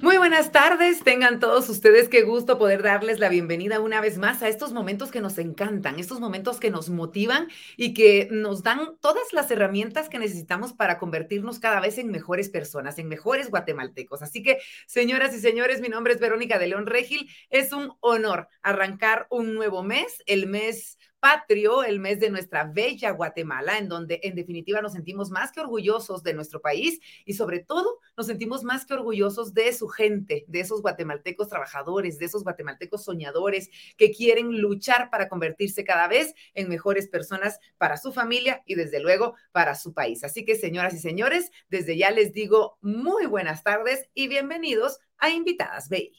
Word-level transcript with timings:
Muy 0.00 0.16
buenas 0.16 0.52
tardes, 0.52 1.02
tengan 1.02 1.40
todos 1.40 1.68
ustedes 1.68 2.08
qué 2.08 2.22
gusto 2.22 2.56
poder 2.56 2.84
darles 2.84 3.18
la 3.18 3.28
bienvenida 3.28 3.80
una 3.80 4.00
vez 4.00 4.16
más 4.16 4.44
a 4.44 4.48
estos 4.48 4.72
momentos 4.72 5.10
que 5.10 5.20
nos 5.20 5.38
encantan, 5.38 5.98
estos 5.98 6.20
momentos 6.20 6.60
que 6.60 6.70
nos 6.70 6.88
motivan 6.88 7.48
y 7.76 7.94
que 7.94 8.28
nos 8.30 8.62
dan 8.62 8.96
todas 9.00 9.32
las 9.32 9.50
herramientas 9.50 10.08
que 10.08 10.20
necesitamos 10.20 10.72
para 10.72 10.98
convertirnos 10.98 11.58
cada 11.58 11.80
vez 11.80 11.98
en 11.98 12.12
mejores 12.12 12.48
personas, 12.48 13.00
en 13.00 13.08
mejores 13.08 13.50
guatemaltecos. 13.50 14.22
Así 14.22 14.40
que, 14.40 14.58
señoras 14.86 15.34
y 15.34 15.40
señores, 15.40 15.80
mi 15.80 15.88
nombre 15.88 16.12
es 16.12 16.20
Verónica 16.20 16.60
de 16.60 16.68
León 16.68 16.86
Regil. 16.86 17.28
Es 17.50 17.72
un 17.72 17.92
honor 17.98 18.46
arrancar 18.62 19.26
un 19.30 19.54
nuevo 19.54 19.82
mes, 19.82 20.22
el 20.26 20.46
mes 20.46 20.97
patrio, 21.20 21.82
el 21.82 22.00
mes 22.00 22.20
de 22.20 22.30
nuestra 22.30 22.64
bella 22.64 23.10
Guatemala, 23.10 23.78
en 23.78 23.88
donde 23.88 24.20
en 24.22 24.34
definitiva 24.34 24.80
nos 24.80 24.92
sentimos 24.92 25.30
más 25.30 25.52
que 25.52 25.60
orgullosos 25.60 26.22
de 26.22 26.34
nuestro 26.34 26.60
país 26.60 27.00
y 27.24 27.34
sobre 27.34 27.60
todo 27.60 28.00
nos 28.16 28.26
sentimos 28.26 28.64
más 28.64 28.86
que 28.86 28.94
orgullosos 28.94 29.54
de 29.54 29.72
su 29.72 29.88
gente, 29.88 30.44
de 30.48 30.60
esos 30.60 30.82
guatemaltecos 30.82 31.48
trabajadores, 31.48 32.18
de 32.18 32.26
esos 32.26 32.44
guatemaltecos 32.44 33.04
soñadores 33.04 33.70
que 33.96 34.12
quieren 34.12 34.60
luchar 34.60 35.10
para 35.10 35.28
convertirse 35.28 35.84
cada 35.84 36.08
vez 36.08 36.34
en 36.54 36.68
mejores 36.68 37.08
personas 37.08 37.58
para 37.78 37.96
su 37.96 38.12
familia 38.12 38.62
y 38.66 38.74
desde 38.74 39.00
luego 39.00 39.34
para 39.52 39.74
su 39.74 39.92
país. 39.92 40.24
Así 40.24 40.44
que 40.44 40.54
señoras 40.54 40.94
y 40.94 40.98
señores, 40.98 41.50
desde 41.68 41.96
ya 41.96 42.10
les 42.10 42.32
digo 42.32 42.78
muy 42.80 43.26
buenas 43.26 43.62
tardes 43.62 44.08
y 44.14 44.28
bienvenidos 44.28 44.98
a 45.18 45.30
Invitadas 45.30 45.88
BI. 45.88 46.12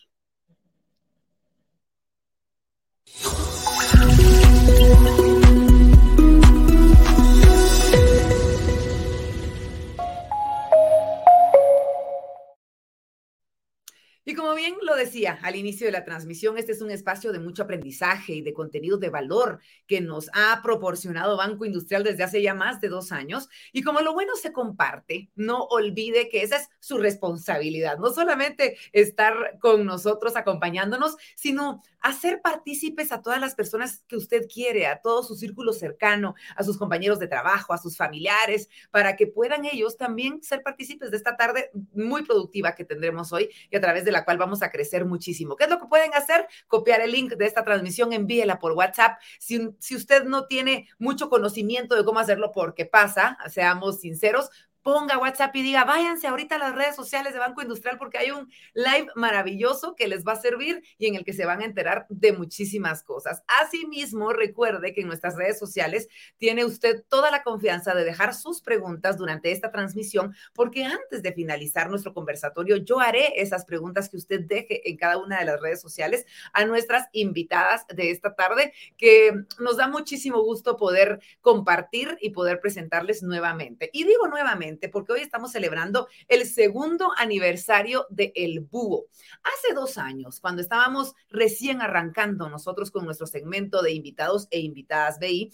Y 14.29 14.35
como 14.35 14.53
bien 14.53 14.75
lo 14.83 14.95
decía 14.95 15.39
al 15.41 15.55
inicio 15.55 15.87
de 15.87 15.91
la 15.91 16.05
transmisión, 16.05 16.59
este 16.59 16.73
es 16.73 16.83
un 16.83 16.91
espacio 16.91 17.31
de 17.31 17.39
mucho 17.39 17.63
aprendizaje 17.63 18.33
y 18.33 18.41
de 18.43 18.53
contenido 18.53 18.99
de 18.99 19.09
valor 19.09 19.59
que 19.87 20.01
nos 20.01 20.29
ha 20.33 20.61
proporcionado 20.61 21.35
Banco 21.35 21.65
Industrial 21.65 22.03
desde 22.03 22.21
hace 22.21 22.43
ya 22.43 22.53
más 22.53 22.79
de 22.79 22.89
dos 22.89 23.11
años. 23.11 23.49
Y 23.73 23.81
como 23.81 24.01
lo 24.01 24.13
bueno 24.13 24.35
se 24.35 24.53
comparte, 24.53 25.31
no 25.33 25.63
olvide 25.63 26.29
que 26.29 26.43
esa 26.43 26.57
es 26.57 26.69
su 26.79 26.99
responsabilidad, 26.99 27.97
no 27.97 28.11
solamente 28.11 28.77
estar 28.91 29.57
con 29.59 29.83
nosotros 29.83 30.35
acompañándonos, 30.35 31.17
sino 31.35 31.81
hacer 31.99 32.41
partícipes 32.43 33.11
a 33.11 33.23
todas 33.23 33.41
las 33.41 33.55
personas 33.55 34.03
que 34.07 34.15
usted 34.15 34.47
quiere, 34.47 34.85
a 34.85 35.01
todo 35.01 35.23
su 35.23 35.35
círculo 35.35 35.73
cercano, 35.73 36.35
a 36.55 36.63
sus 36.63 36.77
compañeros 36.77 37.17
de 37.17 37.27
trabajo, 37.27 37.73
a 37.73 37.79
sus 37.79 37.97
familiares, 37.97 38.69
para 38.91 39.15
que 39.15 39.25
puedan 39.25 39.65
ellos 39.65 39.97
también 39.97 40.43
ser 40.43 40.61
partícipes 40.61 41.09
de 41.09 41.17
esta 41.17 41.35
tarde 41.35 41.71
muy 41.93 42.23
productiva 42.23 42.75
que 42.75 42.85
tendremos 42.85 43.33
hoy 43.33 43.49
y 43.71 43.75
a 43.75 43.81
través 43.81 44.05
de 44.05 44.11
la 44.11 44.18
cual 44.25 44.37
vamos 44.37 44.61
a 44.61 44.71
crecer 44.71 45.05
muchísimo. 45.05 45.55
¿Qué 45.55 45.65
es 45.65 45.69
lo 45.69 45.79
que 45.79 45.87
pueden 45.87 46.13
hacer? 46.13 46.47
Copiar 46.67 47.01
el 47.01 47.11
link 47.11 47.33
de 47.33 47.45
esta 47.45 47.63
transmisión, 47.63 48.13
envíela 48.13 48.59
por 48.59 48.73
WhatsApp. 48.73 49.19
Si, 49.39 49.69
si 49.79 49.95
usted 49.95 50.23
no 50.23 50.45
tiene 50.45 50.87
mucho 50.97 51.29
conocimiento 51.29 51.95
de 51.95 52.05
cómo 52.05 52.19
hacerlo, 52.19 52.51
porque 52.51 52.85
pasa, 52.85 53.37
seamos 53.49 53.99
sinceros, 53.99 54.49
ponga 54.81 55.17
WhatsApp 55.17 55.55
y 55.55 55.61
diga, 55.61 55.83
váyanse 55.83 56.27
ahorita 56.27 56.55
a 56.55 56.59
las 56.59 56.75
redes 56.75 56.95
sociales 56.95 57.33
de 57.33 57.39
Banco 57.39 57.61
Industrial 57.61 57.97
porque 57.97 58.17
hay 58.17 58.31
un 58.31 58.51
live 58.73 59.07
maravilloso 59.15 59.95
que 59.95 60.07
les 60.07 60.25
va 60.25 60.33
a 60.33 60.41
servir 60.41 60.81
y 60.97 61.07
en 61.07 61.15
el 61.15 61.25
que 61.25 61.33
se 61.33 61.45
van 61.45 61.61
a 61.61 61.65
enterar 61.65 62.05
de 62.09 62.33
muchísimas 62.33 63.03
cosas. 63.03 63.43
Asimismo, 63.61 64.33
recuerde 64.33 64.93
que 64.93 65.01
en 65.01 65.07
nuestras 65.07 65.35
redes 65.35 65.59
sociales 65.59 66.07
tiene 66.37 66.65
usted 66.65 67.03
toda 67.07 67.31
la 67.31 67.43
confianza 67.43 67.93
de 67.93 68.03
dejar 68.03 68.33
sus 68.33 68.61
preguntas 68.61 69.17
durante 69.17 69.51
esta 69.51 69.71
transmisión 69.71 70.35
porque 70.53 70.83
antes 70.83 71.21
de 71.23 71.33
finalizar 71.33 71.89
nuestro 71.89 72.13
conversatorio, 72.13 72.77
yo 72.77 72.99
haré 72.99 73.41
esas 73.41 73.65
preguntas 73.65 74.09
que 74.09 74.17
usted 74.17 74.41
deje 74.41 74.89
en 74.89 74.97
cada 74.97 75.17
una 75.17 75.39
de 75.39 75.45
las 75.45 75.61
redes 75.61 75.81
sociales 75.81 76.25
a 76.53 76.65
nuestras 76.65 77.07
invitadas 77.11 77.85
de 77.87 78.11
esta 78.11 78.35
tarde, 78.35 78.73
que 78.97 79.33
nos 79.59 79.77
da 79.77 79.87
muchísimo 79.87 80.41
gusto 80.41 80.77
poder 80.77 81.19
compartir 81.41 82.17
y 82.21 82.31
poder 82.31 82.59
presentarles 82.59 83.23
nuevamente. 83.23 83.89
Y 83.93 84.03
digo 84.03 84.27
nuevamente, 84.27 84.68
porque 84.77 85.13
hoy 85.13 85.21
estamos 85.21 85.51
celebrando 85.51 86.07
el 86.27 86.45
segundo 86.45 87.11
aniversario 87.17 88.05
de 88.09 88.31
El 88.35 88.59
Búho. 88.59 89.05
Hace 89.43 89.73
dos 89.73 89.97
años, 89.97 90.39
cuando 90.39 90.61
estábamos 90.61 91.15
recién 91.29 91.81
arrancando 91.81 92.49
nosotros 92.49 92.91
con 92.91 93.05
nuestro 93.05 93.27
segmento 93.27 93.81
de 93.81 93.91
invitados 93.93 94.47
e 94.51 94.59
invitadas 94.59 95.19
BI, 95.19 95.51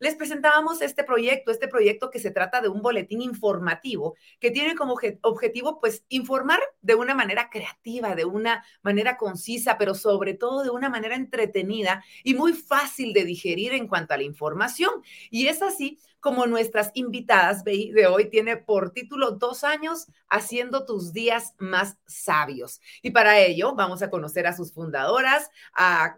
les 0.00 0.14
presentábamos 0.14 0.80
este 0.80 1.02
proyecto, 1.02 1.50
este 1.50 1.66
proyecto 1.66 2.10
que 2.10 2.20
se 2.20 2.30
trata 2.30 2.60
de 2.60 2.68
un 2.68 2.82
boletín 2.82 3.20
informativo 3.20 4.16
que 4.38 4.50
tiene 4.50 4.76
como 4.76 4.96
objetivo 5.22 5.80
pues 5.80 6.04
informar 6.08 6.60
de 6.82 6.94
una 6.94 7.14
manera 7.14 7.50
creativa, 7.50 8.14
de 8.14 8.24
una 8.24 8.64
manera 8.82 9.16
concisa, 9.16 9.76
pero 9.76 9.94
sobre 9.94 10.34
todo 10.34 10.62
de 10.62 10.70
una 10.70 10.88
manera 10.88 11.16
entretenida 11.16 12.04
y 12.22 12.34
muy 12.34 12.52
fácil 12.52 13.12
de 13.12 13.24
digerir 13.24 13.72
en 13.72 13.88
cuanto 13.88 14.14
a 14.14 14.18
la 14.18 14.22
información. 14.22 15.02
Y 15.30 15.48
es 15.48 15.62
así 15.62 15.98
como 16.20 16.46
nuestras 16.46 16.90
invitadas 16.94 17.64
de 17.64 18.06
hoy 18.08 18.30
tiene 18.30 18.56
por 18.56 18.90
título 18.90 19.32
Dos 19.32 19.64
años 19.64 20.06
haciendo 20.28 20.84
tus 20.84 21.12
días 21.12 21.54
más 21.58 21.96
sabios. 22.06 22.80
Y 23.02 23.10
para 23.10 23.38
ello 23.38 23.74
vamos 23.74 24.02
a 24.02 24.10
conocer 24.10 24.46
a 24.46 24.56
sus 24.56 24.72
fundadoras, 24.72 25.50
a, 25.74 26.16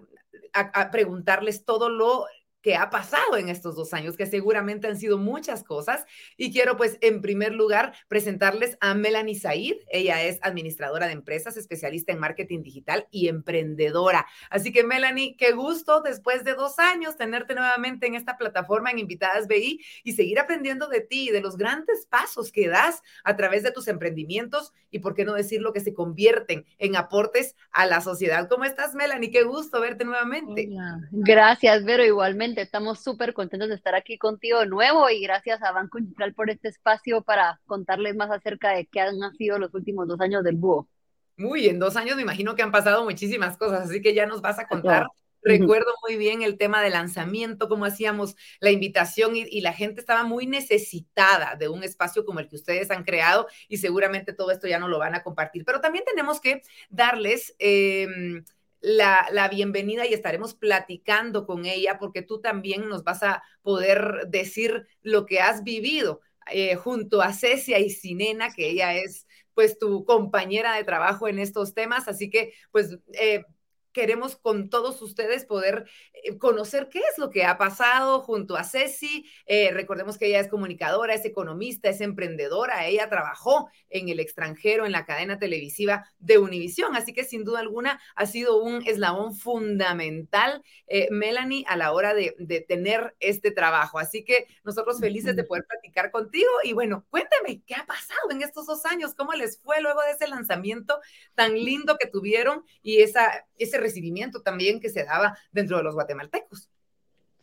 a 0.52 0.90
preguntarles 0.90 1.64
todo 1.64 1.88
lo 1.88 2.26
que 2.62 2.76
ha 2.76 2.91
pasado 2.91 3.37
en 3.37 3.48
estos 3.48 3.76
dos 3.76 3.94
años, 3.94 4.16
que 4.16 4.26
seguramente 4.26 4.87
han 4.87 4.97
sido 4.97 5.19
muchas 5.19 5.65
cosas. 5.65 6.04
Y 6.37 6.53
quiero 6.53 6.76
pues 6.76 6.98
en 7.00 7.21
primer 7.21 7.53
lugar 7.53 7.94
presentarles 8.09 8.76
a 8.81 8.94
Melanie 8.94 9.38
Said. 9.38 9.76
Ella 9.91 10.22
es 10.22 10.38
administradora 10.43 11.06
de 11.06 11.12
empresas, 11.12 11.56
especialista 11.56 12.12
en 12.12 12.19
marketing 12.19 12.62
digital 12.62 13.06
y 13.10 13.28
emprendedora. 13.28 14.26
Así 14.50 14.72
que 14.72 14.84
Melanie, 14.84 15.37
qué 15.37 15.53
gusto 15.53 16.03
después 16.03 16.44
de 16.44 16.54
dos 16.54 16.78
años 16.78 17.16
tenerte 17.16 17.54
nuevamente 17.54 18.06
en 18.06 18.15
esta 18.15 18.37
plataforma 18.37 18.91
en 18.91 18.98
Invitadas 18.98 19.47
BI 19.47 19.81
y 20.04 20.12
seguir 20.12 20.38
aprendiendo 20.38 20.88
de 20.88 21.00
ti 21.00 21.28
y 21.28 21.32
de 21.32 21.41
los 21.41 21.56
grandes 21.56 22.06
pasos 22.06 22.53
que 22.53 22.69
das 22.69 23.03
a 23.25 23.37
través 23.37 23.62
de 23.62 23.72
tus 23.72 23.88
emprendimientos 23.88 24.72
y 24.91 24.98
por 24.98 25.15
qué 25.15 25.25
no 25.25 25.34
decirlo 25.34 25.72
que 25.72 25.81
se 25.81 25.94
convierten 25.94 26.66
en 26.78 26.97
aportes 26.97 27.56
a 27.71 27.87
la 27.87 28.00
sociedad. 28.00 28.48
¿Cómo 28.48 28.65
estás 28.65 28.94
Melanie? 28.94 29.31
Qué 29.31 29.44
gusto 29.44 29.81
verte 29.81 30.04
nuevamente. 30.04 30.69
Gracias, 31.10 31.84
Vero, 31.84 32.04
igualmente 32.04 32.49
Estamos 32.56 33.02
súper 33.02 33.34
contentos 33.34 33.68
de 33.68 33.74
estar 33.74 33.94
aquí 33.94 34.18
contigo 34.18 34.60
de 34.60 34.66
nuevo 34.66 35.08
y 35.10 35.20
gracias 35.20 35.62
a 35.62 35.72
Banco 35.72 35.98
Industrial 35.98 36.34
por 36.34 36.50
este 36.50 36.68
espacio 36.68 37.22
para 37.22 37.60
contarles 37.66 38.16
más 38.16 38.30
acerca 38.30 38.72
de 38.72 38.86
qué 38.86 39.00
han 39.00 39.18
sido 39.36 39.58
los 39.58 39.74
últimos 39.74 40.08
dos 40.08 40.20
años 40.20 40.42
del 40.42 40.56
búho. 40.56 40.88
Muy, 41.36 41.68
en 41.68 41.78
dos 41.78 41.96
años 41.96 42.16
me 42.16 42.22
imagino 42.22 42.54
que 42.54 42.62
han 42.62 42.72
pasado 42.72 43.04
muchísimas 43.04 43.56
cosas, 43.56 43.88
así 43.88 44.02
que 44.02 44.14
ya 44.14 44.26
nos 44.26 44.42
vas 44.42 44.58
a 44.58 44.66
contar. 44.66 45.06
Recuerdo 45.42 45.90
muy 46.06 46.16
bien 46.18 46.42
el 46.42 46.58
tema 46.58 46.82
de 46.82 46.90
lanzamiento, 46.90 47.68
cómo 47.68 47.86
hacíamos 47.86 48.36
la 48.60 48.70
invitación 48.70 49.34
y, 49.34 49.60
la 49.62 49.72
gente 49.72 50.00
estaba 50.00 50.22
muy 50.22 50.46
necesitada 50.46 51.56
de 51.56 51.68
un 51.68 51.82
espacio 51.82 52.24
como 52.24 52.40
el 52.40 52.48
que 52.48 52.56
ustedes 52.56 52.90
han 52.90 53.04
creado 53.04 53.46
y 53.68 53.78
seguramente 53.78 54.34
todo 54.34 54.50
esto 54.50 54.68
ya 54.68 54.78
no 54.78 54.88
lo 54.88 54.98
van 54.98 55.14
a 55.14 55.22
compartir. 55.22 55.64
Pero 55.64 55.80
también 55.80 56.04
tenemos 56.04 56.40
que 56.40 56.62
darles... 56.90 57.54
Em, 57.58 58.44
la, 58.80 59.48
bienvenida 59.50 60.06
y 60.06 60.14
estaremos 60.14 60.54
platicando 60.54 61.46
con 61.46 61.66
ella 61.66 61.98
porque 61.98 62.22
tú 62.22 62.41
también 62.41 62.88
nos 62.88 63.04
vas 63.04 63.22
a 63.22 63.42
poder 63.62 64.26
decir 64.28 64.86
lo 65.02 65.26
que 65.26 65.41
has 65.41 65.62
vivido 65.62 66.20
eh, 66.50 66.76
junto 66.76 67.22
a 67.22 67.32
Cecia 67.32 67.78
y 67.78 67.91
Sinena, 67.91 68.52
que 68.52 68.70
ella 68.70 68.94
es 68.94 69.26
pues 69.54 69.78
tu 69.78 70.04
compañera 70.04 70.74
de 70.74 70.84
trabajo 70.84 71.28
en 71.28 71.38
estos 71.38 71.74
temas. 71.74 72.08
Así 72.08 72.30
que 72.30 72.54
pues 72.70 72.98
eh, 73.12 73.44
queremos 73.92 74.36
con 74.36 74.70
todos 74.70 75.02
ustedes 75.02 75.44
poder 75.44 75.86
eh, 76.12 76.38
conocer 76.38 76.88
qué 76.88 77.00
es 77.00 77.18
lo 77.18 77.30
que 77.30 77.44
ha 77.44 77.58
pasado 77.58 78.20
junto 78.20 78.56
a 78.56 78.64
Ceci. 78.64 79.26
Eh, 79.46 79.70
recordemos 79.72 80.18
que 80.18 80.26
ella 80.26 80.40
es 80.40 80.48
comunicadora, 80.48 81.14
es 81.14 81.24
economista, 81.24 81.88
es 81.88 82.00
emprendedora. 82.00 82.86
Ella 82.86 83.08
trabajó 83.08 83.68
en 83.88 84.08
el 84.08 84.20
extranjero, 84.20 84.86
en 84.86 84.92
la 84.92 85.04
cadena 85.04 85.38
televisiva 85.38 86.06
de 86.18 86.38
Univisión. 86.38 86.97
Así 86.97 87.12
que 87.12 87.24
sin 87.24 87.44
duda 87.44 87.60
alguna 87.60 88.00
ha 88.15 88.26
sido 88.26 88.62
un 88.62 88.86
eslabón 88.86 89.34
fundamental, 89.34 90.62
eh, 90.86 91.09
Melanie, 91.10 91.65
a 91.66 91.76
la 91.76 91.92
hora 91.92 92.15
de, 92.15 92.34
de, 92.38 92.60
tener 92.60 93.15
este 93.20 93.50
trabajo. 93.50 93.98
Así 93.98 94.24
que 94.24 94.47
nosotros 94.65 95.00
felices 95.00 95.34
de 95.34 95.44
poder 95.44 95.65
platicar 95.66 96.10
contigo. 96.10 96.50
Y 96.62 96.72
bueno, 96.72 97.04
cuéntame, 97.10 97.62
¿qué 97.66 97.74
ha 97.74 97.86
pasado 97.86 98.30
en 98.30 98.42
estos 98.42 98.66
dos 98.66 98.84
años? 98.86 99.15
¿Cómo 99.15 99.32
les 99.32 99.59
fue 99.60 99.80
luego 99.80 100.00
de 100.03 100.12
ese 100.12 100.28
lanzamiento 100.28 101.00
tan 101.34 101.54
lindo 101.54 101.97
que 101.98 102.06
tuvieron 102.06 102.65
y 102.82 103.00
esa, 103.00 103.47
ese 103.59 103.79
recibimiento 103.80 104.42
también 104.42 104.80
que 104.80 104.91
se 104.91 105.04
daba 105.04 105.36
dentro 105.53 105.77
de 105.78 105.82
los 105.82 105.94
guatemaltecos. 105.94 106.68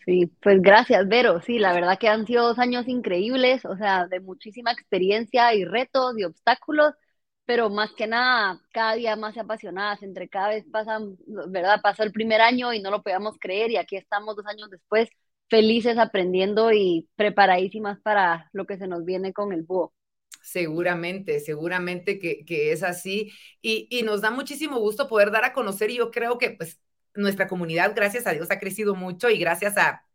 Sí, 0.05 0.31
pues 0.41 0.61
gracias, 0.61 1.05
Vero. 1.09 1.41
Sí, 1.41 1.59
la 1.59 1.73
verdad 1.73 1.99
que 1.99 2.07
han 2.07 2.25
sido 2.25 2.47
dos 2.47 2.59
años 2.59 2.87
increíbles, 2.87 3.65
o 3.65 3.75
sea, 3.75 4.07
de 4.07 4.21
muchísima 4.21 4.71
experiencia 4.71 5.53
y 5.53 5.65
retos 5.65 6.17
y 6.17 6.23
obstáculos, 6.23 6.93
pero 7.45 7.69
más 7.69 7.91
que 7.93 8.07
nada, 8.07 8.61
cada 8.71 8.93
día 8.95 9.17
más 9.17 9.37
apasionadas, 9.37 10.01
entre 10.03 10.29
cada 10.29 10.49
vez 10.49 10.65
pasan, 10.71 11.17
¿verdad? 11.49 11.81
Pasó 11.83 12.03
el 12.03 12.13
primer 12.13 12.39
año 12.41 12.73
y 12.73 12.81
no 12.81 12.89
lo 12.89 13.03
podíamos 13.03 13.37
creer 13.39 13.71
y 13.71 13.77
aquí 13.77 13.97
estamos 13.97 14.37
dos 14.37 14.45
años 14.47 14.69
después, 14.69 15.09
felices 15.49 15.97
aprendiendo 15.97 16.71
y 16.71 17.09
preparadísimas 17.17 17.99
para 18.01 18.49
lo 18.53 18.65
que 18.65 18.77
se 18.77 18.87
nos 18.87 19.03
viene 19.03 19.33
con 19.33 19.51
el 19.51 19.63
búho. 19.63 19.93
Seguramente, 20.47 21.41
seguramente 21.41 22.19
que, 22.19 22.71
es 22.71 22.81
así. 22.81 23.33
Y, 23.61 23.85
y, 23.91 24.03
nos 24.03 24.21
da 24.21 24.31
muchísimo 24.31 24.79
gusto 24.79 25.09
poder 25.09 25.29
dar 25.29 25.43
a 25.43 25.51
conocer 25.51 25.91
y 25.91 25.97
yo 25.97 26.09
creo 26.09 26.37
que 26.37 26.51
pues 26.51 26.79
nuestra 27.13 27.49
comunidad, 27.49 27.91
gracias 27.93 28.25
a 28.27 28.31
Dios, 28.31 28.49
ha 28.49 28.57
crecido 28.57 28.95
mucho 28.95 29.29
y 29.29 29.39
gracias 29.39 29.77
a 29.77 30.05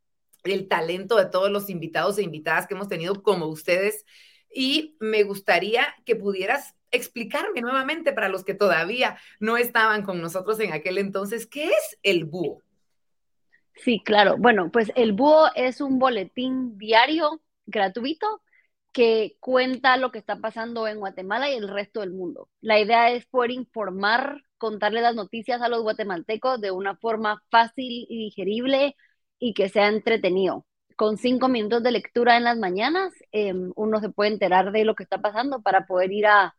el 0.45 0.69
talento 0.69 1.17
de 1.17 1.27
todos 1.27 1.51
los 1.51 1.69
invitados 1.69 2.17
e 2.17 2.23
invitadas 2.23 2.67
que 2.67 2.73
hemos 2.73 2.89
tenido 2.89 3.23
como 3.23 3.45
ustedes. 3.47 4.07
Y 4.51 4.97
me 5.01 5.23
gustaría 5.23 5.95
que 6.07 6.17
pudieras 6.17 6.77
explicarme 6.91 7.61
nuevamente 7.61 8.15
para 8.15 8.31
los 8.31 8.43
que 8.43 8.55
todavía 8.55 9.19
no 9.39 9.59
estaban 9.59 10.03
con 10.03 10.23
nosotros 10.23 10.59
en 10.61 10.73
aquel 10.73 10.97
entonces, 10.97 11.47
¿qué 11.47 11.67
es 11.67 11.99
el 12.03 12.25
búho? 12.25 12.63
Sí, 13.75 14.01
claro. 14.03 14.39
Bueno, 14.39 14.71
pues 14.73 14.93
el 14.97 15.13
búho 15.13 15.51
es 15.55 15.83
un 15.83 15.99
boletín 15.99 16.79
diario 16.79 17.43
gratuito 17.67 18.41
que 18.93 19.37
cuenta 19.41 19.97
lo 19.97 20.13
que 20.13 20.19
está 20.19 20.37
pasando 20.37 20.87
en 20.87 20.99
Guatemala 21.01 21.51
y 21.51 21.55
el 21.55 21.69
resto 21.69 22.01
del 22.01 22.13
mundo. 22.13 22.49
La 22.61 22.79
idea 22.81 23.11
es 23.11 23.27
poder 23.27 23.51
informar, 23.51 24.43
contarle 24.59 25.01
las 25.01 25.15
noticias 25.15 25.63
a 25.63 25.69
los 25.69 25.83
guatemaltecos 25.83 26.61
de 26.61 26.71
una 26.71 26.97
forma 26.97 27.43
fácil 27.51 28.07
y 28.09 28.19
digerible 28.19 28.97
y 29.39 29.55
que 29.55 29.69
sea 29.69 29.89
entretenido. 29.89 30.67
Con 30.97 31.17
cinco 31.17 31.49
minutos 31.49 31.83
de 31.83 31.93
lectura 31.93 32.37
en 32.37 32.45
las 32.45 32.59
mañanas, 32.59 33.13
em, 33.33 33.73
uno 33.77 34.01
se 34.01 34.11
puede 34.11 34.31
enterar 34.33 34.73
de 34.73 34.85
lo 34.85 34.95
que 34.95 35.05
está 35.05 35.19
pasando 35.23 35.63
para 35.63 35.87
poder 35.87 36.13
ir 36.13 36.27
a, 36.27 36.55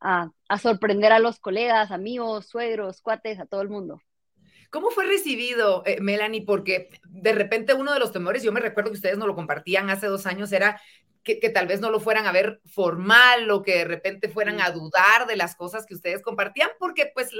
a 0.00 0.58
sorprender 0.58 1.12
a 1.12 1.18
los 1.18 1.38
colegas, 1.40 1.90
amigos, 1.90 2.46
suegros, 2.46 3.00
cuates, 3.00 3.40
a 3.40 3.46
todo 3.46 3.62
el 3.62 3.68
mundo. 3.70 4.00
¿Cómo 4.74 4.90
fue 4.90 5.06
recibido, 5.06 5.84
eh, 5.86 6.00
Melanie? 6.00 6.44
Porque 6.44 6.90
de 7.04 7.32
repente 7.32 7.74
uno 7.74 7.92
de 7.92 8.00
los 8.00 8.10
temores, 8.10 8.42
yo 8.42 8.50
me 8.50 8.58
recuerdo 8.58 8.90
que 8.90 8.96
ustedes 8.96 9.16
no 9.16 9.28
lo 9.28 9.36
compartían 9.36 9.88
hace 9.88 10.08
dos 10.08 10.26
años, 10.26 10.50
era 10.50 10.80
que, 11.22 11.36
tal 11.48 11.68
vez 11.68 11.80
no 11.80 11.92
lo 11.92 12.00
fueran 12.00 12.26
a 12.26 12.32
ver 12.32 12.60
formal 12.66 13.48
o 13.52 13.62
que 13.62 13.76
de 13.76 13.84
repente 13.84 14.28
fueran 14.28 14.60
a 14.60 14.72
dudar 14.72 15.28
de 15.28 15.36
las 15.36 15.54
cosas 15.54 15.86
que 15.86 15.94
ustedes 15.94 16.22
compartían, 16.22 16.70
porque 16.80 17.08
pues 17.14 17.30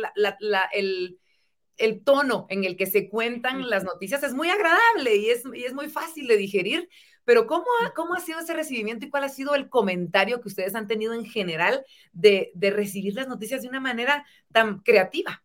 el, 0.71 2.05
tono 2.05 2.47
en 2.51 2.63
el 2.63 2.77
que 2.77 2.87
se 2.87 3.09
cuentan 3.09 3.69
las 3.69 3.83
noticias 3.83 4.23
es 4.23 4.33
muy 4.33 4.49
agradable 4.49 5.17
y 5.17 5.31
es, 5.31 5.43
y 5.55 5.65
es 5.65 5.75
muy 5.75 5.89
fácil 5.89 6.29
de 6.29 6.37
digerir. 6.37 6.89
Pero 7.25 7.49
¿cómo 7.49 7.67
ha, 7.83 7.95
¿cómo 7.95 8.15
ha 8.15 8.21
sido 8.21 8.39
ese 8.39 8.55
recibimiento 8.55 9.07
y 9.07 9.11
cuál 9.11 9.25
ha 9.25 9.29
sido 9.29 9.57
el 9.57 9.69
comentario 9.69 10.41
que 10.41 10.47
ustedes 10.47 10.77
han 10.77 10.87
tenido 10.87 11.15
en 11.15 11.25
general 11.25 11.85
de, 12.13 12.53
de 12.55 12.71
recibir 12.71 13.15
las 13.17 13.27
noticias 13.27 13.63
de 13.63 13.69
una 13.69 13.81
manera 13.81 14.25
tan 14.53 14.79
creativa? 14.83 15.43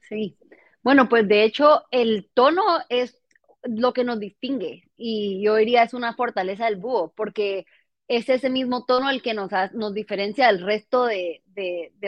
Sí, 0.00 0.36
bueno, 0.82 1.08
pues 1.08 1.28
de 1.28 1.44
hecho 1.44 1.84
el 1.90 2.30
tono 2.34 2.62
es 2.88 3.20
lo 3.64 3.92
que 3.92 4.04
nos 4.04 4.18
distingue 4.18 4.84
y 4.96 5.42
yo 5.42 5.56
diría 5.56 5.82
es 5.82 5.94
una 5.94 6.14
fortaleza 6.14 6.64
del 6.64 6.76
búho 6.76 7.12
porque 7.14 7.66
es 8.08 8.28
ese 8.28 8.50
mismo 8.50 8.84
tono 8.86 9.10
el 9.10 9.22
que 9.22 9.34
nos, 9.34 9.50
nos 9.74 9.94
diferencia 9.94 10.46
del 10.48 10.64
resto 10.64 11.04
de, 11.06 11.42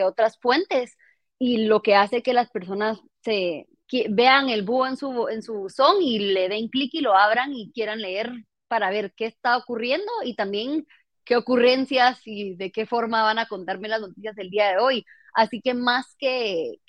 otras 0.03 0.37
fuentes 0.39 0.97
y 1.39 1.65
lo 1.65 1.81
que 1.81 1.95
hace 1.95 2.23
que 2.23 2.33
las 2.33 2.49
personas 2.49 2.99
se 3.21 3.67
vean 4.09 4.49
el 4.49 4.63
búho 4.63 4.87
en 4.87 4.97
su, 4.97 5.27
en 5.29 5.43
su 5.43 5.69
son 5.69 6.01
y 6.01 6.19
le 6.19 6.49
den 6.49 6.67
clic 6.69 6.93
y 6.93 7.01
lo 7.01 7.15
abran 7.15 7.53
y 7.53 7.71
quieran 7.71 8.01
leer 8.01 8.31
para 8.67 8.89
ver 8.89 9.13
qué 9.15 9.25
está 9.27 9.55
ocurriendo 9.57 10.11
y 10.23 10.35
también 10.35 10.87
qué 11.23 11.35
ocurrencias 11.35 12.21
y 12.25 12.55
de 12.55 12.71
qué 12.71 12.85
forma 12.85 13.23
van 13.23 13.39
a 13.39 13.47
contarme 13.47 13.87
las 13.87 14.01
noticias 14.01 14.35
del 14.35 14.49
día 14.49 14.69
de 14.69 14.77
hoy. 14.79 15.05
Así 15.33 15.61
que 15.61 15.73
más 15.73 16.15
que, 16.17 16.79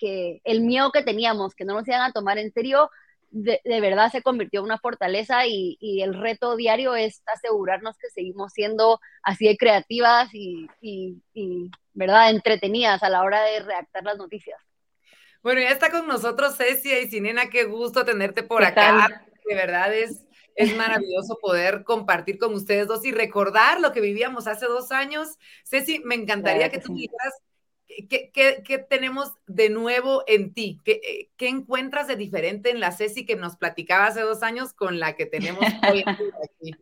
el 0.44 0.61
miedo 0.61 0.91
que 0.93 1.02
teníamos, 1.02 1.55
que 1.55 1.64
no 1.64 1.75
nos 1.75 1.88
iban 1.88 2.02
a 2.02 2.12
tomar 2.12 2.38
en 2.38 2.52
serio, 2.52 2.91
de, 3.31 3.61
verdad 3.64 4.12
se 4.12 4.23
convirtió 4.23 4.61
en 4.61 4.67
una 4.67 4.79
fortaleza 4.79 5.46
y, 5.46 6.02
el 6.02 6.14
reto 6.14 6.56
diario 6.56 6.94
es 6.94 7.23
asegurarnos 7.26 7.96
que 7.99 8.11
seguimos 8.11 8.52
siendo 8.52 9.00
así 9.23 9.46
de 9.46 9.56
creativas 9.56 10.29
y, 10.32 10.69
¿verdad?, 11.94 12.31
entretenidas 12.31 13.02
a 13.02 13.08
la 13.08 13.23
hora 13.23 13.43
de 13.44 13.61
redactar 13.61 14.05
las 14.05 14.19
noticias. 14.19 14.61
Bueno, 15.43 15.61
ya 15.61 15.70
está 15.70 15.90
con 15.90 16.06
nosotros 16.06 16.56
Cecia 16.56 17.00
y 17.00 17.08
Sinena, 17.08 17.50
qué 17.50 17.64
gusto 17.64 18.05
tenerte 18.05 18.43
por 18.43 18.64
acá. 18.64 19.26
De 19.47 19.55
verdad 19.55 19.93
es, 19.93 20.26
es 20.55 20.75
maravilloso 20.75 21.38
poder 21.40 21.85
compartir 21.85 22.38
con 22.38 22.55
ustedes 22.55 22.87
dos 22.87 23.05
y 23.05 23.12
recordar 23.12 23.81
lo 23.81 23.93
que 23.93 24.00
vivíamos 24.00 24.47
hace 24.47 24.64
dos 24.67 24.90
años. 24.90 25.37
Ceci, 25.64 26.00
me 26.05 26.14
encantaría 26.14 26.70
que, 26.70 26.79
tú 26.79 26.94
dijeras 26.94 27.35
¿Qué, 28.08 28.87
tenemos 28.88 29.32
de 29.46 29.70
nuevo 29.70 30.25
en 30.26 30.52
ti? 30.52 30.81
¿Qué, 30.85 31.31
¿Qué, 31.37 31.49
encuentras 31.49 32.06
de 32.06 32.17
diferente 32.17 32.70
en 32.70 32.81
la 32.81 32.93
Ceci 32.93 33.25
que 33.25 33.37
nos 33.37 33.56
platicaba 33.56 34.06
hace 34.06 34.20
dos 34.20 34.43
años 34.43 34.73
con 34.73 34.99
la 34.99 35.14
que 35.17 35.26
tenemos 35.26 35.61
hoy 35.91 36.05
aquí? 36.06 36.76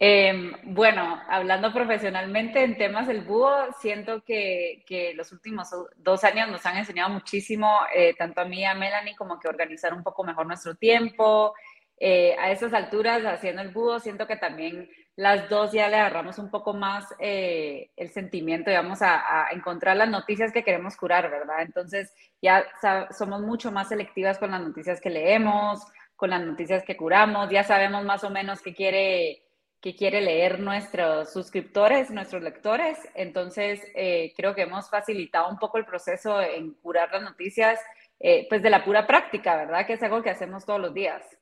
Em, 0.00 0.52
bueno, 0.62 1.20
hablando 1.28 1.72
profesionalmente 1.72 2.62
en 2.62 2.78
temas 2.78 3.08
del 3.08 3.22
búho, 3.22 3.72
siento 3.80 4.22
que, 4.22 4.84
que, 4.86 5.12
los 5.14 5.32
últimos 5.32 5.70
dos 5.96 6.22
años 6.22 6.48
nos 6.48 6.64
han 6.66 6.76
enseñado 6.76 7.10
muchísimo, 7.10 7.80
eh, 7.92 8.14
tanto 8.16 8.42
a 8.42 8.44
mí 8.44 8.60
y 8.60 8.64
a 8.64 8.74
Melanie, 8.74 9.16
como 9.16 9.40
que 9.40 9.48
organizar 9.48 9.92
un 9.92 10.04
poco 10.04 10.22
mejor 10.22 10.46
nuestro 10.46 10.76
tiempo. 10.76 11.52
Eh, 12.00 12.36
a 12.38 12.52
esas 12.52 12.72
alturas, 12.72 13.24
haciendo 13.24 13.62
el 13.62 13.70
búho, 13.70 13.98
siento 13.98 14.26
que 14.26 14.36
también 14.36 14.88
las 15.16 15.48
dos 15.48 15.72
ya 15.72 15.88
le 15.88 15.96
agarramos 15.96 16.38
un 16.38 16.48
poco 16.48 16.72
más 16.72 17.04
eh, 17.18 17.90
el 17.96 18.10
sentimiento, 18.10 18.70
digamos, 18.70 19.02
a, 19.02 19.48
a, 19.48 19.50
encontrar 19.50 19.96
las 19.96 20.08
noticias 20.08 20.52
que 20.52 20.62
queremos 20.62 20.96
curar, 20.96 21.28
¿verdad? 21.28 21.62
Entonces 21.62 22.14
ya 22.40 22.64
somos 23.10 23.40
mucho 23.42 23.72
más 23.72 23.88
selectivas 23.88 24.38
con 24.38 24.52
las 24.52 24.62
noticias 24.62 25.00
que 25.00 25.10
leemos, 25.10 25.80
con 26.14 26.30
las 26.30 26.42
noticias 26.42 26.84
que 26.84 26.96
curamos, 26.96 27.50
ya 27.50 27.64
sabemos 27.64 28.04
más 28.04 28.24
o 28.24 28.30
menos 28.30 28.60
qué 28.60 28.74
quiere, 28.74 29.44
qué 29.80 29.94
quiere 29.96 30.20
leer 30.20 30.60
nuestros 30.60 31.32
suscriptores, 31.32 32.10
nuestros 32.10 32.42
lectores. 32.42 32.98
Entonces 33.14 33.80
eh, 33.94 34.32
creo 34.36 34.54
que 34.54 34.62
hemos 34.62 34.90
facilitado 34.90 35.48
un 35.48 35.58
poco 35.58 35.78
el 35.78 35.84
proceso 35.84 36.40
en 36.40 36.74
curar 36.74 37.10
las 37.12 37.22
noticias, 37.22 37.80
eh, 38.18 38.46
pues 38.48 38.62
de 38.62 38.70
la 38.70 38.84
pura 38.84 39.06
práctica, 39.06 39.56
¿verdad? 39.56 39.86
Que 39.86 39.92
es 39.92 40.02
algo 40.02 40.22
que 40.22 40.30
hacemos 40.30 40.66
todos 40.66 40.80
los 40.80 40.92
días 40.92 41.37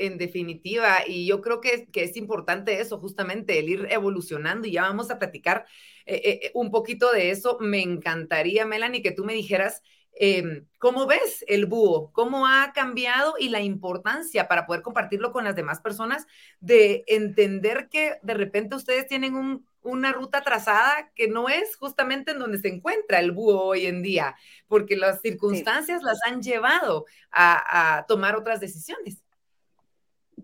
en 0.00 0.18
definitiva, 0.18 0.98
y 1.06 1.26
yo 1.26 1.40
creo 1.40 1.60
que, 1.60 1.86
que, 1.86 2.04
es 2.04 2.16
importante 2.16 2.80
eso, 2.80 2.98
justamente, 2.98 3.58
el 3.58 3.68
ir 3.68 3.86
evolucionando, 3.90 4.66
y 4.66 4.72
ya 4.72 4.82
vamos 4.82 5.10
a 5.10 5.18
platicar 5.18 5.66
eh, 6.06 6.40
eh, 6.42 6.50
un 6.54 6.70
poquito 6.70 7.12
de 7.12 7.30
eso. 7.30 7.58
Me 7.60 7.82
encantaría, 7.82 8.66
Melanie, 8.66 9.02
que 9.02 9.12
tú 9.12 9.24
me 9.24 9.34
dijeras 9.34 9.82
em, 10.14 10.66
cómo 10.78 11.06
ves 11.06 11.44
el 11.46 11.66
búho, 11.66 12.10
cómo 12.12 12.46
ha 12.46 12.72
cambiado 12.72 13.34
y 13.38 13.48
la 13.48 13.60
importancia 13.60 14.48
para 14.48 14.66
poder 14.66 14.82
compartirlo 14.82 15.32
con 15.32 15.44
las 15.44 15.54
demás 15.54 15.80
personas 15.80 16.26
de 16.58 17.04
entender 17.06 17.88
que 17.88 18.16
de 18.22 18.34
repente 18.34 18.74
ustedes 18.74 19.06
tienen 19.06 19.64
una 19.82 20.12
ruta 20.12 20.42
trazada 20.42 21.10
que 21.14 21.28
no 21.28 21.48
es 21.48 21.76
justamente 21.76 22.32
en 22.32 22.38
donde 22.40 22.58
se 22.58 22.68
encuentra 22.68 23.20
el 23.20 23.32
búho 23.32 23.62
hoy 23.66 23.86
en 23.86 24.02
día, 24.02 24.34
porque 24.66 24.96
las 24.96 25.20
circunstancias 25.20 26.02
las 26.02 26.18
han 26.26 26.42
llevado 26.42 27.06
a 27.30 28.04
tomar 28.08 28.36
otras 28.36 28.60
decisiones. 28.60 29.22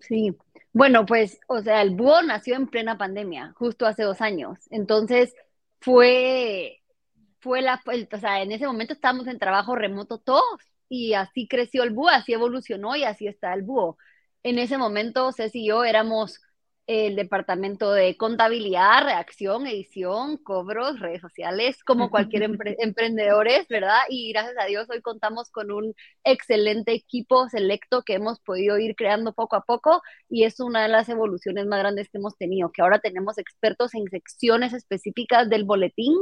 Sí, 0.01 0.35
bueno, 0.73 1.05
pues, 1.05 1.39
o 1.47 1.61
sea, 1.61 1.81
el 1.81 1.91
búho 1.95 2.21
nació 2.21 2.55
en 2.55 2.67
plena 2.67 2.97
pandemia, 2.97 3.53
justo 3.55 3.85
hace 3.85 4.03
dos 4.03 4.21
años. 4.21 4.59
Entonces, 4.69 5.33
fue, 5.79 6.81
fue 7.39 7.61
la, 7.61 7.81
o 8.13 8.17
sea, 8.19 8.41
en 8.41 8.51
ese 8.51 8.67
momento 8.67 8.93
estábamos 8.93 9.27
en 9.27 9.39
trabajo 9.39 9.75
remoto 9.75 10.19
todos 10.19 10.43
y 10.89 11.13
así 11.13 11.47
creció 11.47 11.83
el 11.83 11.91
búho, 11.91 12.09
así 12.09 12.33
evolucionó 12.33 12.95
y 12.95 13.03
así 13.03 13.27
está 13.27 13.53
el 13.53 13.63
búho. 13.63 13.97
En 14.43 14.59
ese 14.59 14.77
momento, 14.77 15.31
Ceci 15.33 15.61
y 15.63 15.67
yo 15.69 15.83
éramos 15.83 16.39
el 16.87 17.17
departamento 17.17 17.91
de 17.91 18.15
contabilidad, 18.15 19.03
reacción, 19.03 19.67
edición, 19.67 20.37
cobros, 20.37 20.99
redes 21.01 21.21
sociales, 21.21 21.83
como 21.83 22.09
cualquier 22.11 22.43
emprendedor 22.43 23.47
es, 23.49 23.67
¿verdad? 23.67 23.99
Y 24.09 24.31
gracias 24.31 24.55
a 24.57 24.65
Dios 24.65 24.87
hoy 24.89 25.01
contamos 25.01 25.49
con 25.49 25.71
un 25.71 25.93
excelente 26.23 26.93
equipo 26.93 27.49
selecto 27.49 28.03
que 28.03 28.13
hemos 28.13 28.39
podido 28.39 28.79
ir 28.79 28.95
creando 28.95 29.33
poco 29.33 29.57
a 29.57 29.61
poco 29.61 30.01
y 30.29 30.45
es 30.45 30.61
una 30.61 30.83
de 30.83 30.87
las 30.87 31.09
evoluciones 31.09 31.67
más 31.67 31.79
grandes 31.79 32.09
que 32.09 32.19
hemos 32.19 32.37
tenido, 32.37 32.71
que 32.71 32.81
ahora 32.81 32.99
tenemos 32.99 33.37
expertos 33.37 33.93
en 33.93 34.09
secciones 34.09 34.71
específicas 34.73 35.49
del 35.49 35.65
boletín 35.65 36.15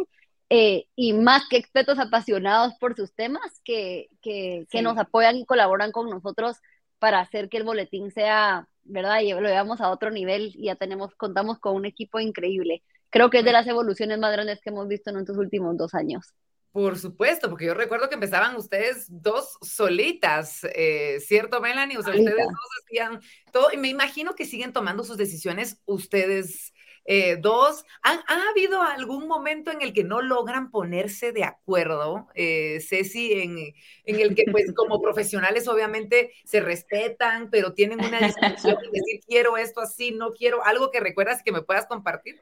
eh, 0.49 0.85
y 0.95 1.13
más 1.13 1.47
que 1.47 1.57
expertos 1.57 1.99
apasionados 1.99 2.73
por 2.79 2.95
sus 2.95 3.13
temas 3.13 3.61
que, 3.63 4.09
que, 4.21 4.65
que 4.71 4.81
nos 4.81 4.97
apoyan 4.97 5.37
y 5.37 5.45
colaboran 5.45 5.91
con 5.91 6.09
nosotros 6.09 6.57
para 6.97 7.19
hacer 7.19 7.49
que 7.49 7.57
el 7.57 7.63
boletín 7.63 8.11
sea 8.11 8.67
¿verdad? 8.85 9.21
Y 9.21 9.31
lo 9.31 9.41
llevamos 9.41 9.81
a 9.81 9.89
otro 9.89 10.11
nivel 10.11 10.51
y 10.55 10.65
ya 10.65 10.75
tenemos, 10.75 11.15
contamos 11.15 11.59
con 11.59 11.75
un 11.75 11.85
equipo 11.85 12.19
increíble. 12.19 12.83
Creo 13.09 13.29
que 13.29 13.39
es 13.39 13.45
de 13.45 13.51
las 13.51 13.67
evoluciones 13.67 14.17
más 14.19 14.31
grandes 14.31 14.61
que 14.61 14.69
hemos 14.69 14.87
visto 14.87 15.09
en 15.09 15.17
estos 15.17 15.37
últimos 15.37 15.75
dos 15.77 15.93
años. 15.93 16.33
Por 16.71 16.99
supuesto, 16.99 17.49
porque 17.49 17.67
yo 17.67 17.73
recuerdo 17.73 18.09
que 18.09 18.15
empezaban 18.15 18.57
ustedes 18.57 19.05
dos 19.07 19.57
solitas, 19.61 20.65
eh, 20.75 21.21
¿cierto, 21.21 21.61
Melanie? 21.61 21.97
O 21.97 22.01
sea, 22.01 22.11
ustedes 22.11 22.35
dos 22.35 22.83
hacían 22.83 23.21
todo, 23.53 23.71
y 23.71 23.77
me 23.77 23.87
imagino 23.87 24.35
que 24.35 24.45
siguen 24.45 24.73
tomando 24.73 25.05
sus 25.05 25.15
decisiones 25.15 25.81
ustedes 25.85 26.73
Eh, 27.07 27.37
dos, 27.39 27.85
¿ha, 28.01 28.19
habido 28.49 28.81
algún 28.81 29.27
momento 29.27 29.71
en 29.71 29.83
el 29.83 29.93
que 29.93 30.03
no 30.03 30.23
logran 30.23 30.71
ponerse 30.71 31.31
de 31.31 31.43
acuerdo, 31.43 32.27
eh, 32.33 32.79
Ceci, 32.81 33.33
en, 33.33 33.75
en, 34.05 34.19
el 34.19 34.33
que 34.33 34.45
pues 34.51 34.65
como 34.75 34.99
profesionales 34.99 35.67
obviamente 35.67 36.33
se 36.45 36.61
respetan, 36.61 37.51
pero 37.51 37.73
tienen 37.73 38.03
una 38.03 38.19
discusión 38.19 38.77
y 38.81 38.89
decir 38.89 39.21
quiero 39.27 39.55
esto 39.55 39.81
así, 39.81 40.11
no 40.11 40.33
quiero, 40.33 40.65
algo 40.65 40.89
que 40.89 40.99
recuerdas 40.99 41.43
que 41.43 41.51
me 41.51 41.61
puedas 41.61 41.85
compartir? 41.85 42.41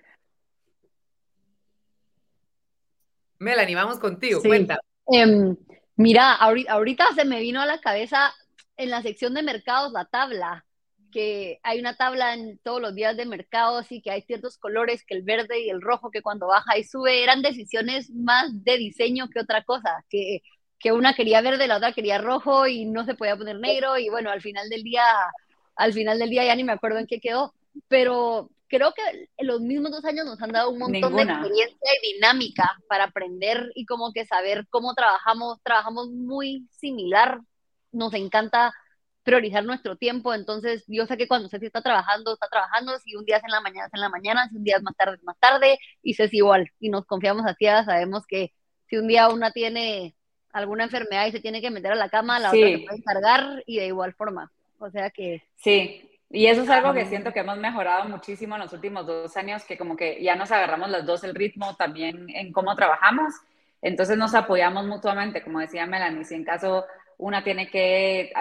Melanie, 3.40 3.76
vamos 3.76 4.00
contigo, 4.00 4.42
cuenta. 4.42 4.80
Em, 5.08 5.58
mira, 5.98 6.36
ahorita 6.36 7.08
se 7.16 7.26
me 7.26 7.42
vino 7.42 7.62
a 7.62 7.66
la 7.66 7.82
cabeza 7.82 8.34
en 8.78 8.90
la 8.90 9.02
sección 9.02 9.34
de 9.34 9.44
mercados 9.44 9.92
la 9.92 10.06
tabla 10.06 10.66
que 11.14 11.60
hay 11.64 11.80
una 11.80 11.96
tabla 11.96 12.34
en 12.34 12.58
todos 12.58 12.82
los 12.82 12.96
días 12.96 13.16
de 13.16 13.26
mercado, 13.26 13.78
así 13.78 14.02
que 14.02 14.12
hay 14.12 14.24
ciertos 14.24 14.58
colores, 14.58 15.06
que 15.06 15.16
el 15.16 15.22
verde 15.22 15.62
y 15.62 15.70
el 15.70 15.82
rojo, 15.82 16.10
que 16.12 16.24
cuando 16.24 16.48
baja 16.48 16.78
y 16.78 16.84
sube 16.84 17.24
eran 17.24 17.42
decisiones 17.42 18.10
más 18.10 18.64
de 18.64 18.78
diseño 18.78 19.30
que 19.30 19.40
otra 19.40 19.64
cosa, 19.64 20.04
que, 20.10 20.42
que 20.80 20.92
una 20.92 21.14
quería 21.14 21.42
verde, 21.42 21.68
la 21.68 21.78
otra 21.78 21.94
quería 21.94 22.18
rojo 22.18 22.68
y 22.68 22.86
no 22.86 23.06
se 23.06 23.14
podía 23.14 23.38
poner 23.38 23.60
negro 23.60 23.98
y 23.98 24.10
bueno, 24.10 24.32
al 24.32 24.42
final 24.42 24.68
del 24.70 24.84
día, 24.84 25.06
al 25.76 25.94
final 25.94 26.18
del 26.20 26.30
día 26.30 26.46
ya 26.46 26.56
ni 26.56 26.64
me 26.64 26.74
acuerdo 26.74 27.00
en 27.00 27.08
qué 27.08 27.20
quedó, 27.20 27.54
pero 27.88 28.50
creo 28.68 28.92
que 28.94 29.30
los 29.44 29.62
mismos 29.62 29.92
dos 29.92 30.04
años 30.06 30.26
nos 30.26 30.42
han 30.42 30.52
dado 30.52 30.72
un 30.72 30.80
montón 30.80 31.16
de 31.16 31.22
experiencia 31.22 31.90
y 32.02 32.14
dinámica 32.14 32.76
para 32.90 33.06
aprender 33.06 33.72
y 33.76 33.86
como 33.86 34.12
que 34.12 34.26
saber 34.26 34.66
cómo 34.72 34.96
trabajamos, 34.96 35.60
trabajamos 35.62 36.10
muy 36.10 36.68
similar, 36.72 37.40
nos 37.92 38.16
encanta 38.16 38.74
priorizar 39.24 39.64
nuestro 39.64 39.96
tiempo. 39.96 40.34
Entonces, 40.34 40.84
yo 40.88 41.06
sé 41.06 41.18
que 41.18 41.28
cuando 41.28 41.50
Ceci 41.50 41.66
está 41.66 41.82
trabajando, 41.82 42.34
está 42.34 42.48
trabajando. 42.48 42.98
Si 43.00 43.16
un 43.16 43.26
día 43.26 43.38
es 43.38 43.44
en 43.44 43.52
la 43.52 43.62
mañana, 43.62 43.88
es 43.88 43.94
en 43.94 44.02
la 44.02 44.10
mañana. 44.10 44.50
Si 44.50 44.58
un 44.58 44.64
día 44.64 44.78
es 44.78 44.84
más 44.84 44.96
tarde, 44.96 45.16
es 45.16 45.24
más 45.24 45.38
tarde. 45.40 45.80
Y 46.02 46.14
Ceci 46.14 46.38
igual. 46.38 46.70
Y 46.80 46.90
nos 46.90 47.06
confiamos 47.06 47.46
así, 47.46 47.66
sabemos 47.66 48.26
que 48.28 48.54
si 48.88 48.98
un 48.98 49.08
día 49.08 49.30
una 49.30 49.52
tiene 49.52 50.16
alguna 50.52 50.84
enfermedad 50.84 51.26
y 51.26 51.32
se 51.32 51.40
tiene 51.40 51.62
que 51.62 51.72
meter 51.72 51.92
a 51.94 51.96
la 51.96 52.10
cama, 52.10 52.40
la 52.40 52.50
otra 52.50 52.60
se 52.60 52.80
puede 52.80 52.98
encargar 52.98 53.64
y 53.66 53.80
de 53.80 53.88
igual 53.88 54.14
forma. 54.14 54.52
O 54.78 54.90
sea 54.92 55.10
que... 55.10 55.42
Sí, 55.56 56.12
y 56.30 56.48
eso 56.48 56.62
es 56.64 56.70
algo 56.70 56.94
que 56.94 57.06
siento 57.06 57.32
que 57.32 57.40
hemos 57.40 57.58
mejorado 57.58 58.08
muchísimo 58.10 58.56
en 58.56 58.62
los 58.62 58.74
últimos 58.74 59.06
dos 59.06 59.36
años, 59.38 59.64
que 59.66 59.78
como 59.78 59.96
que 59.96 60.22
ya 60.24 60.36
nos 60.36 60.52
agarramos 60.52 60.90
las 60.90 61.06
dos 61.06 61.24
el 61.24 61.34
ritmo 61.36 61.76
también 61.76 62.28
en 62.30 62.52
cómo 62.52 62.76
trabajamos. 62.76 63.34
Entonces 63.82 64.18
nos 64.18 64.34
apoyamos 64.34 64.86
mutuamente, 64.86 65.44
como 65.44 65.60
decía 65.60 65.86
Melanie, 65.86 66.24
si 66.26 66.36
en 66.36 66.44
caso 66.44 66.86
una 67.18 67.44
tiene 67.44 67.70
que 67.70 68.32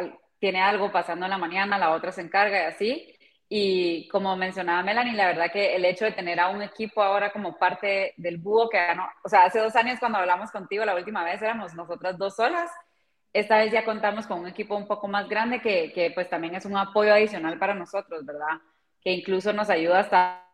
tiene 0.43 0.61
algo 0.61 0.91
pasando 0.91 1.25
en 1.25 1.31
la 1.31 1.39
mañana, 1.39 1.79
la 1.79 1.93
otra 1.93 2.11
se 2.11 2.21
encarga 2.21 2.65
y 2.65 2.67
así. 2.67 3.17
Y 3.49 4.09
como 4.09 4.35
mencionaba 4.37 4.83
Melanie, 4.83 5.13
la 5.13 5.29
verdad 5.29 5.53
que 5.53 5.77
el 5.77 5.85
hecho 5.85 6.05
de 6.05 6.11
tener 6.11 6.41
a 6.41 6.49
un 6.49 6.63
equipo 6.63 7.01
ahora 7.01 7.31
como 7.31 7.57
parte 7.59 8.13
del 8.17 8.39
búho, 8.39 8.69
que 8.69 8.93
no, 8.97 9.07
o 9.23 9.29
sea, 9.29 9.45
hace 9.45 9.61
dos 9.61 9.77
años 9.77 10.01
cuando 10.01 10.19
hablamos 10.19 10.51
contigo 10.51 10.85
la 10.85 10.97
última 10.97 11.23
vez 11.23 11.41
éramos 11.41 11.75
nosotras 11.75 12.19
dos 12.19 12.35
solas, 12.35 12.73
esta 13.33 13.59
vez 13.59 13.71
ya 13.71 13.85
contamos 13.85 14.27
con 14.27 14.41
un 14.41 14.49
equipo 14.49 14.75
un 14.75 14.89
poco 14.89 15.07
más 15.07 15.29
grande 15.29 15.61
que, 15.61 15.93
que 15.93 16.11
pues 16.11 16.29
también 16.29 16.57
es 16.57 16.65
un 16.65 16.77
apoyo 16.77 17.15
adicional 17.15 17.57
para 17.61 17.75
nosotros, 17.75 18.27
¿verdad? 18.27 18.59
Que 19.01 19.13
incluso 19.13 19.53
nos 19.53 19.71
ayuda 19.71 20.01
hasta 20.01 20.45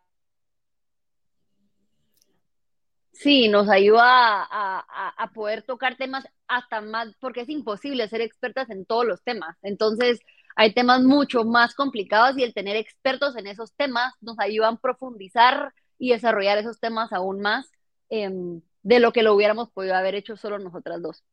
Sí, 3.18 3.48
nos 3.48 3.68
ayuda 3.68 4.02
a, 4.48 5.32
poder 5.34 5.62
tocar 5.62 5.96
temas 5.96 6.25
hasta 6.46 6.80
más, 6.80 7.14
porque 7.20 7.40
es 7.40 7.48
imposible 7.48 8.08
ser 8.08 8.20
expertas 8.20 8.70
en 8.70 8.87
todos 8.87 9.04
los 9.04 9.22
temas. 9.25 9.56
Entonces, 9.62 10.20
hay 10.54 10.72
temas 10.72 11.02
mucho 11.02 11.44
más 11.44 11.75
complicados 11.75 12.38
y 12.38 12.44
el 12.44 12.54
tener 12.54 12.76
expertos 12.76 13.37
en 13.37 13.48
esos 13.48 13.75
temas 13.75 14.14
nos 14.20 14.38
ayuda 14.38 14.68
a 14.68 14.76
profundizar 14.76 15.75
y 15.98 16.10
desarrollar 16.12 16.58
esos 16.58 16.78
temas 16.78 17.12
aún 17.12 17.40
más 17.40 17.68
em, 18.08 18.62
de 18.82 19.00
lo 19.00 19.12
que 19.12 19.25
lo 19.25 19.34
hubiéramos 19.34 19.70
podido 19.70 19.96
haber 19.96 20.14
hecho 20.14 20.37
solo 20.37 20.58
nosotras 20.60 21.02
dos. 21.02 21.25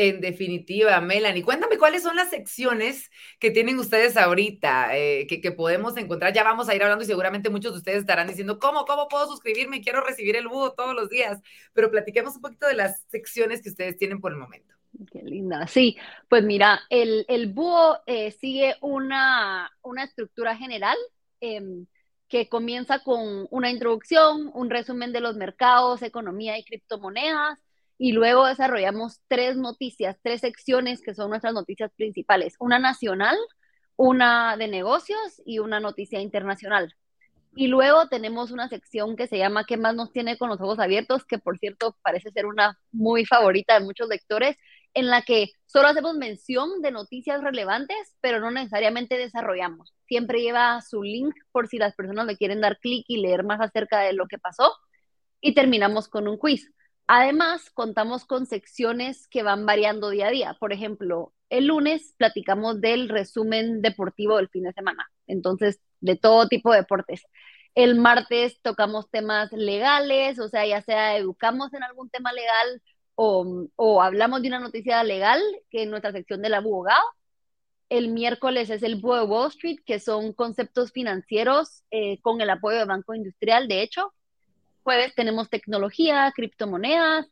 En 0.00 0.20
definitiva, 0.20 1.00
Melanie, 1.00 1.42
cuéntame 1.42 1.76
cuáles 1.76 2.04
son 2.04 2.14
las 2.14 2.30
secciones 2.30 3.10
que 3.40 3.50
tienen 3.50 3.80
ustedes 3.80 4.16
ahorita, 4.16 4.96
eh, 4.96 5.26
que, 5.26 5.50
podemos 5.50 5.96
encontrar. 5.96 6.32
Ya 6.32 6.44
vamos 6.44 6.68
a 6.68 6.76
ir 6.76 6.84
hablando 6.84 7.02
y 7.02 7.08
seguramente 7.08 7.50
muchos 7.50 7.72
de 7.72 7.78
ustedes 7.78 7.98
estarán 7.98 8.28
diciendo, 8.28 8.60
¿cómo, 8.60 8.84
cómo 8.84 9.08
puedo 9.08 9.26
suscribirme? 9.26 9.80
Quiero 9.80 10.00
recibir 10.00 10.36
el 10.36 10.46
búho 10.46 10.72
todos 10.74 10.94
los 10.94 11.08
días. 11.08 11.42
Pero 11.72 11.90
platiquemos 11.90 12.36
un 12.36 12.42
poquito 12.42 12.68
de 12.68 12.74
las 12.74 13.02
secciones 13.08 13.60
que 13.60 13.70
ustedes 13.70 13.96
tienen 13.96 14.20
por 14.20 14.30
el 14.30 14.38
momento. 14.38 14.72
Qué 15.10 15.20
linda. 15.20 15.66
Sí, 15.66 15.96
pues 16.28 16.44
mira, 16.44 16.78
el, 16.90 17.24
el 17.26 17.52
búho 17.52 17.98
eh, 18.06 18.30
sigue 18.30 18.76
una, 18.80 19.68
una, 19.82 20.04
estructura 20.04 20.54
general 20.54 20.96
em, 21.40 21.86
que 22.28 22.48
comienza 22.48 23.00
con 23.02 23.48
una 23.50 23.68
introducción, 23.68 24.52
un 24.54 24.70
resumen 24.70 25.12
de 25.12 25.22
los 25.22 25.34
mercados, 25.34 26.02
economía 26.02 26.56
y 26.56 26.62
criptomonedas 26.62 27.58
y 27.98 28.12
luego 28.12 28.46
desarrollamos 28.46 29.20
tres 29.26 29.56
noticias, 29.56 30.16
tres 30.22 30.40
secciones 30.40 31.02
que 31.02 31.14
son 31.14 31.30
nuestras 31.30 31.52
noticias 31.52 31.90
principales, 31.96 32.54
una 32.60 32.78
nacional, 32.78 33.36
una 33.96 34.56
de 34.56 34.68
negocios 34.68 35.42
y 35.44 35.58
una 35.58 35.80
noticia 35.80 36.20
internacional. 36.20 36.94
Y 37.56 37.66
luego 37.66 38.08
tenemos 38.08 38.52
una 38.52 38.68
sección 38.68 39.16
que 39.16 39.26
se 39.26 39.36
llama 39.36 39.64
¿Qué 39.64 39.76
más 39.76 39.96
nos 39.96 40.12
tiene 40.12 40.38
con 40.38 40.48
los 40.48 40.60
ojos 40.60 40.78
abiertos? 40.78 41.24
que 41.24 41.38
por 41.38 41.58
cierto 41.58 41.96
parece 42.02 42.30
ser 42.30 42.46
una 42.46 42.78
muy 42.92 43.24
favorita 43.26 43.74
de 43.74 43.84
muchos 43.84 44.08
lectores, 44.08 44.56
en 44.94 45.08
la 45.08 45.22
que 45.22 45.50
solo 45.66 45.88
hacemos 45.88 46.14
mención 46.14 46.80
de 46.82 46.92
noticias 46.92 47.42
relevantes, 47.42 47.96
pero 48.20 48.38
no 48.40 48.50
necesariamente 48.52 49.18
desarrollamos. 49.18 49.92
Siempre 50.06 50.40
lleva 50.40 50.80
su 50.82 51.02
link 51.02 51.34
por 51.50 51.66
si 51.66 51.78
las 51.78 51.94
personas 51.94 52.26
le 52.26 52.36
quieren 52.36 52.60
dar 52.60 52.78
clic 52.78 53.04
y 53.08 53.20
leer 53.20 53.42
más 53.42 53.60
acerca 53.60 54.00
de 54.00 54.12
lo 54.12 54.28
que 54.28 54.38
pasó. 54.38 54.72
Y 55.40 55.54
terminamos 55.54 56.08
con 56.08 56.28
un 56.28 56.38
quiz. 56.38 56.72
Además, 57.08 57.70
contamos 57.70 58.26
con 58.26 58.44
secciones 58.46 59.28
que 59.28 59.42
van 59.42 59.64
variando 59.64 60.10
día 60.10 60.28
a 60.28 60.30
día. 60.30 60.56
Por 60.60 60.74
ejemplo, 60.74 61.32
el 61.48 61.66
lunes 61.68 62.14
platicamos 62.18 62.82
del 62.82 63.08
resumen 63.08 63.80
deportivo 63.80 64.36
del 64.36 64.50
fin 64.50 64.64
de 64.64 64.74
semana, 64.74 65.10
entonces, 65.26 65.80
de 66.00 66.16
todo 66.16 66.48
tipo 66.48 66.70
de 66.70 66.80
deportes. 66.80 67.22
El 67.74 67.94
martes 67.94 68.60
tocamos 68.60 69.10
temas 69.10 69.50
legales, 69.52 70.38
o 70.38 70.48
sea, 70.50 70.66
ya 70.66 70.82
sea 70.82 71.16
educamos 71.16 71.72
en 71.72 71.82
algún 71.82 72.10
tema 72.10 72.32
legal 72.32 72.82
o, 73.14 74.02
hablamos 74.02 74.42
de 74.42 74.48
una 74.48 74.60
noticia 74.60 75.02
legal, 75.02 75.40
que 75.70 75.84
es 75.84 75.88
nuestra 75.88 76.12
sección 76.12 76.42
del 76.42 76.54
abogado. 76.54 77.02
El 77.88 78.08
miércoles 78.08 78.70
es 78.70 78.82
el 78.82 78.96
Búho 79.00 79.24
Wall 79.24 79.48
Street, 79.48 79.78
que 79.86 79.98
son 79.98 80.34
conceptos 80.34 80.92
financieros 80.92 81.84
eh, 81.90 82.20
con 82.20 82.40
el 82.42 82.50
apoyo 82.50 82.78
de 82.78 82.84
Banco 82.84 83.14
Industrial, 83.14 83.66
de 83.66 83.82
hecho 83.82 84.12
jueves 84.88 85.14
tenemos 85.14 85.50
tecnología, 85.50 86.32
criptomonedas 86.34 87.26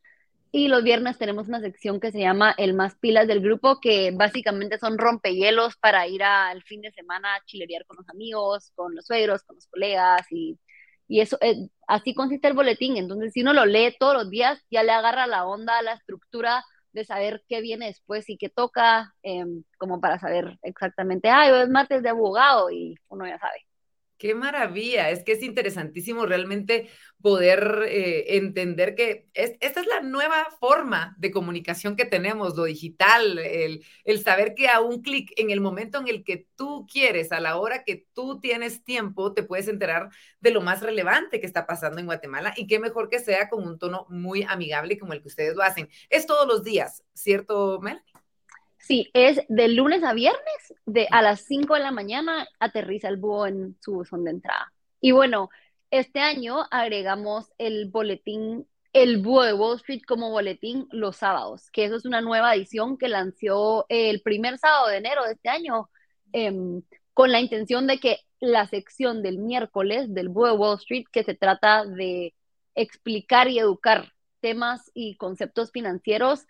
y 0.53 0.69
los 0.69 0.85
viernes 0.85 1.17
tenemos 1.17 1.49
una 1.49 1.63
sección 1.63 2.01
que 2.01 2.13
se 2.13 2.21
llama 2.21 2.55
El 2.59 2.75
más 2.75 2.97
pilas 2.97 3.27
del 3.27 3.41
grupo, 3.41 3.81
que 3.81 4.11
básicamente 4.11 4.79
son 4.79 4.99
rompehielos 4.99 5.75
para 5.79 6.07
ir 6.07 6.23
al 6.23 6.63
fin 6.65 6.83
de 6.83 6.93
semana 6.93 7.35
a 7.35 7.43
chilerear 7.47 7.87
con 7.87 7.97
los 7.97 8.07
amigos, 8.11 8.73
con 8.75 8.95
los 8.95 9.07
suegros, 9.07 9.43
con 9.45 9.57
los 9.57 9.67
colegas 9.69 10.21
y, 10.31 10.59
y 11.09 11.23
eso, 11.23 11.39
eh, 11.41 11.57
así 11.89 12.13
consiste 12.13 12.47
el 12.47 12.53
boletín. 12.53 12.99
Entonces, 12.99 13.33
si 13.33 13.41
uno 13.41 13.55
lo 13.55 13.65
lee 13.65 13.97
todos 13.99 14.13
los 14.13 14.29
días, 14.29 14.63
ya 14.71 14.83
le 14.83 14.93
agarra 14.93 15.27
la 15.27 15.47
onda, 15.47 15.81
la 15.81 15.95
estructura 15.95 16.63
de 16.93 17.07
saber 17.07 17.43
qué 17.49 17.63
viene 17.63 17.87
después 17.87 18.29
y 18.29 18.37
qué 18.37 18.51
toca, 18.51 19.15
em, 19.23 19.65
como 19.79 19.99
para 19.99 20.19
saber 20.19 20.59
exactamente, 20.61 21.31
ah, 21.31 21.51
hoy 21.51 21.63
es 21.63 21.71
martes 21.71 22.03
de 22.03 22.11
abogado 22.11 22.71
y 22.71 22.99
uno 23.09 23.27
ya 23.27 23.39
sabe. 23.39 23.65
Qué 24.19 24.35
maravilla, 24.35 25.11
es 25.11 25.23
que 25.25 25.33
es 25.33 25.43
interesantísimo 25.43 26.25
realmente 26.25 26.89
poder 27.23 27.85
eh, 27.89 28.37
entender 28.37 28.95
que 28.95 29.29
esta 29.35 29.81
es 29.81 29.87
la 29.87 30.01
nueva 30.01 30.47
forma 30.61 31.15
de 31.19 31.31
comunicación 31.31 31.97
que 31.97 32.05
tenemos, 32.05 32.57
lo 32.57 32.65
digital, 32.65 33.39
el, 33.39 33.85
el 34.05 34.23
saber 34.23 34.55
que 34.55 34.69
a 34.69 34.81
un 34.81 35.03
clic, 35.03 35.33
en 35.37 35.51
el 35.51 35.61
momento 35.61 35.99
en 35.99 36.09
el 36.09 36.25
que 36.25 36.47
tú 36.57 36.87
quieres, 36.91 37.33
a 37.33 37.41
la 37.41 37.57
hora 37.57 37.85
que 37.85 38.07
tú 38.13 38.39
tienes 38.41 38.85
tiempo, 38.85 39.33
te 39.33 39.43
puedes 39.43 39.69
enterar 39.69 40.11
de 40.41 40.51
lo 40.51 40.61
más 40.61 40.83
relevante 40.83 41.41
que 41.41 41.47
está 41.47 41.67
pasando 41.67 41.99
en 41.99 42.07
Guatemala 42.07 42.53
y 42.57 42.67
qué 42.67 42.79
mejor 42.79 43.09
que 43.09 43.19
sea 43.19 43.49
con 43.49 43.67
un 43.67 43.79
tono 43.79 44.07
muy 44.09 44.45
amigable 44.45 44.99
como 44.99 45.13
el 45.13 45.23
que 45.23 45.29
ustedes 45.29 45.57
lo 45.57 45.63
hacen. 45.63 45.89
Es 46.11 46.27
todos 46.27 46.47
los 46.47 46.63
días, 46.63 47.03
¿cierto, 47.15 47.81
Mel? 47.81 48.01
Sí, 48.79 49.11
es 49.15 49.41
de 49.49 49.67
lunes 49.67 50.05
a 50.05 50.13
viernes, 50.13 50.75
de 50.85 51.09
a 51.11 51.23
las 51.23 51.41
5 51.41 51.75
de 51.75 51.81
la 51.81 51.91
mañana 51.91 52.47
aterriza 52.61 53.09
el 53.09 53.17
búho 53.17 53.49
en 53.49 53.77
su 53.81 53.95
buzón 53.95 54.23
de 54.23 54.31
entrada. 54.31 54.73
Y 55.01 55.11
bueno, 55.11 55.51
este 55.99 56.21
año 56.21 56.67
agregamos 56.71 57.53
el 57.59 57.89
boletín, 57.91 58.69
el 58.93 59.19
búho 59.23 59.43
de 59.43 59.53
Wall 59.55 59.77
Street 59.77 60.03
como 60.07 60.31
boletín 60.31 60.89
los 60.91 61.17
sábados, 61.17 61.71
que 61.71 61.85
eso 61.85 61.97
es 61.97 62.05
una 62.05 62.21
nueva 62.21 62.55
edición 62.55 62.97
que 62.99 63.09
lanzó 63.09 63.87
el 63.89 64.23
primer 64.23 64.59
sábado 64.59 64.89
de 64.89 64.99
enero 64.99 65.25
de 65.25 65.33
este 65.33 65.49
año, 65.49 65.91
em, 66.33 66.83
con 67.15 67.33
la 67.33 67.41
intención 67.41 67.87
de 67.87 67.99
que 67.99 68.19
la 68.41 68.67
sección 68.67 69.23
del 69.23 69.39
miércoles 69.39 70.13
del 70.13 70.29
búho 70.29 70.47
de 70.47 70.53
Wall 70.53 70.79
Street, 70.79 71.07
que 71.11 71.25
se 71.25 71.35
trata 71.35 71.85
de 71.85 72.35
explicar 72.75 73.49
y 73.49 73.59
educar 73.59 74.13
temas 74.41 74.91
y 74.95 75.17
conceptos 75.17 75.73
financieros, 75.73 76.47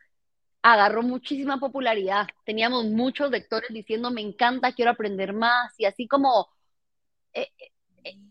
agarró 0.63 1.03
muchísima 1.03 1.59
popularidad. 1.61 2.27
Teníamos 2.45 2.87
muchos 2.87 3.31
lectores 3.31 3.71
diciendo, 3.73 4.11
me 4.11 4.21
encanta, 4.21 4.73
quiero 4.73 4.91
aprender 4.91 5.33
más. 5.33 5.73
Y 5.79 5.85
así 5.85 6.09
como 6.09 6.49
eh, 7.35 7.49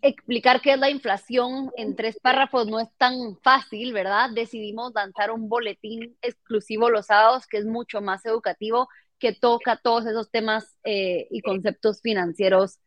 explicar 0.02 0.62
qué 0.62 0.74
es 0.74 0.80
la 0.80 0.90
inflación 0.90 1.72
en 1.78 1.96
tres 1.96 2.20
párrafos 2.20 2.68
no 2.68 2.80
es 2.80 2.90
tan 2.98 3.38
fácil, 3.44 3.94
¿verdad? 3.94 4.30
Decidimos 4.34 4.94
lanzar 4.94 5.32
un 5.32 5.50
boletín 5.50 6.18
exclusivo 6.22 6.90
los 6.90 7.08
sábados 7.08 7.48
que 7.48 7.58
es 7.58 7.66
mucho 7.66 8.02
más 8.02 8.26
educativo, 8.26 8.88
que 9.20 9.34
toca 9.34 9.78
todos 9.78 10.06
esos 10.06 10.30
temas 10.32 10.78
eh, 10.84 11.28
y 11.32 11.42
conceptos 11.42 12.02
financieros 12.02 12.80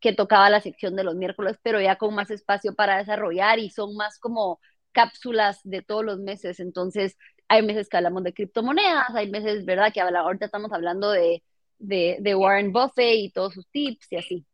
que 0.00 0.12
tocaba 0.12 0.50
la 0.50 0.60
sección 0.60 0.96
de 0.96 1.04
los 1.04 1.16
miércoles, 1.16 1.58
pero 1.62 1.80
ya 1.80 1.96
con 1.96 2.14
más 2.14 2.30
espacio 2.30 2.74
para 2.74 2.98
desarrollar 2.98 3.58
y 3.58 3.70
son 3.70 3.96
más 3.96 4.18
como 4.18 4.60
cápsulas 4.92 5.60
de 5.64 5.82
todos 5.82 6.04
los 6.04 6.18
meses. 6.18 6.60
Entonces, 6.60 7.16
hay 7.48 7.62
meses 7.62 7.88
que 7.88 7.96
hablamos 7.96 8.22
de 8.24 8.34
criptomonedas, 8.34 9.14
hay 9.14 9.30
meses, 9.30 9.64
¿verdad? 9.64 9.92
Que 9.92 10.00
ahorita 10.00 10.46
estamos 10.46 10.72
hablando 10.72 11.10
de, 11.10 11.42
de, 11.78 12.34
Warren 12.34 12.72
Buffett 12.72 13.16
y 13.16 13.30
todos 13.30 13.54
sus 13.54 13.68
tips 13.70 14.12
y 14.12 14.16
así. 14.16 14.46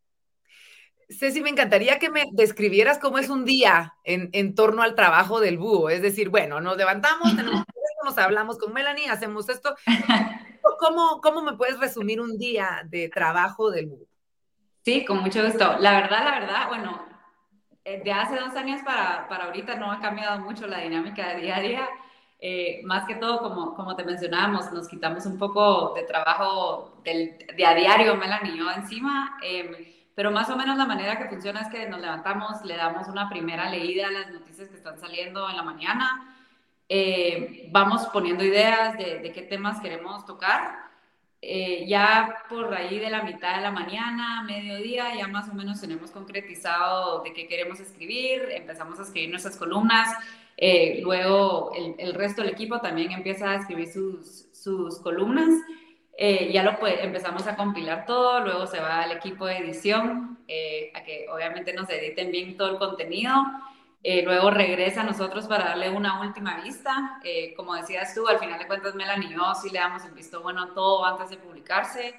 Ceci, 1.09 1.41
me 1.43 1.51
encantaría 1.51 1.99
que 1.99 2.11
me 2.11 2.27
describieras 2.33 2.99
cómo 2.99 3.19
es 3.19 3.29
un 3.29 3.45
día 3.45 3.95
en, 4.05 4.31
en 4.33 4.55
torno 4.55 4.83
al 4.83 4.95
trabajo 4.95 5.41
del 5.41 5.59
búho. 5.59 5.91
Es 5.91 6.03
decir, 6.03 6.29
bueno, 6.29 6.61
nos 6.61 6.77
levantamos, 6.77 7.37
tenemos 7.37 7.65
nos 8.05 8.19
hablamos 8.19 8.59
con 8.59 8.73
Melanie, 8.73 9.09
hacemos 9.09 9.49
esto. 9.49 9.75
¿Cómo, 10.79 11.21
¿Cómo 11.23 11.43
me 11.43 11.55
puedes 11.55 11.79
resumir 11.79 12.21
un 12.21 12.37
día 12.37 12.83
de 12.87 13.09
trabajo 13.09 13.71
del 13.71 13.87
búho? 13.87 14.07
Sí, 14.85 15.05
con 15.05 15.19
mucho 15.19 15.43
gusto. 15.43 15.79
La 15.79 15.93
verdad, 16.01 16.25
la 16.25 16.41
verdad, 16.41 16.69
bueno, 16.69 17.07
eh, 17.85 18.03
de 18.05 18.13
hace 18.13 18.37
dos 18.37 18.55
años 18.55 18.83
para, 18.85 19.27
para 19.29 19.45
ahorita 19.45 19.77
no 19.77 19.91
ha 19.91 20.01
cambiado 20.01 20.41
mucho 20.41 20.67
la 20.67 20.81
dinámica 20.81 21.29
de 21.29 21.41
día 21.41 21.57
a 21.57 21.61
día. 21.61 21.89
Eh, 22.39 22.83
más 22.85 23.07
que 23.07 23.15
todo, 23.15 23.39
como, 23.39 23.75
como 23.75 23.97
te 23.97 24.05
mencionábamos, 24.05 24.71
nos 24.73 24.87
quitamos 24.87 25.25
un 25.25 25.39
poco 25.39 25.95
de 25.95 26.03
trabajo 26.03 27.01
del, 27.03 27.39
de 27.57 27.65
a 27.65 27.75
diario, 27.75 28.17
Melanie 28.17 28.53
y 28.53 28.59
yo 28.59 28.71
encima, 28.71 29.39
em, 29.43 29.75
pero 30.15 30.31
más 30.31 30.49
o 30.51 30.57
menos 30.57 30.77
la 30.77 30.87
manera 30.87 31.19
que 31.19 31.29
funciona 31.29 31.61
es 31.63 31.69
que 31.69 31.89
nos 31.89 32.01
levantamos, 32.01 32.65
le 32.65 32.77
damos 32.77 33.09
una 33.09 33.29
primera 33.29 33.69
leída 33.69 34.09
a 34.09 34.11
las 34.11 34.31
noticias 34.31 34.69
que 34.69 34.77
están 34.77 34.99
saliendo 34.99 35.49
en 35.49 35.57
la 35.57 35.63
mañana, 35.63 36.37
eh, 36.89 37.69
vamos 37.73 38.07
poniendo 38.13 38.45
ideas 38.45 38.97
de, 38.97 39.33
qué 39.35 39.43
temas 39.43 39.81
queremos 39.81 40.25
tocar. 40.27 40.85
Eh, 41.47 41.85
ya 41.87 42.37
por 42.49 42.73
ahí 42.73 42.99
de 42.99 43.11
la 43.11 43.23
mitad 43.23 43.57
de 43.57 43.63
la 43.63 43.71
mañana, 43.71 44.43
mediodía, 44.45 45.15
ya 45.15 45.29
más 45.29 45.49
o 45.51 45.55
menos 45.55 45.79
tenemos 45.79 46.11
concretizado 46.11 47.23
de 47.23 47.35
qué 47.35 47.47
queremos 47.47 47.81
escribir, 47.81 48.49
empezamos 48.51 48.99
a 48.99 49.03
escribir 49.03 49.29
nuestras 49.29 49.59
columnas 49.59 50.09
eh, 50.57 51.01
luego 51.03 51.73
el, 51.75 52.15
resto 52.15 52.43
del 52.43 52.53
equipo 52.53 52.81
también 52.81 53.11
empieza 53.13 53.51
a 53.51 53.57
escribir 53.57 53.89
sus, 53.93 54.47
sus 54.53 54.99
columnas. 55.01 55.51
Eh, 56.17 56.53
ya 56.53 56.63
lo 56.63 56.79
empezamos 56.87 57.47
a 57.47 57.57
compilar 57.57 58.07
todo, 58.07 58.41
luego 58.41 58.67
se 58.67 58.81
va 58.81 59.03
al 59.03 59.13
equipo 59.13 59.47
de 59.47 59.59
edición 59.59 60.39
eh, 60.47 60.93
a 60.95 61.03
que 61.03 61.27
obviamente 61.29 61.73
nos 61.73 61.91
editen 61.91 62.31
bien 62.31 62.57
todo 62.57 62.71
el 62.71 62.79
contenido. 62.79 63.35
luego 64.25 64.51
regresa 64.51 65.01
a 65.01 65.05
nosotros 65.05 65.47
para 65.47 65.65
darle 65.65 65.91
una 65.91 66.21
última 66.21 66.61
vista. 66.61 67.21
como 67.57 67.75
decías 67.75 68.15
tú, 68.15 68.29
al 68.29 68.39
final 68.39 68.59
de 68.59 68.67
cuentas 68.67 68.95
Melanie 68.95 69.31
y 69.31 69.35
yo 69.35 69.55
sí 69.55 69.71
le 69.71 69.79
damos 69.79 70.05
el 70.05 70.13
visto 70.13 70.43
bueno 70.43 70.63
a 70.65 70.75
todo 70.75 71.05
antes 71.05 71.31
de 71.31 71.37
publicarse. 71.39 72.15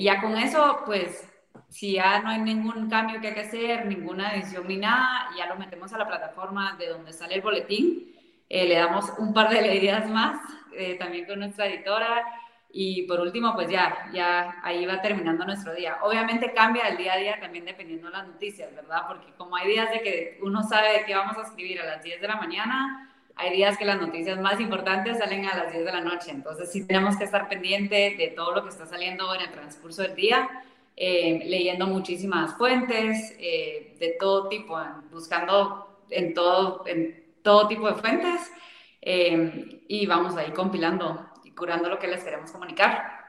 ya 0.00 0.20
con 0.20 0.36
eso, 0.36 0.82
pues 0.86 1.32
si 1.72 1.92
ya 1.92 2.20
no 2.20 2.28
hay 2.28 2.40
ningún 2.40 2.90
cambio 2.90 3.20
que 3.20 3.28
hay 3.28 3.34
que 3.34 3.40
hacer, 3.40 3.86
ninguna 3.86 4.34
edición 4.34 4.68
ni 4.68 4.76
nada, 4.76 5.30
ya 5.36 5.46
lo 5.46 5.56
metemos 5.56 5.92
a 5.92 5.98
la 5.98 6.06
plataforma 6.06 6.76
de 6.78 6.88
donde 6.88 7.12
sale 7.12 7.36
el 7.36 7.40
boletín. 7.40 8.14
Eh, 8.48 8.68
le 8.68 8.74
damos 8.74 9.10
un 9.18 9.32
par 9.32 9.48
de 9.48 9.62
leídas 9.62 10.08
más, 10.10 10.38
eh, 10.76 10.96
también 10.98 11.24
con 11.26 11.38
nuestra 11.38 11.66
editora. 11.66 12.24
Y 12.72 13.02
por 13.02 13.20
último, 13.20 13.54
pues 13.54 13.70
ya, 13.70 14.08
ya 14.14 14.56
ahí 14.62 14.86
va 14.86 15.02
terminando 15.02 15.44
nuestro 15.44 15.74
día. 15.74 15.98
Obviamente 16.02 16.52
cambia 16.54 16.88
el 16.88 16.96
día 16.96 17.12
a 17.12 17.16
día 17.18 17.40
también 17.40 17.66
dependiendo 17.66 18.06
de 18.06 18.14
las 18.14 18.26
noticias, 18.26 18.74
¿verdad? 18.74 19.02
Porque 19.06 19.32
como 19.36 19.56
hay 19.56 19.68
días 19.68 19.90
de 19.90 20.00
que 20.00 20.38
uno 20.42 20.62
sabe 20.62 20.98
de 20.98 21.04
qué 21.04 21.14
vamos 21.14 21.36
a 21.36 21.42
escribir 21.42 21.80
a 21.80 21.84
las 21.84 22.02
10 22.02 22.20
de 22.20 22.28
la 22.28 22.36
mañana, 22.36 23.10
hay 23.36 23.52
días 23.52 23.76
que 23.76 23.84
las 23.84 24.00
noticias 24.00 24.40
más 24.40 24.58
importantes 24.58 25.18
salen 25.18 25.44
a 25.46 25.56
las 25.56 25.72
10 25.72 25.84
de 25.84 25.92
la 25.92 26.00
noche. 26.00 26.30
Entonces 26.30 26.72
sí 26.72 26.86
tenemos 26.86 27.16
que 27.16 27.24
estar 27.24 27.48
pendiente 27.48 28.14
de 28.16 28.28
todo 28.34 28.54
lo 28.54 28.62
que 28.62 28.70
está 28.70 28.86
saliendo 28.86 29.34
en 29.34 29.42
el 29.42 29.50
transcurso 29.50 30.02
del 30.02 30.14
día 30.14 30.48
eh, 30.94 31.42
leyendo 31.46 31.86
muchísimas 31.86 32.54
fuentes 32.54 33.34
eh, 33.38 33.96
de 33.98 34.16
todo 34.20 34.48
tipo, 34.48 34.78
buscando 35.10 36.00
en 36.10 36.34
todo, 36.34 36.86
en 36.86 37.24
todo 37.42 37.66
tipo 37.66 37.88
de 37.88 37.94
fuentes 37.94 38.52
eh, 39.00 39.82
y 39.88 40.04
vamos 40.04 40.36
ahí 40.36 40.50
compilando 40.50 41.31
y 41.52 41.54
curando 41.54 41.88
lo 41.88 41.98
que 41.98 42.08
les 42.08 42.24
queremos 42.24 42.50
comunicar. 42.50 43.22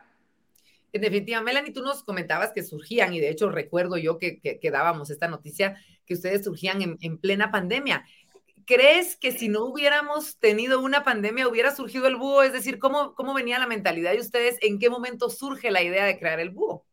En 0.91 1.01
definitiva, 1.01 1.41
Melanie, 1.41 1.73
tú 1.73 1.81
nos 1.81 2.03
comentabas 2.03 2.51
que 2.53 2.63
surgían, 2.63 3.13
y 3.13 3.19
de 3.19 3.29
hecho 3.29 3.49
recuerdo 3.49 3.97
yo 3.97 4.17
que, 4.17 4.39
que, 4.39 4.71
dábamos 4.71 5.09
esta 5.09 5.27
noticia, 5.27 5.77
que 6.05 6.13
ustedes 6.13 6.43
surgían 6.43 6.81
en, 6.81 6.97
en, 7.01 7.17
plena 7.17 7.51
pandemia. 7.51 8.05
¿Crees 8.65 9.17
que 9.17 9.31
si 9.31 9.49
no 9.49 9.65
hubiéramos 9.65 10.37
tenido 10.37 10.79
una 10.81 11.03
pandemia 11.03 11.47
hubiera 11.47 11.75
surgido 11.75 12.07
el 12.07 12.15
búho? 12.15 12.43
Es 12.43 12.53
decir, 12.53 12.77
¿cómo, 12.77 13.15
cómo 13.15 13.33
venía 13.33 13.59
la 13.59 13.67
mentalidad 13.67 14.11
de 14.11 14.19
ustedes? 14.19 14.57
¿En 14.61 14.77
qué 14.79 14.89
momento 14.89 15.29
surge 15.29 15.71
la 15.71 15.81
idea 15.81 16.05
de 16.05 16.19
crear 16.19 16.39
el 16.39 16.51
búho? 16.51 16.85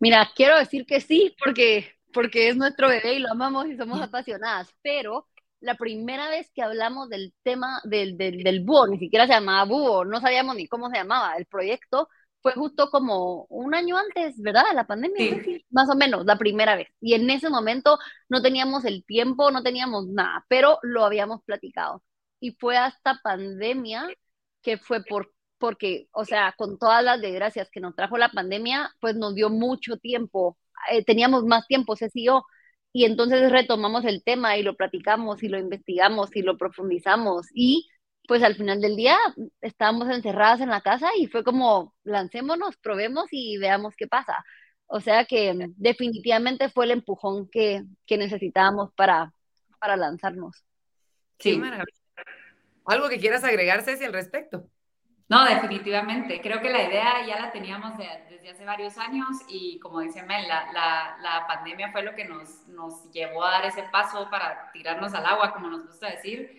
Mira, 0.00 0.28
quiero 0.34 0.58
decir 0.58 0.84
que 0.84 1.00
sí, 1.00 1.34
porque, 1.42 1.94
porque 2.12 2.48
es 2.48 2.56
nuestro 2.56 2.88
bebé 2.88 3.14
y 3.14 3.18
lo 3.20 3.30
amamos 3.30 3.68
y 3.68 3.76
somos 3.76 4.02
apasionadas, 4.02 4.74
pero 4.82 5.28
la 5.60 5.74
primera 5.74 6.28
vez 6.30 6.50
que 6.54 6.62
hablamos 6.62 7.08
del 7.08 7.34
tema 7.42 7.80
del, 7.84 8.16
del, 8.16 8.42
del 8.42 8.60
búho, 8.64 8.86
ni 8.88 8.98
siquiera 8.98 9.26
se 9.26 9.32
llamaba 9.34 9.64
búho, 9.64 10.04
no 10.04 10.20
sabíamos 10.20 10.56
ni 10.56 10.68
cómo 10.68 10.88
se 10.90 10.96
llamaba 10.96 11.36
el 11.36 11.46
proyecto, 11.46 12.08
fue 12.40 12.52
justo 12.52 12.90
como 12.90 13.44
un 13.48 13.74
año 13.74 13.96
antes, 13.98 14.40
¿verdad? 14.40 14.64
La 14.74 14.86
pandemia, 14.86 15.42
más 15.70 15.88
o 15.90 15.94
menos, 15.96 16.24
la 16.24 16.38
primera 16.38 16.76
vez. 16.76 16.88
Y 17.00 17.14
en 17.14 17.28
ese 17.30 17.50
momento 17.50 17.98
no 18.28 18.42
teníamos 18.42 18.84
el 18.84 19.04
tiempo, 19.04 19.50
no 19.50 19.62
teníamos 19.62 20.06
nada, 20.08 20.44
pero 20.48 20.78
lo 20.82 21.04
habíamos 21.04 21.42
platicado. 21.44 22.02
Y 22.40 22.52
fue 22.52 22.76
hasta 22.76 23.20
pandemia 23.22 24.08
que 24.62 24.78
fue 24.78 25.02
por 25.04 25.32
porque, 25.58 26.08
o 26.12 26.24
sea, 26.24 26.54
con 26.56 26.78
todas 26.78 27.02
las 27.04 27.20
desgracias 27.20 27.68
que 27.70 27.80
nos 27.80 27.94
trajo 27.96 28.16
la 28.16 28.30
pandemia, 28.30 28.90
pues 29.00 29.16
nos 29.16 29.34
dio 29.34 29.50
mucho 29.50 29.96
tiempo, 29.96 30.56
eh, 30.90 31.04
teníamos 31.04 31.44
más 31.44 31.66
tiempo, 31.66 31.96
se 31.96 32.08
y 32.14 32.26
yo, 32.26 32.44
y 32.92 33.04
entonces 33.04 33.50
retomamos 33.50 34.04
el 34.04 34.22
tema 34.22 34.56
y 34.56 34.62
lo 34.62 34.76
platicamos 34.76 35.42
y 35.42 35.48
lo 35.48 35.58
investigamos 35.58 36.34
y 36.34 36.42
lo 36.42 36.56
profundizamos 36.56 37.46
y 37.54 37.88
pues 38.26 38.42
al 38.42 38.56
final 38.56 38.80
del 38.80 38.94
día 38.94 39.16
estábamos 39.62 40.08
encerradas 40.10 40.60
en 40.60 40.68
la 40.68 40.82
casa 40.82 41.08
y 41.18 41.28
fue 41.28 41.42
como 41.42 41.94
lancémonos, 42.04 42.76
probemos 42.76 43.26
y 43.30 43.56
veamos 43.56 43.94
qué 43.96 44.06
pasa. 44.06 44.44
O 44.86 45.00
sea 45.00 45.24
que 45.24 45.54
definitivamente 45.76 46.68
fue 46.68 46.84
el 46.84 46.90
empujón 46.90 47.48
que, 47.48 47.84
que 48.06 48.18
necesitábamos 48.18 48.92
para, 48.94 49.32
para 49.80 49.96
lanzarnos. 49.96 50.64
Sí. 51.38 51.60
¿Algo 52.84 53.08
que 53.08 53.18
quieras 53.18 53.44
agregar, 53.44 53.82
Ceci, 53.82 54.04
al 54.04 54.12
respecto? 54.12 54.68
No, 55.28 55.44
definitivamente. 55.44 56.40
Creo 56.40 56.60
que 56.60 56.70
la 56.70 56.84
idea 56.84 57.26
ya 57.26 57.38
la 57.38 57.52
teníamos 57.52 57.98
desde 57.98 58.50
hace 58.50 58.64
varios 58.64 58.96
años 58.96 59.28
y 59.48 59.78
como 59.78 60.00
dice 60.00 60.22
Mel, 60.22 60.48
la, 60.48 60.72
la, 61.22 61.46
pandemia 61.46 61.92
fue 61.92 62.02
lo 62.02 62.14
que 62.14 62.24
nos, 62.24 62.66
nos, 62.68 63.10
llevó 63.12 63.44
a 63.44 63.50
dar 63.50 63.66
ese 63.66 63.82
paso 63.92 64.28
para 64.30 64.70
tirarnos 64.72 65.12
al 65.12 65.26
agua, 65.26 65.52
como 65.52 65.68
nos 65.68 65.86
gusta 65.86 66.08
decir, 66.10 66.50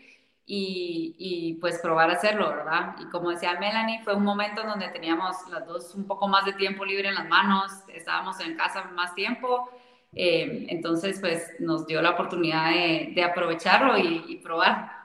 y, 0.46 1.16
y, 1.18 1.54
pues 1.56 1.80
probar 1.80 2.10
a 2.12 2.14
hacerlo, 2.14 2.50
¿verdad? 2.50 2.96
Y 3.00 3.06
como 3.10 3.32
decía 3.32 3.60
Melanie, 3.60 4.04
fue 4.04 4.16
un 4.16 4.24
momento 4.24 4.64
donde 4.64 4.88
teníamos 4.90 5.36
las 5.50 5.66
dos 5.66 5.96
un 5.96 6.06
poco 6.08 6.28
más 6.28 6.46
de 6.46 6.54
tiempo 6.54 6.86
libre 6.86 7.10
en 7.10 7.16
las 7.16 7.28
manos, 7.28 7.72
estábamos 7.94 8.40
en 8.40 8.56
casa 8.56 8.84
más 8.96 9.16
tiempo, 9.16 9.70
eh, 10.14 10.68
entonces 10.70 11.20
pues 11.20 11.56
nos 11.60 11.88
dio 11.88 12.02
la 12.02 12.12
oportunidad 12.12 12.70
de, 12.72 13.12
de 13.16 13.24
aprovecharlo 13.24 13.98
y 13.98 14.38
probar. 14.44 14.99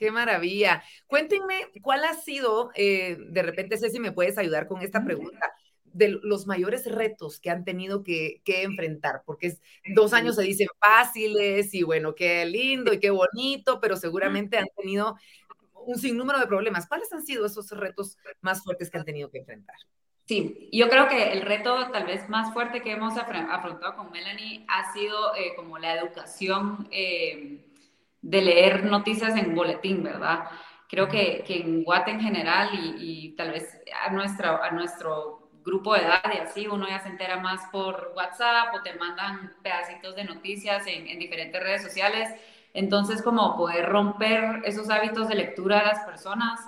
Qué 0.00 0.10
maravilla. 0.10 0.82
Cuéntenme 1.06 1.68
cuál 1.82 2.04
ha 2.04 2.14
sido, 2.14 2.70
eh, 2.74 3.18
de 3.20 3.42
repente, 3.42 3.76
Ceci, 3.76 4.00
me 4.00 4.12
puedes 4.12 4.38
ayudar 4.38 4.66
con 4.66 4.80
esta 4.80 5.04
pregunta, 5.04 5.52
de 5.84 6.18
los 6.22 6.46
mayores 6.46 6.90
retos 6.90 7.38
que 7.38 7.50
han 7.50 7.66
tenido 7.66 8.02
que, 8.02 8.40
enfrentar, 8.46 9.22
porque 9.26 9.58
dos 9.94 10.14
años 10.14 10.36
se 10.36 10.42
dicen 10.42 10.68
fáciles 10.78 11.74
y 11.74 11.82
bueno, 11.82 12.14
qué 12.14 12.46
lindo 12.46 12.94
y 12.94 12.98
qué 12.98 13.10
bonito, 13.10 13.78
pero 13.78 13.94
seguramente 13.94 14.56
han 14.56 14.68
tenido 14.74 15.16
un 15.84 15.98
sinnúmero 15.98 16.38
de 16.38 16.46
problemas. 16.46 16.86
¿Cuáles 16.86 17.12
han 17.12 17.26
sido 17.26 17.44
esos 17.44 17.70
retos 17.70 18.16
más 18.40 18.64
fuertes 18.64 18.88
que 18.88 18.96
han 18.96 19.04
tenido 19.04 19.30
que 19.30 19.36
enfrentar? 19.36 19.76
Sí, 20.24 20.70
yo 20.72 20.88
creo 20.88 21.08
que 21.08 21.32
el 21.32 21.42
reto 21.42 21.90
tal 21.90 22.06
vez 22.06 22.26
más 22.30 22.54
fuerte 22.54 22.80
que 22.80 22.92
hemos 22.92 23.18
afrontado 23.18 23.96
con 23.96 24.10
Melanie 24.12 24.64
ha 24.66 24.94
sido 24.94 25.34
eh, 25.36 25.52
como 25.56 25.76
la 25.76 25.94
educación. 25.94 26.88
Eh, 26.90 27.66
de 28.22 28.42
leer 28.42 28.84
noticias 28.84 29.36
en 29.36 29.54
boletín, 29.54 30.02
¿verdad? 30.02 30.44
Creo 30.88 31.08
que, 31.08 31.44
que 31.46 31.60
en 31.60 31.84
Guate 31.84 32.10
en 32.10 32.20
general 32.20 32.70
y, 32.72 33.34
tal 33.36 33.52
vez 33.52 33.80
a, 34.06 34.10
nuestra, 34.10 34.56
a 34.64 34.70
nuestro 34.72 35.48
grupo 35.64 35.94
de 35.94 36.00
edad 36.00 36.22
y 36.34 36.38
así, 36.38 36.66
uno 36.66 36.88
ya 36.88 37.00
se 37.00 37.08
entera 37.08 37.38
más 37.38 37.60
por 37.70 38.12
WhatsApp 38.16 38.74
o 38.74 38.82
te 38.82 38.94
mandan 38.94 39.52
pedacitos 39.62 40.16
de 40.16 40.24
noticias 40.24 40.86
en, 40.86 41.06
en 41.06 41.18
diferentes 41.18 41.62
redes 41.62 41.82
sociales. 41.82 42.28
Entonces, 42.74 43.22
como 43.22 43.56
poder 43.56 43.88
romper 43.88 44.62
esos 44.64 44.90
hábitos 44.90 45.28
de 45.28 45.36
lectura 45.36 45.80
de 45.80 45.86
las 45.86 46.00
personas 46.04 46.60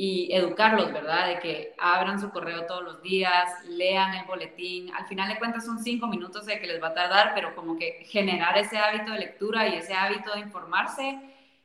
y 0.00 0.32
educarlos, 0.32 0.92
¿verdad? 0.92 1.26
De 1.26 1.40
que 1.40 1.74
abran 1.76 2.20
su 2.20 2.30
correo 2.30 2.66
todos 2.66 2.84
los 2.84 3.02
días, 3.02 3.50
lean 3.66 4.14
el 4.14 4.26
boletín. 4.26 4.94
Al 4.94 5.08
final 5.08 5.28
de 5.28 5.40
cuentas 5.40 5.64
son 5.64 5.82
cinco 5.82 6.06
minutos 6.06 6.46
de 6.46 6.60
que 6.60 6.68
les 6.68 6.80
va 6.80 6.88
a 6.90 6.94
tardar, 6.94 7.32
pero 7.34 7.52
como 7.56 7.76
que 7.76 8.04
generar 8.04 8.56
ese 8.56 8.78
hábito 8.78 9.10
de 9.10 9.18
lectura 9.18 9.66
y 9.66 9.74
ese 9.74 9.94
hábito 9.94 10.32
de 10.34 10.38
informarse, 10.38 11.18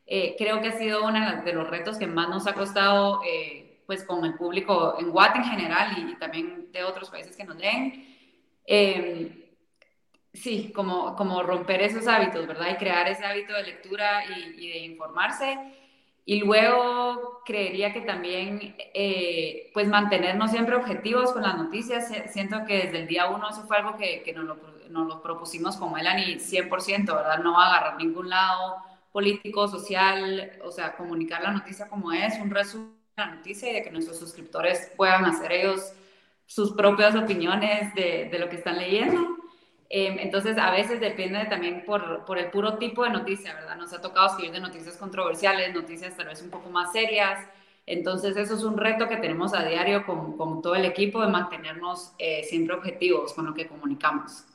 eh, 0.08 0.34
creo 0.36 0.62
que 0.62 0.70
ha 0.70 0.80
sido 0.80 1.06
uno 1.06 1.44
de 1.44 1.54
los 1.54 1.70
retos 1.70 2.00
que 2.00 2.08
más 2.08 2.28
nos 2.28 2.48
ha 2.48 2.56
costado, 2.56 3.22
eh, 3.24 3.84
pues 3.86 4.04
con 4.04 4.26
el 4.26 4.34
público 4.34 4.96
en 5.00 5.12
Guate 5.12 5.38
en 5.38 5.46
general 5.46 5.96
y, 5.96 6.16
también 6.16 6.72
de 6.72 6.84
otros 6.86 7.12
países 7.12 7.38
que 7.38 7.44
nos 7.44 7.58
leen. 7.58 8.18
Em, 8.66 9.44
sí, 10.34 10.72
como, 10.74 11.16
como 11.16 11.44
romper 11.44 11.84
esos 11.84 12.08
hábitos, 12.08 12.48
¿verdad? 12.48 12.72
Y 12.72 12.78
crear 12.78 13.08
ese 13.08 13.26
hábito 13.26 13.54
de 13.54 13.62
lectura 13.62 14.26
y, 14.26 14.66
y 14.66 14.70
de 14.72 14.80
informarse. 14.80 15.83
Y 16.26 16.40
luego 16.40 17.42
creería 17.46 17.92
que 17.92 18.02
también, 18.02 18.76
eh, 18.94 19.70
pues 19.74 19.88
mantenernos 19.88 20.52
siempre 20.52 20.76
objetivos 20.76 21.32
con 21.34 21.44
las 21.44 21.58
noticias. 21.58 22.12
Siento 22.32 22.66
que 22.66 22.86
desde 22.86 23.00
el 23.00 23.08
día 23.08 23.28
uno 23.28 23.50
eso 23.50 23.64
fue 23.64 23.78
algo 23.78 23.98
que, 23.98 24.24
que 24.24 24.32
nos, 24.32 24.46
lo, 24.46 24.58
nos, 24.90 25.08
lo, 25.08 25.22
propusimos 25.22 25.76
con 25.76 25.92
Melanie 25.92 26.38
100%, 26.38 27.06
¿verdad? 27.14 27.40
No 27.40 27.60
agarrar 27.60 27.98
ningún 27.98 28.30
lado 28.30 28.78
político, 29.12 29.68
social, 29.68 30.54
o 30.64 30.72
sea, 30.72 30.96
comunicar 30.96 31.44
la 31.44 31.52
noticia 31.52 31.88
como 31.90 32.12
es, 32.14 32.40
un 32.40 32.50
resumen 32.50 32.94
de 33.16 33.24
la 33.24 33.36
noticia 33.36 33.70
y 33.70 33.74
de 33.74 33.84
que 33.84 33.92
nuestros 33.92 34.18
suscriptores 34.18 34.92
puedan 34.96 35.26
hacer 35.26 35.52
ellos 35.52 35.94
sus 36.46 36.72
propias 36.72 37.16
opiniones 37.16 37.94
de, 37.96 38.30
de 38.32 38.40
lo 38.40 38.50
que 38.50 38.56
están 38.56 38.78
leyendo. 38.78 39.43
Em, 39.96 40.18
entonces, 40.18 40.58
a 40.58 40.72
veces 40.72 41.00
depende 41.00 41.46
también 41.46 41.86
por, 41.86 42.26
por, 42.26 42.40
el 42.40 42.50
puro 42.50 42.80
tipo 42.80 43.04
de 43.04 43.12
noticia, 43.12 43.54
¿verdad? 43.54 43.78
Nos 43.78 43.94
ha 43.94 44.02
tocado 44.02 44.26
escribir 44.26 44.52
de 44.52 44.60
noticias 44.60 44.98
controversiales, 44.98 45.72
noticias 45.72 46.18
tal 46.18 46.30
vez 46.30 46.42
un 46.42 46.50
poco 46.50 46.72
más 46.72 46.92
serias. 46.92 47.48
Entonces, 47.86 48.36
eso 48.36 48.56
es 48.56 48.64
un 48.64 48.76
reto 48.76 49.08
que 49.08 49.18
tenemos 49.18 49.54
a 49.54 49.64
diario 49.64 50.04
con, 50.04 50.36
con 50.36 50.64
todo 50.64 50.74
el 50.74 50.86
equipo 50.86 51.22
de 51.22 51.28
mantenernos 51.28 52.14
eh, 52.18 52.44
siempre 52.44 52.76
objetivos 52.76 53.36
con 53.36 53.46
lo 53.46 53.54
que 53.54 53.68
comunicamos. 53.68 54.46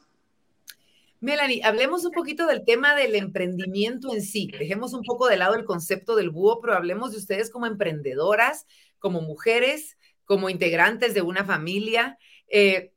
Melanie, 1.21 1.63
hablemos 1.63 2.05
un 2.05 2.11
poquito 2.11 2.45
del 2.49 2.65
tema 2.65 2.97
del 2.97 3.15
emprendimiento 3.15 4.13
en 4.13 4.23
sí. 4.23 4.51
Dejemos 4.59 4.93
un 4.93 5.05
poco 5.05 5.29
de 5.29 5.37
lado 5.37 5.55
el 5.55 5.65
concepto 5.65 6.17
del 6.17 6.31
búho, 6.31 6.61
pero 6.61 6.75
hablemos 6.75 7.13
de 7.13 7.19
ustedes 7.19 7.49
como 7.49 7.67
emprendedoras, 7.67 8.67
como 8.99 9.21
mujeres, 9.21 9.99
como 10.25 10.51
integrantes 10.51 11.15
de 11.15 11.23
una 11.23 11.45
familia. 11.45 12.19
Eh, 12.49 12.93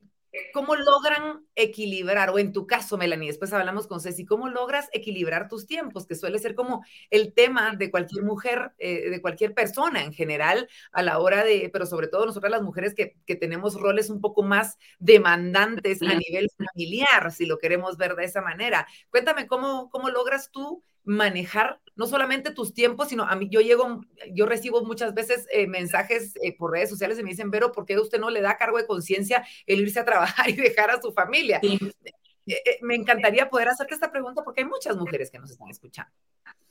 ¿Cómo 0.54 0.76
logran 0.76 1.46
equilibrar, 1.56 2.30
o 2.30 2.40
en 2.40 2.54
tu 2.54 2.66
caso, 2.66 2.98
Melanie, 2.98 3.28
después 3.28 3.52
hablamos 3.52 3.86
con 3.88 4.00
Ceci, 4.00 4.26
cómo 4.26 4.48
logras 4.48 4.88
equilibrar 4.94 5.50
tus 5.50 5.68
tiempos, 5.68 6.08
que 6.08 6.16
suele 6.16 6.40
ser 6.40 6.56
como 6.56 6.86
el 7.10 7.34
tema 7.34 7.76
de 7.76 7.92
cualquier 7.92 8.24
mujer, 8.24 8.72
eh, 8.78 9.10
de 9.10 9.22
cualquier 9.22 9.54
persona 9.54 10.04
en 10.04 10.14
general, 10.14 10.70
a 10.94 11.04
la 11.04 11.20
hora 11.20 11.44
de, 11.44 11.70
pero 11.74 11.86
sobre 11.86 12.08
todo 12.08 12.26
nosotras 12.26 12.52
las 12.52 12.62
mujeres 12.62 12.96
que, 12.96 13.18
que 13.26 13.36
tenemos 13.36 13.80
roles 13.80 14.10
un 14.10 14.22
poco 14.22 14.42
más 14.42 14.78
demandantes 15.00 16.02
a 16.02 16.16
nivel 16.16 16.50
familiar, 16.58 17.32
si 17.34 17.46
lo 17.46 17.58
queremos 17.58 17.98
ver 17.98 18.16
de 18.16 18.24
esa 18.24 18.42
manera. 18.42 18.88
Cuéntame 19.10 19.48
cómo, 19.48 19.90
cómo 19.90 20.10
logras 20.10 20.50
tú 20.50 20.82
manejar 21.04 21.82
no 22.02 22.08
solamente 22.08 22.50
tus 22.50 22.74
tiempos, 22.74 23.10
sino 23.10 23.26
a 23.26 23.36
mí 23.36 23.48
yo 23.48 23.62
llego, 23.62 24.04
yo 24.34 24.48
recibo 24.48 24.84
muchas 24.84 25.14
veces 25.14 25.46
eh, 25.52 25.68
mensajes 25.68 26.34
eh, 26.42 26.58
por 26.58 26.72
redes 26.72 26.90
sociales 26.90 27.20
y 27.20 27.24
me 27.24 27.30
dicen, 27.30 27.52
Vero, 27.52 27.72
¿por 27.72 27.86
qué 27.86 28.00
usted 28.00 28.20
no 28.20 28.32
le 28.32 28.42
da 28.42 28.58
cargo 28.58 28.80
de 28.80 28.88
conciencia 28.88 29.46
el 29.68 29.82
irse 29.82 30.00
a 30.00 30.06
trabajar 30.06 30.50
y 30.50 30.54
dejar 30.54 30.90
a 30.90 31.00
su 31.00 31.12
familia? 31.12 31.62
Eh, 31.64 32.80
me 32.82 32.96
encantaría 32.96 33.48
poder 33.52 33.70
hacerte 33.70 33.94
esta 33.94 34.12
pregunta 34.12 34.44
porque 34.44 34.62
hay 34.62 34.68
muchas 34.68 34.98
mujeres 34.98 35.30
que 35.30 35.38
nos 35.38 35.52
están 35.52 35.70
escuchando. 35.70 36.12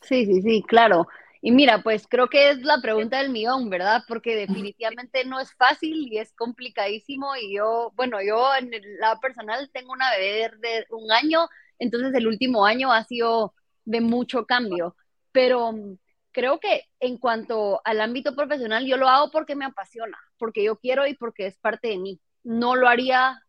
Sí, 0.00 0.26
sí, 0.26 0.42
sí, 0.42 0.64
claro. 0.66 1.06
Y 1.40 1.52
mira, 1.52 1.80
pues 1.84 2.08
creo 2.08 2.26
que 2.26 2.50
es 2.50 2.62
la 2.62 2.80
pregunta 2.82 3.18
del 3.18 3.30
millón, 3.30 3.70
¿verdad? 3.70 4.02
Porque 4.08 4.34
definitivamente 4.34 5.24
no 5.24 5.38
es 5.38 5.54
fácil 5.54 6.08
y 6.12 6.18
es 6.18 6.32
complicadísimo. 6.32 7.36
Y 7.36 7.54
yo, 7.54 7.92
bueno, 7.94 8.18
yo 8.20 8.50
en 8.58 8.74
el 8.74 8.96
lado 8.98 9.20
personal 9.20 9.70
tengo 9.72 9.92
una 9.92 10.10
bebé 10.10 10.50
de 10.58 10.86
un 10.90 11.12
año, 11.12 11.46
entonces 11.78 12.12
el 12.14 12.26
último 12.26 12.66
año 12.66 12.92
ha 12.92 13.04
sido 13.04 13.54
de 13.84 14.00
mucho 14.00 14.46
cambio, 14.46 14.96
pero 15.32 15.72
mm, 15.72 15.96
creo 16.32 16.60
que 16.60 16.84
en 17.00 17.18
cuanto 17.18 17.80
al 17.84 18.00
ámbito 18.00 18.34
profesional, 18.34 18.86
yo 18.86 18.96
lo 18.96 19.08
hago 19.08 19.30
porque 19.30 19.56
me 19.56 19.64
apasiona, 19.64 20.18
porque 20.38 20.64
yo 20.64 20.76
quiero 20.78 21.06
y 21.06 21.14
porque 21.14 21.46
es 21.46 21.58
parte 21.58 21.88
de 21.88 21.98
mí. 21.98 22.20
No 22.42 22.76
lo 22.76 22.88
haría 22.88 23.42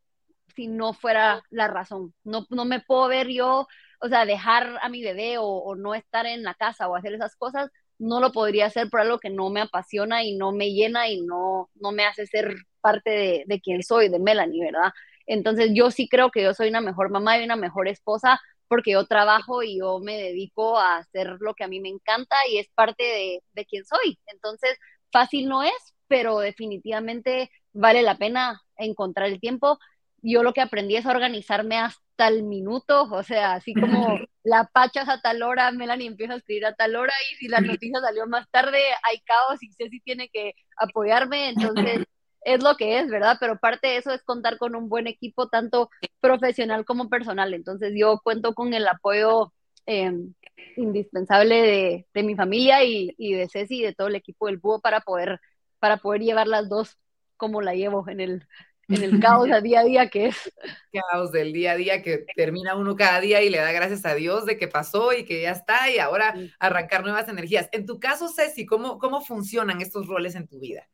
si 0.55 0.67
no 0.67 0.93
fuera 0.93 1.43
la 1.49 1.67
razón. 1.67 2.13
No, 2.23 2.45
no 2.49 2.65
me 2.65 2.81
puedo 2.81 3.07
ver 3.07 3.27
yo, 3.29 3.67
o 4.01 4.07
sea, 4.09 4.25
dejar 4.25 4.77
a 4.81 4.89
mi 4.89 5.03
bebé 5.03 5.37
o, 5.39 5.75
no 5.75 5.95
estar 5.95 6.25
en 6.25 6.43
la 6.43 6.53
casa 6.55 6.87
o 6.89 6.95
hacer 6.95 7.13
esas 7.13 7.35
cosas, 7.35 7.69
no 7.99 8.19
lo 8.19 8.31
podría 8.31 8.65
hacer 8.65 8.89
por 8.89 9.01
algo 9.01 9.19
que 9.19 9.29
no 9.29 9.49
me 9.49 9.61
apasiona 9.61 10.23
y 10.23 10.35
no 10.35 10.51
me 10.51 10.71
llena 10.73 11.07
y 11.07 11.21
no, 11.21 11.69
no 11.75 11.91
me 11.91 12.05
hace 12.05 12.25
ser 12.25 12.55
parte 12.81 13.11
de, 13.11 13.43
de 13.47 13.61
quien 13.61 13.83
soy, 13.83 14.09
de 14.09 14.19
Melanie, 14.19 14.65
¿verdad? 14.65 14.91
Entonces 15.27 15.71
yo 15.73 15.91
sí 15.91 16.09
creo 16.09 16.31
que 16.31 16.43
yo 16.43 16.53
soy 16.53 16.69
una 16.69 16.81
mejor 16.81 17.09
mamá 17.11 17.37
y 17.37 17.43
una 17.43 17.55
mejor 17.55 17.87
esposa 17.87 18.41
porque 18.71 18.91
yo 18.91 19.05
trabajo 19.05 19.63
y 19.63 19.79
yo 19.79 19.99
me 19.99 20.15
dedico 20.15 20.79
a 20.79 20.95
hacer 20.95 21.35
lo 21.41 21.53
que 21.55 21.65
a 21.65 21.67
mí 21.67 21.81
me 21.81 21.89
encanta 21.89 22.37
y 22.49 22.57
es 22.57 22.69
parte 22.73 23.03
de, 23.03 23.43
de 23.51 23.65
quien 23.65 23.83
soy. 23.83 24.17
Entonces, 24.27 24.77
fácil 25.11 25.49
no 25.49 25.61
es, 25.61 25.73
pero 26.07 26.39
definitivamente 26.39 27.51
vale 27.73 28.01
la 28.01 28.15
pena 28.15 28.61
encontrar 28.77 29.27
el 29.27 29.41
tiempo. 29.41 29.77
Yo 30.21 30.41
lo 30.41 30.53
que 30.53 30.61
aprendí 30.61 30.95
es 30.95 31.05
organizarme 31.05 31.79
hasta 31.79 32.29
el 32.29 32.43
minuto, 32.43 33.09
o 33.11 33.23
sea, 33.23 33.55
así 33.55 33.73
como 33.73 34.07
la 34.43 34.69
pachas 34.71 35.09
a 35.09 35.19
tal 35.19 35.43
hora, 35.43 35.69
Melanie 35.73 36.07
empieza 36.07 36.35
a 36.35 36.37
escribir 36.37 36.65
a 36.65 36.73
tal 36.73 36.95
hora 36.95 37.13
y 37.29 37.35
si 37.35 37.49
la 37.49 37.59
noticia 37.77 37.99
salió 37.99 38.25
más 38.25 38.49
tarde, 38.51 38.79
hay 39.03 39.19
caos 39.25 39.61
y 39.61 39.73
Ceci 39.73 39.99
tiene 39.99 40.29
que 40.29 40.53
apoyarme, 40.77 41.49
entonces 41.49 42.05
es 42.43 42.63
lo 42.63 42.75
que 42.75 42.99
es, 42.99 43.09
¿verdad? 43.09 43.37
Pero 43.39 43.57
parte 43.57 43.87
de 43.87 43.97
eso 43.97 44.11
es 44.11 44.23
contar 44.23 44.57
con 44.57 44.75
un 44.75 44.89
buen 44.89 45.07
equipo, 45.07 45.47
tanto 45.47 45.89
profesional 46.19 46.85
como 46.85 47.09
personal. 47.09 47.53
Entonces 47.53 47.93
yo 47.95 48.19
cuento 48.23 48.53
con 48.53 48.73
el 48.73 48.87
apoyo 48.87 49.53
em, 49.85 50.33
indispensable 50.75 52.05
de, 52.13 52.23
mi 52.23 52.35
familia 52.35 52.83
y, 52.83 53.13
de 53.17 53.47
Ceci 53.51 53.79
y 53.79 53.83
de 53.83 53.93
todo 53.93 54.07
el 54.07 54.15
equipo 54.15 54.47
del 54.47 54.57
búho 54.57 54.79
para 54.81 55.01
poder, 55.01 55.39
para 55.79 55.97
poder 55.97 56.21
llevar 56.21 56.47
las 56.47 56.69
dos 56.69 56.97
como 57.37 57.61
la 57.61 57.73
llevo 57.73 58.07
en 58.07 58.19
el, 58.19 58.47
en 58.87 59.03
el 59.03 59.19
caos 59.19 59.49
a 59.51 59.61
día 59.61 59.81
a 59.81 59.83
día 59.83 60.09
que 60.09 60.27
es. 60.27 60.53
Caos 60.91 61.31
del 61.31 61.53
día 61.53 61.71
a 61.71 61.75
día 61.75 62.01
que 62.01 62.25
termina 62.35 62.75
uno 62.75 62.95
cada 62.95 63.19
día 63.19 63.41
y 63.41 63.49
le 63.49 63.57
da 63.59 63.71
gracias 63.71 64.05
a 64.05 64.15
Dios 64.15 64.45
de 64.45 64.57
que 64.57 64.67
pasó 64.67 65.13
y 65.13 65.25
que 65.25 65.41
ya 65.41 65.51
está 65.51 65.89
y 65.89 65.99
ahora 65.99 66.35
arrancar 66.59 67.03
nuevas 67.03 67.27
energías. 67.29 67.69
En 67.71 67.85
tu 67.85 67.99
caso, 67.99 68.29
Ceci, 68.29 68.65
¿cómo, 68.65 68.97
cómo 68.97 69.21
funcionan 69.21 69.81
estos 69.81 70.07
roles 70.07 70.35
en 70.35 70.47
tu 70.47 70.59
vida? 70.59 70.87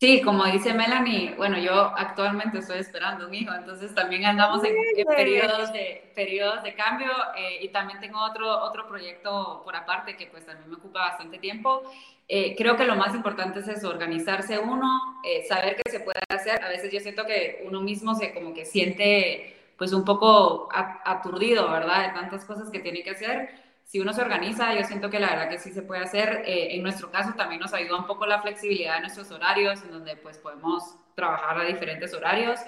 Sí, 0.00 0.22
como 0.22 0.46
dice 0.46 0.72
Melanie, 0.72 1.34
bueno, 1.36 1.58
yo 1.58 1.74
actualmente 1.74 2.56
estoy 2.56 2.78
esperando 2.78 3.28
un 3.28 3.34
hijo, 3.34 3.52
entonces 3.52 3.94
también 3.94 4.24
andamos 4.24 4.64
en, 4.64 4.74
periodos, 5.04 5.70
de, 5.74 6.10
periodos 6.14 6.62
de 6.62 6.72
cambio 6.72 7.10
eh, 7.36 7.58
y 7.60 7.68
también 7.68 8.00
tengo 8.00 8.18
otro, 8.18 8.62
otro 8.62 8.88
proyecto 8.88 9.60
por 9.62 9.76
aparte 9.76 10.16
que 10.16 10.26
pues 10.28 10.46
también 10.46 10.70
me 10.70 10.76
ocupa 10.76 11.00
bastante 11.00 11.36
tiempo. 11.36 11.82
Eh, 12.26 12.54
creo 12.56 12.78
que 12.78 12.86
lo 12.86 12.96
más 12.96 13.14
importante 13.14 13.60
es 13.60 13.68
eso, 13.68 13.90
organizarse 13.90 14.58
uno, 14.58 15.20
eh, 15.22 15.44
saber 15.46 15.76
qué 15.76 15.90
se 15.90 16.00
puede 16.00 16.20
hacer. 16.30 16.64
A 16.64 16.70
veces 16.70 16.90
yo 16.90 17.00
siento 17.00 17.26
que 17.26 17.62
uno 17.66 17.82
mismo 17.82 18.14
se 18.14 18.32
como 18.32 18.54
que 18.54 18.64
siente 18.64 19.54
pues 19.76 19.92
un 19.92 20.06
poco 20.06 20.70
aturdido, 20.72 21.70
¿verdad? 21.70 22.08
De 22.08 22.14
tantas 22.18 22.46
cosas 22.46 22.70
que 22.70 22.78
tiene 22.78 23.02
que 23.02 23.10
hacer 23.10 23.50
si 23.90 23.98
uno 23.98 24.12
se 24.12 24.22
organiza, 24.22 24.72
yo 24.72 24.84
siento 24.84 25.10
que 25.10 25.18
la 25.18 25.30
verdad 25.30 25.48
que 25.48 25.58
sí 25.58 25.72
se 25.72 25.82
puede 25.82 26.04
hacer. 26.04 26.44
Eh, 26.46 26.76
en 26.76 26.82
nuestro 26.84 27.10
caso 27.10 27.32
también 27.36 27.60
nos 27.60 27.74
ayuda 27.74 27.98
un 27.98 28.06
poco 28.06 28.24
la 28.24 28.40
flexibilidad 28.40 28.94
de 28.94 29.00
nuestros 29.00 29.32
horarios, 29.32 29.82
en 29.82 29.90
donde 29.90 30.14
pues 30.14 30.38
podemos 30.38 30.94
trabajar 31.16 31.58
a 31.58 31.64
diferentes 31.64 32.14
horarios. 32.14 32.60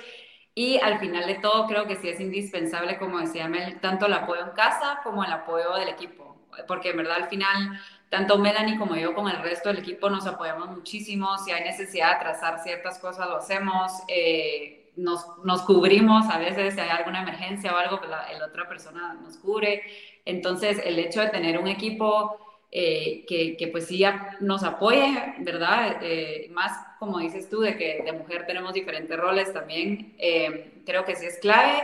Y 0.52 0.80
al 0.80 0.98
final 0.98 1.28
de 1.28 1.36
todo 1.36 1.68
creo 1.68 1.86
que 1.86 1.94
sí 1.94 2.08
es 2.08 2.18
indispensable, 2.18 2.98
como 2.98 3.20
decía 3.20 3.46
Mel, 3.46 3.78
tanto 3.78 4.06
el 4.06 4.14
apoyo 4.14 4.42
en 4.42 4.50
casa 4.50 4.98
como 5.04 5.22
el 5.22 5.30
apoyo 5.30 5.74
del 5.74 5.90
equipo. 5.90 6.38
Porque 6.66 6.90
en 6.90 6.96
verdad 6.96 7.18
al 7.18 7.28
final, 7.28 7.80
tanto 8.10 8.38
Melanie 8.38 8.76
como 8.76 8.96
yo 8.96 9.14
con 9.14 9.28
el 9.28 9.40
resto 9.42 9.68
del 9.68 9.78
equipo 9.78 10.10
nos 10.10 10.26
apoyamos 10.26 10.70
muchísimo. 10.70 11.38
Si 11.38 11.52
hay 11.52 11.62
necesidad 11.62 12.14
de 12.14 12.24
trazar 12.24 12.58
ciertas 12.64 12.98
cosas, 12.98 13.28
lo 13.28 13.36
hacemos. 13.36 13.92
Eh, 14.08 14.90
nos, 14.96 15.24
nos, 15.44 15.62
cubrimos 15.62 16.28
a 16.28 16.38
veces, 16.38 16.74
si 16.74 16.80
hay 16.80 16.90
alguna 16.90 17.22
emergencia 17.22 17.72
o 17.72 17.76
algo, 17.76 17.98
pues 17.98 18.10
la, 18.10 18.26
la 18.36 18.46
otra 18.46 18.68
persona 18.68 19.14
nos 19.14 19.36
cubre. 19.38 19.84
Entonces, 20.24 20.80
el 20.84 20.98
hecho 20.98 21.20
de 21.20 21.28
tener 21.28 21.58
un 21.58 21.68
equipo 21.68 22.38
eh, 22.70 23.24
que, 23.26 23.56
que, 23.56 23.68
pues 23.68 23.86
sí 23.86 24.02
nos 24.40 24.62
apoye, 24.62 25.34
¿verdad? 25.40 25.98
Eh, 26.02 26.48
más 26.50 26.72
como 26.98 27.18
dices 27.18 27.50
tú, 27.50 27.60
de 27.60 27.76
que 27.76 28.02
de 28.04 28.12
mujer 28.12 28.46
tenemos 28.46 28.72
diferentes 28.74 29.18
roles 29.18 29.52
también, 29.52 30.14
eh, 30.18 30.82
creo 30.86 31.04
que 31.04 31.16
sí 31.16 31.26
es 31.26 31.38
clave. 31.38 31.82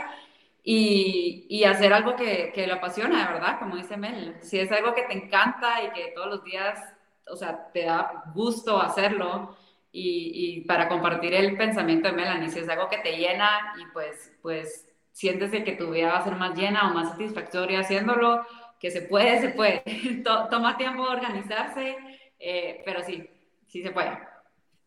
Y, 0.63 1.45
y 1.49 1.63
hacer 1.63 1.93
algo 1.93 2.15
que, 2.15 2.51
que 2.53 2.67
lo 2.67 2.75
apasiona, 2.75 3.31
¿verdad? 3.31 3.59
Como 3.59 3.75
dice 3.75 3.97
Mel, 3.97 4.35
si 4.41 4.59
es 4.59 4.71
algo 4.71 4.93
que 4.93 5.03
te 5.03 5.13
encanta 5.13 5.83
y 5.83 5.91
que 5.91 6.11
todos 6.13 6.27
los 6.27 6.43
días, 6.43 6.79
o 7.27 7.35
sea, 7.35 7.69
te 7.73 7.83
da 7.85 8.23
gusto 8.33 8.79
hacerlo, 8.79 9.57
y, 9.91 10.59
y, 10.59 10.61
para 10.61 10.87
compartir 10.87 11.33
el 11.33 11.57
pensamiento 11.57 12.07
de 12.07 12.13
Melanie, 12.15 12.49
si 12.49 12.59
es 12.59 12.69
algo 12.69 12.89
que 12.89 12.99
te 12.99 13.17
llena 13.17 13.73
y 13.79 13.91
pues, 13.91 14.31
pues 14.41 14.88
sientes 15.19 15.51
que 15.51 15.73
tu 15.73 15.91
vida 15.91 16.13
va 16.13 16.19
a 16.19 16.23
ser 16.23 16.37
más 16.37 16.57
llena 16.57 16.89
o 16.89 16.93
más 16.93 17.09
satisfactoria 17.09 17.81
haciéndolo, 17.81 18.41
que 18.79 18.89
se 18.89 19.01
puede, 19.01 19.41
se 19.41 19.49
puede. 19.49 19.83
Toma 20.23 20.77
tiempo 20.77 21.03
organizarse, 21.03 21.97
eh, 22.39 22.81
pero 22.85 23.03
sí, 23.03 23.29
sí 23.67 23.83
se 23.83 23.91
puede. 23.91 24.17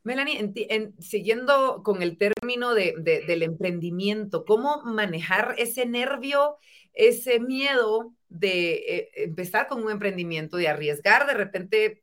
Melanie, 0.04 0.54
siguiendo 1.00 1.82
con 1.82 2.00
el 2.00 2.16
término 2.16 2.72
de, 2.72 2.94
del 3.26 3.42
emprendimiento, 3.42 4.46
¿cómo 4.46 4.82
manejar 4.84 5.54
ese 5.58 5.84
nervio, 5.84 6.56
ese 6.94 7.38
miedo 7.38 8.14
de 8.30 8.72
eh, 8.72 9.10
empezar 9.16 9.68
con 9.68 9.84
un 9.84 9.90
emprendimiento, 9.90 10.56
de 10.56 10.68
arriesgar 10.68 11.26
de 11.26 11.34
repente 11.34 12.02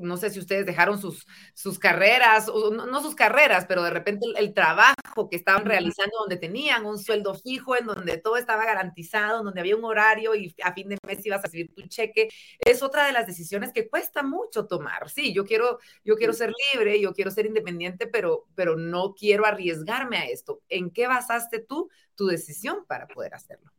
no 0.00 0.16
sé 0.16 0.30
si 0.30 0.38
ustedes 0.38 0.66
dejaron 0.66 1.00
sus, 1.00 1.26
sus 1.54 1.78
carreras, 1.78 2.48
o 2.48 2.70
no, 2.70 3.02
sus 3.02 3.14
carreras, 3.14 3.66
pero 3.66 3.82
de 3.82 3.90
repente 3.90 4.26
el, 4.36 4.54
trabajo 4.54 5.28
que 5.30 5.36
estaban 5.36 5.64
realizando 5.64 6.16
donde 6.20 6.36
tenían 6.36 6.86
un 6.86 6.98
sueldo 6.98 7.34
fijo, 7.34 7.76
en 7.76 7.86
donde 7.86 8.18
todo 8.18 8.36
estaba 8.36 8.64
garantizado, 8.64 9.42
donde 9.42 9.60
había 9.60 9.76
un 9.76 9.84
horario 9.84 10.34
y 10.34 10.54
a 10.62 10.72
fin 10.72 10.88
de 10.88 10.98
mes 11.06 11.24
ibas 11.26 11.40
a 11.40 11.42
recibir 11.44 11.74
tu 11.74 11.82
cheque, 11.82 12.28
es 12.58 12.82
otra 12.82 13.06
de 13.06 13.12
las 13.12 13.26
decisiones 13.26 13.72
que 13.72 13.88
cuesta 13.88 14.22
mucho 14.22 14.66
tomar. 14.66 15.08
Sí, 15.10 15.32
yo 15.34 15.44
quiero, 15.44 15.78
yo 16.04 16.16
quiero 16.16 16.32
ser 16.32 16.52
libre, 16.72 17.00
yo 17.00 17.12
quiero 17.12 17.30
ser 17.30 17.46
independiente, 17.46 18.06
pero, 18.06 18.46
pero 18.54 18.76
no 18.76 19.14
quiero 19.14 19.46
arriesgarme 19.46 20.18
a 20.18 20.26
esto. 20.26 20.62
¿En 20.68 20.90
qué 20.90 21.06
basaste 21.06 21.58
tú 21.58 21.90
tu 22.14 22.26
decisión 22.26 22.84
para 22.86 23.06
poder 23.08 23.34
hacerlo? 23.34 23.73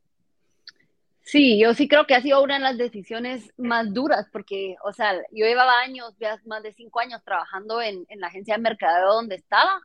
Sí, 1.25 1.59
yo 1.59 1.73
sí 1.73 1.87
creo 1.87 2.05
que 2.05 2.13
ha 2.15 2.21
sido 2.21 2.43
una 2.43 2.55
de 2.55 2.59
las 2.61 2.77
decisiones 2.77 3.51
más 3.57 3.91
duras, 3.93 4.27
porque, 4.31 4.75
o 4.83 4.93
sea, 4.93 5.15
yo 5.31 5.45
llevaba 5.45 5.79
años, 5.81 6.15
ya 6.19 6.39
más 6.45 6.61
de 6.61 6.71
cinco 6.73 6.99
años 6.99 7.21
trabajando 7.25 7.81
en, 7.81 8.05
en 8.09 8.19
la 8.19 8.27
agencia 8.27 8.55
de 8.55 8.61
mercadeo 8.61 9.11
donde 9.13 9.35
estaba, 9.35 9.81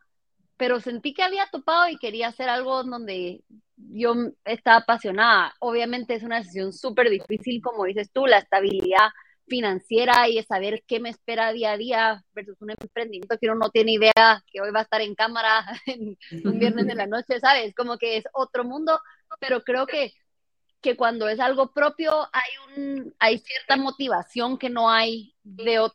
pero 0.59 0.81
sentí 0.81 1.15
que 1.15 1.23
había 1.23 1.49
topado 1.51 1.89
y 1.89 1.99
quería 1.99 2.29
hacer 2.29 2.49
algo 2.51 2.85
donde 2.85 3.43
yo 3.77 4.15
estaba 4.45 4.79
apasionada. 4.79 5.55
Obviamente 5.61 6.15
es 6.15 6.23
una 6.25 6.39
decisión 6.39 6.73
súper 6.75 7.11
difícil, 7.11 7.63
como 7.63 7.85
dices 7.85 8.11
tú, 8.13 8.27
la 8.27 8.39
estabilidad 8.39 9.11
financiera 9.49 10.29
y 10.29 10.43
saber 10.45 10.85
qué 10.87 11.01
me 11.01 11.11
espera 11.11 11.53
día 11.53 11.73
a 11.73 11.77
día 11.79 12.25
versus 12.35 12.57
un 12.63 12.71
emprendimiento 12.71 13.37
que 13.39 13.49
uno 13.49 13.57
no 13.57 13.71
tiene 13.71 13.93
idea 13.95 14.45
que 14.47 14.61
hoy 14.61 14.71
va 14.73 14.81
a 14.81 14.83
estar 14.85 15.01
en 15.03 15.15
cámara 15.15 15.65
en 15.87 16.17
un 16.45 16.59
viernes 16.59 16.87
de 16.87 16.95
la 16.95 17.07
noche, 17.07 17.41
¿sabes? 17.41 17.75
Como 17.75 17.99
que 17.99 18.19
es 18.19 18.25
otro 18.33 18.65
mundo, 18.65 19.01
pero 19.41 19.63
creo 19.63 19.87
que 19.87 20.13
que 20.81 20.97
cuando 20.97 21.29
es 21.29 21.41
algo 21.41 21.73
propio 21.73 22.29
hay, 22.33 22.51
un, 22.77 23.15
hay 23.19 23.39
cierta 23.39 23.77
motivación 23.77 24.59
que 24.59 24.71
no 24.71 24.91
hay 24.91 25.35
de, 25.43 25.91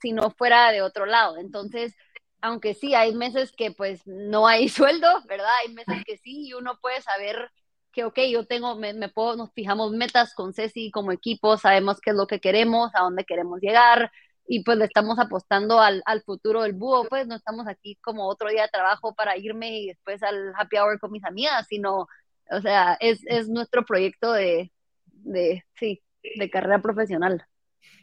si 0.00 0.12
no 0.12 0.30
fuera 0.30 0.70
de 0.72 0.82
otro 0.82 1.06
lado. 1.06 1.36
Entonces, 1.38 1.94
aunque 2.40 2.74
sí, 2.74 2.94
hay 2.94 3.14
meses 3.14 3.52
que 3.52 3.72
pues 3.72 4.06
no 4.06 4.46
hay 4.46 4.68
sueldo, 4.68 5.08
¿verdad? 5.26 5.50
Hay 5.64 5.72
meses 5.74 6.04
que 6.06 6.16
sí 6.18 6.48
y 6.48 6.54
uno 6.54 6.78
puede 6.80 7.00
saber 7.02 7.50
que, 7.92 8.04
ok, 8.04 8.18
yo 8.30 8.46
tengo, 8.46 8.76
me, 8.76 8.92
me 8.94 9.08
puedo, 9.08 9.36
nos 9.36 9.52
fijamos 9.52 9.92
metas 9.92 10.34
con 10.34 10.54
Ceci 10.54 10.90
como 10.92 11.12
equipo, 11.12 11.56
sabemos 11.56 12.00
qué 12.00 12.10
es 12.10 12.16
lo 12.16 12.26
que 12.26 12.40
queremos, 12.40 12.90
a 12.94 13.02
dónde 13.02 13.24
queremos 13.24 13.60
llegar 13.60 14.12
y 14.46 14.64
pues 14.64 14.78
le 14.78 14.84
estamos 14.84 15.18
apostando 15.18 15.80
al, 15.80 16.02
al 16.06 16.22
futuro 16.22 16.62
del 16.62 16.72
búho, 16.72 17.04
pues 17.08 17.26
no 17.26 17.36
estamos 17.36 17.68
aquí 17.68 17.96
como 18.02 18.26
otro 18.28 18.48
día 18.48 18.62
de 18.62 18.68
trabajo 18.68 19.14
para 19.14 19.36
irme 19.36 19.78
y 19.78 19.86
después 19.88 20.22
al 20.22 20.52
happy 20.56 20.76
hour 20.76 20.98
con 20.98 21.12
mis 21.12 21.24
amigas, 21.24 21.66
sino 21.68 22.08
o 22.50 22.60
sea, 22.60 22.96
es, 23.00 23.20
es 23.26 23.48
nuestro 23.48 23.84
proyecto 23.84 24.32
de, 24.32 24.72
de, 25.06 25.64
sí, 25.78 26.02
de 26.22 26.50
carrera 26.50 26.82
profesional. 26.82 27.44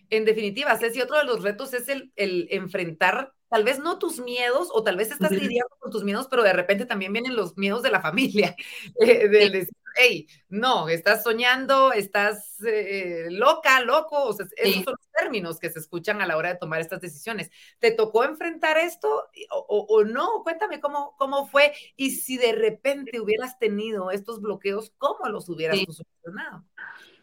En 0.10 0.26
definitiva, 0.26 0.78
Ceci, 0.78 1.02
otro 1.02 1.18
de 1.18 1.26
los 1.26 1.44
retos 1.44 1.74
es 1.74 1.90
el, 1.90 2.12
el 2.16 2.48
enfrentar 2.52 3.34
tal 3.50 3.64
vez 3.64 3.80
no 3.80 3.98
tus 3.98 4.20
miedos, 4.20 4.70
o 4.74 4.84
tal 4.84 4.98
vez 4.98 5.12
estás 5.12 5.32
lidiando 5.32 5.76
con 5.80 5.92
tus 5.92 6.04
miedos, 6.04 6.28
pero 6.30 6.44
de 6.44 6.54
repente 6.54 6.86
también 6.86 7.14
vienen 7.14 7.36
los 7.36 7.58
miedos 7.58 7.82
de 7.82 7.92
la 7.92 8.02
familia, 8.02 8.56
eh, 9.02 9.28
decir, 9.28 9.74
hey, 9.98 10.28
no, 10.50 10.88
estás 10.90 11.24
soñando, 11.24 11.92
estás 11.92 12.62
eh, 12.64 13.28
loca, 13.30 13.82
loco, 13.82 14.24
o 14.24 14.34
sea, 14.34 14.46
esos 14.56 14.84
son 14.84 14.94
los 14.98 15.12
términos 15.12 15.60
que 15.60 15.70
se 15.70 15.80
escuchan 15.80 16.22
a 16.22 16.28
la 16.28 16.38
hora 16.38 16.50
de 16.50 16.60
tomar 16.60 16.80
estas 16.80 17.02
decisiones. 17.02 17.50
¿Te 17.80 17.92
tocó 17.92 18.24
enfrentar 18.24 18.78
esto 18.78 19.28
o, 19.50 20.04
no? 20.04 20.44
Cuéntame 20.44 20.80
cómo, 20.80 21.16
cómo 21.18 21.48
fue 21.48 21.74
y 21.96 22.12
si 22.12 22.38
de 22.38 22.54
repente 22.54 23.20
hubieras 23.20 23.58
tenido 23.60 24.12
estos 24.12 24.42
bloqueos, 24.42 24.94
¿cómo 24.98 25.28
los 25.30 25.50
hubieras 25.50 25.80
solucionado? 25.80 26.64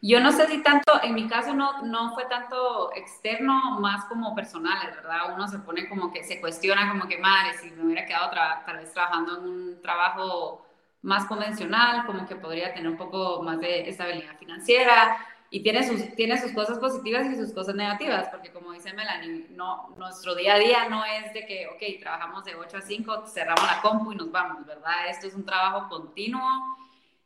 Yo 0.06 0.20
no 0.20 0.32
sé 0.32 0.46
si 0.48 0.62
tanto, 0.62 1.02
en 1.02 1.14
mi 1.14 1.26
caso 1.28 1.54
no, 1.54 1.80
no 1.82 2.12
fue 2.12 2.26
tanto 2.26 2.92
externo, 2.94 3.80
más 3.80 4.04
como 4.04 4.34
personal, 4.34 4.92
¿verdad? 4.94 5.34
Uno 5.34 5.48
se 5.48 5.58
pone 5.60 5.88
como 5.88 6.12
que 6.12 6.22
se 6.24 6.42
cuestiona 6.42 6.90
como 6.90 7.08
que, 7.08 7.16
madre, 7.16 7.56
si 7.56 7.70
me 7.70 7.86
hubiera 7.86 8.04
quedado 8.04 8.30
tal 8.66 8.76
vez 8.76 8.92
trabajando 8.92 9.38
en 9.38 9.44
un 9.44 9.80
trabajo 9.80 10.63
más 11.04 11.26
convencional, 11.26 12.06
como 12.06 12.26
que 12.26 12.34
podría 12.34 12.72
tener 12.72 12.90
un 12.90 12.96
poco 12.96 13.42
más 13.42 13.60
de 13.60 13.88
estabilidad 13.88 14.36
financiera 14.38 15.18
y 15.50 15.62
tiene 15.62 15.86
sus, 15.86 16.16
tiene 16.16 16.40
sus 16.40 16.50
cosas 16.52 16.78
positivas 16.78 17.26
y 17.26 17.36
sus 17.36 17.52
cosas 17.52 17.74
negativas, 17.74 18.28
porque 18.30 18.50
como 18.50 18.72
dice 18.72 18.92
Melanie, 18.92 19.46
no, 19.50 19.94
nuestro 19.96 20.34
día 20.34 20.54
a 20.54 20.58
día 20.58 20.88
no 20.88 21.04
es 21.04 21.32
de 21.32 21.46
que, 21.46 21.68
ok, 21.68 22.00
trabajamos 22.00 22.44
de 22.44 22.56
8 22.56 22.78
a 22.78 22.80
5, 22.80 23.26
cerramos 23.26 23.64
la 23.64 23.80
compu 23.82 24.12
y 24.12 24.16
nos 24.16 24.32
vamos, 24.32 24.66
¿verdad? 24.66 25.08
Esto 25.08 25.28
es 25.28 25.34
un 25.34 25.44
trabajo 25.44 25.88
continuo. 25.88 26.48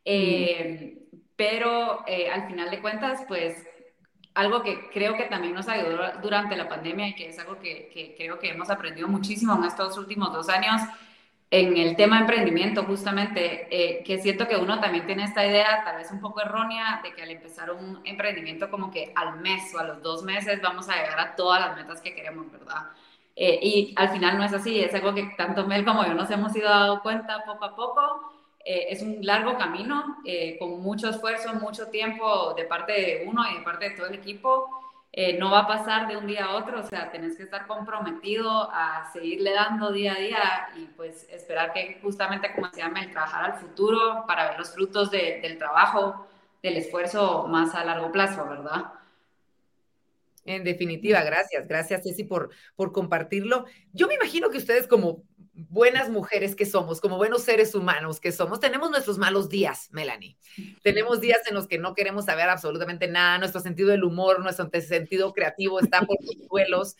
Eh, 0.05 0.99
pero 1.37 2.05
eh, 2.07 2.31
al 2.31 2.49
final 2.49 2.71
de 2.71 2.81
cuentas, 2.81 3.25
pues 3.29 3.65
algo 4.35 4.63
que 4.63 4.91
creo 4.91 5.17
que 5.17 5.25
también 5.25 5.55
nos 5.55 5.69
ayudó 5.69 5.99
durante 6.21 6.57
la 6.57 6.69
pandemia 6.69 7.09
y 7.09 7.15
que 7.15 7.29
es 7.29 7.39
algo 7.39 7.59
que, 7.59 8.15
creo 8.17 8.39
que 8.39 8.51
hemos 8.51 8.71
aprendido 8.71 9.09
muchísimo 9.09 9.55
en 9.57 9.65
estos 9.65 9.97
últimos 9.97 10.33
dos 10.33 10.49
años 10.49 10.83
en 11.51 11.77
el 11.77 11.97
tema 11.97 12.17
de 12.17 12.23
emprendimiento, 12.23 12.85
justamente, 12.85 13.69
eh, 13.71 14.03
que 14.05 14.19
siento 14.19 14.47
que 14.47 14.57
uno 14.57 14.81
también 14.81 15.07
tiene 15.07 15.25
esta 15.25 15.47
idea, 15.47 15.83
tal 15.85 15.97
vez 15.97 16.11
un 16.11 16.21
poco 16.21 16.41
errónea, 16.41 17.01
de 17.03 17.15
que 17.15 17.23
al 17.23 17.31
empezar 17.31 17.71
un 17.71 18.01
emprendimiento 18.05 18.71
como 18.71 18.91
que 18.91 19.13
al 19.15 19.41
mes 19.41 19.75
o 19.75 19.79
a 19.79 19.85
los 19.85 20.03
dos 20.03 20.23
meses 20.23 20.61
vamos 20.61 20.89
a 20.89 20.97
llegar 20.97 21.19
a 21.19 21.37
todas 21.37 21.61
las 21.61 21.77
metas 21.77 22.01
que 22.01 22.15
queremos, 22.15 22.51
¿verdad? 22.53 22.89
Eh, 23.35 23.59
y 23.63 23.95
al 23.97 24.11
final 24.11 24.37
no 24.37 24.45
es 24.45 24.53
así, 24.53 24.81
es 24.81 24.95
algo 24.95 25.15
que 25.15 25.33
tanto 25.37 25.67
Mel 25.67 25.85
como 25.85 26.05
yo 26.05 26.13
nos 26.15 26.31
hemos 26.31 26.55
ido 26.57 26.69
dando 26.69 27.01
cuenta 27.03 27.45
poco 27.47 27.65
a 27.65 27.77
poco 27.77 28.39
eh, 28.71 28.93
es 28.93 29.01
un 29.01 29.25
largo 29.25 29.57
camino, 29.57 30.19
eh, 30.27 30.59
con 30.59 30.83
mucho 30.83 31.09
esfuerzo, 31.09 31.55
mucho 31.55 31.87
tiempo 31.89 32.53
de 32.55 32.65
parte 32.65 32.93
de 32.93 33.25
uno 33.27 33.43
y 33.51 33.57
de 33.57 33.63
parte 33.63 33.89
de 33.89 33.97
todo 33.97 34.09
el 34.09 34.15
equipo. 34.17 34.88
Eh, 35.13 35.39
no 35.39 35.51
va 35.51 35.61
a 35.61 35.67
pasar 35.67 36.07
de 36.07 36.17
un 36.17 36.27
día 36.27 36.45
a 36.45 36.57
otro, 36.57 36.81
o 36.81 36.83
sea, 36.83 37.11
tenés 37.11 37.37
que 37.37 37.43
estar 37.43 37.67
comprometido 37.67 38.71
a 38.71 39.11
seguirle 39.13 39.53
dando 39.53 39.91
día 39.91 40.13
a 40.15 40.19
día 40.19 40.69
y 40.77 40.85
pues 40.97 41.27
esperar 41.31 41.73
que 41.73 41.99
justamente, 42.03 42.53
como 42.55 42.71
se 42.71 42.81
llama, 42.81 43.01
el 43.01 43.11
trabajar 43.11 43.53
al 43.53 43.59
futuro 43.59 44.25
para 44.27 44.51
ver 44.51 44.59
los 44.59 44.71
frutos 44.71 45.11
del 45.11 45.57
trabajo, 45.57 46.27
del 46.63 46.77
esfuerzo 46.77 47.47
más 47.49 47.75
a 47.75 47.85
largo 47.85 48.13
plazo, 48.13 48.47
¿verdad? 48.47 48.93
En 50.45 50.63
definitiva, 50.63 51.23
gracias, 51.23 51.67
gracias 51.67 52.03
Ceci 52.03 52.25
por, 52.25 52.51
por 52.77 52.93
compartirlo. 52.93 53.65
Yo 53.93 54.09
me 54.09 54.15
imagino 54.15 54.51
que 54.51 54.59
ustedes 54.59 54.87
como 54.87 55.23
buenas 55.69 56.09
mujeres 56.09 56.55
que 56.55 56.65
somos, 56.65 57.01
como 57.01 57.17
buenos 57.17 57.43
seres 57.43 57.75
humanos 57.75 58.21
que 58.21 58.31
somos, 58.31 58.61
tenemos 58.61 58.91
nuestros 58.91 59.19
malos 59.19 59.49
días, 59.49 59.89
Melanie. 59.91 60.37
Tenemos 60.83 61.21
días 61.21 61.41
en 61.49 61.55
los 61.55 61.67
que 61.67 61.79
no 61.79 61.95
queremos 61.95 62.27
saber 62.27 62.49
absolutamente 62.49 63.09
nada, 63.09 63.39
nuestro 63.39 63.61
sentido 63.61 63.89
del 63.89 64.05
humor, 64.05 64.41
nuestro 64.41 64.69
sentido 64.81 65.33
creativo 65.33 65.81
está 65.81 66.01
por 66.03 66.17
los 66.21 66.37
suelos. 66.49 66.97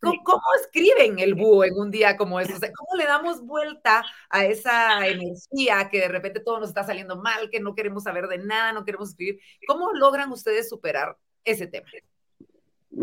¿Cómo, 0.00 0.42
escriben 0.60 1.18
el 1.20 1.34
búho 1.34 1.64
en 1.64 1.74
un 1.76 1.90
día 1.90 2.16
como 2.16 2.40
ese? 2.40 2.54
¿Cómo 2.72 2.96
le 2.96 3.04
damos 3.04 3.40
vuelta 3.40 4.04
a 4.28 4.44
esa 4.44 5.06
energía 5.06 5.88
que 5.90 6.00
de 6.00 6.08
repente 6.08 6.40
todo 6.40 6.58
nos 6.58 6.70
está 6.70 6.82
saliendo 6.82 7.16
mal, 7.16 7.50
que 7.50 7.60
no 7.60 7.74
queremos 7.74 8.04
saber 8.04 8.26
de 8.26 8.38
nada, 8.38 8.72
no 8.72 8.84
queremos 8.84 9.10
escribir? 9.10 9.40
¿Cómo 9.68 9.92
logran 9.92 10.32
ustedes 10.32 10.68
superar 10.68 11.16
ese 11.44 11.68
tema? 11.68 11.88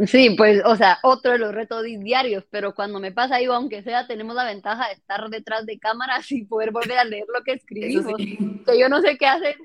Sí, 0.06 0.32
pues, 0.38 0.62
o 0.66 0.76
sea, 0.76 1.00
otro 1.02 1.32
de 1.32 1.40
los 1.40 1.56
retos 1.56 1.84
diarios, 1.84 2.44
pero 2.52 2.76
cuando 2.76 3.00
me 3.00 3.14
pasa 3.14 3.38
algo, 3.38 3.54
aunque 3.54 3.84
sea, 3.84 4.06
tenemos 4.06 4.36
la 4.36 4.44
ventaja 4.44 4.88
de 4.88 4.94
estar 4.94 5.30
detrás 5.30 5.66
de 5.66 5.80
cámaras 5.80 6.30
y 6.32 6.44
poder 6.44 6.72
volver 6.72 6.98
a 6.98 7.06
leer 7.06 7.26
lo 7.34 7.42
que 7.44 7.54
escribimos. 7.54 8.16
Que 8.18 8.78
yo 8.78 8.90
no 8.90 9.02
sé 9.02 9.18
qué 9.18 9.28
haces, 9.28 9.56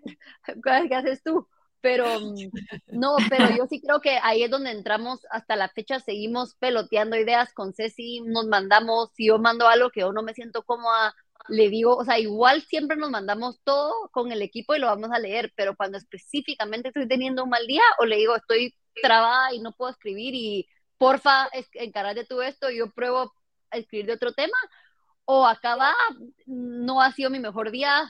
qué 0.88 0.94
haces 0.94 1.22
tú, 1.24 1.48
pero 1.80 2.04
no, 2.86 3.16
pero 3.28 3.50
yo 3.56 3.66
sí 3.66 3.80
creo 3.80 4.00
que 4.00 4.18
ahí 4.22 4.44
es 4.44 4.50
donde 4.50 4.70
entramos 4.70 5.26
hasta 5.28 5.56
la 5.56 5.68
fecha, 5.68 5.98
seguimos 5.98 6.54
peloteando 6.54 7.16
ideas 7.16 7.52
con 7.52 7.74
Ceci, 7.74 8.20
nos 8.20 8.46
mandamos, 8.46 9.10
si 9.14 9.26
yo 9.26 9.38
mando 9.38 9.66
algo 9.66 9.90
que 9.90 10.00
yo 10.00 10.12
no 10.12 10.22
me 10.22 10.34
siento 10.34 10.62
cómoda, 10.62 11.14
le 11.48 11.68
digo, 11.68 11.96
o 11.96 12.04
sea, 12.04 12.20
igual 12.20 12.62
siempre 12.62 12.96
nos 12.96 13.10
mandamos 13.10 13.60
todo 13.64 13.92
con 14.12 14.30
el 14.30 14.42
equipo 14.42 14.74
y 14.76 14.78
lo 14.78 14.86
vamos 14.86 15.10
a 15.10 15.18
leer, 15.18 15.52
pero 15.56 15.76
cuando 15.76 15.98
específicamente 15.98 16.88
estoy 16.88 17.08
teniendo 17.08 17.42
un 17.42 17.50
mal 17.50 17.66
día 17.66 17.82
o 17.98 18.06
le 18.06 18.16
digo, 18.16 18.36
estoy 18.36 18.74
trabada 19.00 19.54
y 19.54 19.60
no 19.60 19.72
puedo 19.72 19.90
escribir 19.90 20.34
y 20.34 20.68
porfa, 20.98 21.48
encarate 21.74 22.24
tú 22.24 22.42
esto, 22.42 22.70
yo 22.70 22.90
pruebo 22.90 23.32
a 23.70 23.78
escribir 23.78 24.06
de 24.06 24.12
otro 24.14 24.32
tema, 24.32 24.56
o 25.24 25.46
acaba, 25.46 25.92
no 26.46 27.00
ha 27.00 27.12
sido 27.12 27.30
mi 27.30 27.38
mejor 27.40 27.70
día, 27.70 28.08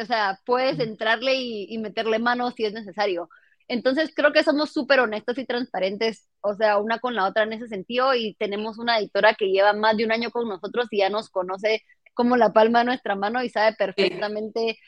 o 0.00 0.04
sea, 0.06 0.40
puedes 0.44 0.78
entrarle 0.78 1.34
y, 1.34 1.66
y 1.68 1.78
meterle 1.78 2.18
mano 2.18 2.50
si 2.50 2.64
es 2.64 2.72
necesario. 2.72 3.28
Entonces 3.66 4.12
creo 4.14 4.32
que 4.32 4.44
somos 4.44 4.72
súper 4.72 5.00
honestos 5.00 5.38
y 5.38 5.46
transparentes, 5.46 6.28
o 6.42 6.54
sea, 6.54 6.78
una 6.78 6.98
con 6.98 7.14
la 7.14 7.26
otra 7.26 7.44
en 7.44 7.54
ese 7.54 7.66
sentido 7.68 8.14
y 8.14 8.34
tenemos 8.34 8.78
una 8.78 8.98
editora 8.98 9.34
que 9.34 9.46
lleva 9.50 9.72
más 9.72 9.96
de 9.96 10.04
un 10.04 10.12
año 10.12 10.30
con 10.30 10.48
nosotros 10.48 10.86
y 10.90 10.98
ya 10.98 11.08
nos 11.08 11.30
conoce 11.30 11.82
como 12.12 12.36
la 12.36 12.52
palma 12.52 12.80
de 12.80 12.84
nuestra 12.86 13.16
mano 13.16 13.42
y 13.42 13.48
sabe 13.48 13.74
perfectamente, 13.76 14.78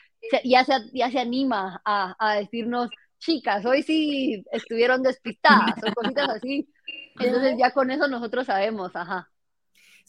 ya 0.43 0.63
se, 0.63 0.73
ya 0.93 1.11
se 1.11 1.19
anima 1.19 1.81
a, 1.85 2.15
a 2.19 2.35
decirnos, 2.35 2.89
chicas, 3.19 3.65
hoy 3.65 3.83
sí 3.83 4.43
estuvieron 4.51 5.03
despistadas 5.03 5.75
o 5.83 5.93
cositas 5.93 6.29
así. 6.29 6.69
Entonces 7.19 7.55
ya 7.57 7.71
con 7.71 7.91
eso 7.91 8.07
nosotros 8.07 8.45
sabemos, 8.45 8.95
ajá. 8.95 9.29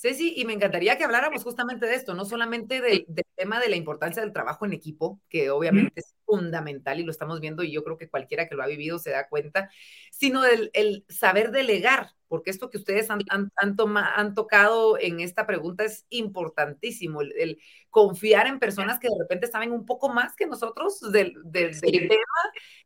Ceci, 0.01 0.35
y 0.37 0.45
me 0.45 0.53
encantaría 0.53 0.97
que 0.97 1.03
habláramos 1.03 1.43
justamente 1.43 1.87
de 1.87 1.97
esto, 1.97 2.15
no 2.15 2.25
solamente 2.25 2.81
del, 2.81 3.05
tema 3.35 3.59
de 3.59 3.69
la 3.69 3.75
importancia 3.75 4.23
del 4.23 4.33
trabajo 4.33 4.65
en 4.65 4.73
equipo, 4.73 5.21
que 5.29 5.51
obviamente 5.51 5.93
es 5.97 6.15
fundamental 6.25 7.01
y 7.01 7.03
lo 7.03 7.11
estamos 7.11 7.41
viendo 7.41 7.65
y 7.65 7.73
yo 7.73 7.83
creo 7.83 7.97
que 7.97 8.09
cualquiera 8.09 8.49
que 8.49 8.55
lo 8.55 8.63
ha 8.63 8.69
vivido 8.69 9.01
se 9.01 9.11
da 9.11 9.29
cuenta, 9.29 9.71
sino 10.13 10.43
del 10.43 10.71
el 10.73 11.05
saber 11.09 11.51
delegar, 11.51 12.13
porque 12.29 12.51
esto 12.51 12.71
que 12.71 12.79
ustedes 12.79 13.11
han, 13.11 13.21
han, 13.31 13.51
han, 13.57 14.35
tocado 14.35 14.99
en 14.99 15.21
esta 15.21 15.47
pregunta 15.47 15.85
es 15.85 16.07
importantísimo, 16.11 17.23
el, 17.23 17.59
confiar 17.91 18.47
en 18.47 18.59
personas 18.59 18.99
que 18.99 19.09
de 19.09 19.19
repente 19.19 19.47
saben 19.47 19.73
un 19.73 19.87
poco 19.87 20.09
más 20.09 20.37
que 20.37 20.47
nosotros 20.47 21.01
del, 21.13 21.35
del, 21.45 21.81
tema 21.81 22.43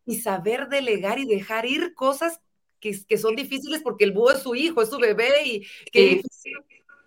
y 0.07 0.16
saber 0.16 0.68
delegar 0.68 1.18
y 1.18 1.26
dejar 1.26 1.66
ir 1.66 1.94
cosas 1.94 2.40
que, 2.81 2.96
que, 3.07 3.18
son 3.18 3.37
difíciles 3.37 3.83
porque 3.83 4.05
el 4.05 4.12
búho 4.12 4.33
es 4.33 4.42
su 4.42 4.55
hijo, 4.55 4.81
es 4.81 4.88
su 4.88 4.98
bebé 4.98 5.44
y 5.44 5.66
que 5.92 6.22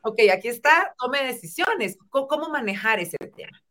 ok, 0.05 0.19
aquí 0.31 0.47
está, 0.47 0.93
tome 0.97 1.23
decisiones. 1.23 1.97
¿Cómo, 2.09 2.49
manejar 2.49 2.99
ese 2.99 3.17
tema? 3.17 3.61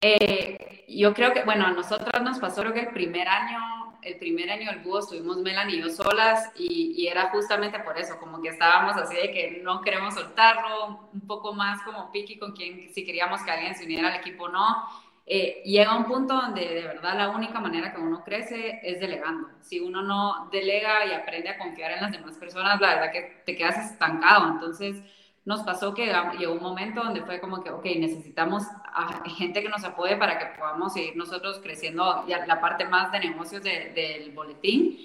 Eh, 0.00 0.84
yo 0.88 1.14
creo 1.14 1.32
que, 1.32 1.44
bueno, 1.44 1.66
a 1.66 1.70
nosotros 1.70 2.22
nos 2.22 2.38
pasó 2.38 2.62
creo 2.62 2.72
que 2.72 2.80
el 2.80 2.92
primer 2.92 3.28
año, 3.28 3.83
el 4.04 4.16
primer 4.16 4.50
año 4.50 4.70
del 4.70 4.80
búho 4.80 5.00
estuvimos 5.00 5.38
Melanie 5.38 5.76
y 5.76 5.80
yo 5.82 5.88
solas 5.88 6.50
y, 6.56 7.06
era 7.06 7.30
justamente 7.30 7.78
por 7.80 7.98
eso, 7.98 8.18
como 8.18 8.40
que 8.40 8.48
estábamos 8.48 8.96
así 8.96 9.14
de 9.14 9.30
que 9.30 9.60
no 9.62 9.80
queremos 9.82 10.14
soltarlo, 10.14 11.08
un 11.12 11.26
poco 11.26 11.52
más 11.52 11.82
como 11.82 12.10
piqui 12.10 12.38
con 12.38 12.52
quien, 12.52 12.92
si 12.92 13.04
queríamos 13.04 13.42
que 13.42 13.50
alguien 13.50 13.74
se 13.74 13.84
uniera 13.84 14.08
al 14.08 14.20
equipo 14.20 14.48
no. 14.48 14.84
Eh, 15.26 15.62
llega 15.64 15.96
un 15.96 16.04
punto 16.04 16.34
donde 16.34 16.66
de 16.66 16.82
verdad 16.82 17.16
la 17.16 17.30
única 17.30 17.58
manera 17.58 17.94
que 17.94 18.00
uno 18.00 18.22
crece 18.24 18.80
es 18.82 19.00
delegando. 19.00 19.48
Si 19.62 19.80
uno 19.80 20.02
no 20.02 20.48
delega 20.50 21.06
y 21.06 21.12
aprende 21.12 21.48
a 21.48 21.58
confiar 21.58 21.92
en 21.92 22.02
las 22.02 22.12
demás 22.12 22.36
personas, 22.36 22.80
la 22.80 22.94
verdad 22.94 23.12
que 23.12 23.42
te 23.44 23.56
quedas 23.56 23.92
estancado. 23.92 24.50
Entonces, 24.50 25.02
nos 25.44 25.62
pasó 25.62 25.92
que 25.92 26.12
llegó 26.38 26.54
un 26.54 26.62
momento 26.62 27.02
donde 27.02 27.22
fue 27.22 27.40
como 27.40 27.62
que, 27.62 27.70
ok, 27.70 27.84
necesitamos 27.98 28.64
a 28.84 29.28
gente 29.28 29.62
que 29.62 29.68
nos 29.68 29.84
apoye 29.84 30.16
para 30.16 30.38
que 30.38 30.58
podamos 30.58 30.94
seguir 30.94 31.16
nosotros 31.16 31.60
creciendo 31.62 32.24
ya 32.26 32.46
la 32.46 32.60
parte 32.60 32.86
más 32.86 33.12
de 33.12 33.20
negocios 33.20 33.62
del 33.62 34.32
boletín. 34.32 34.98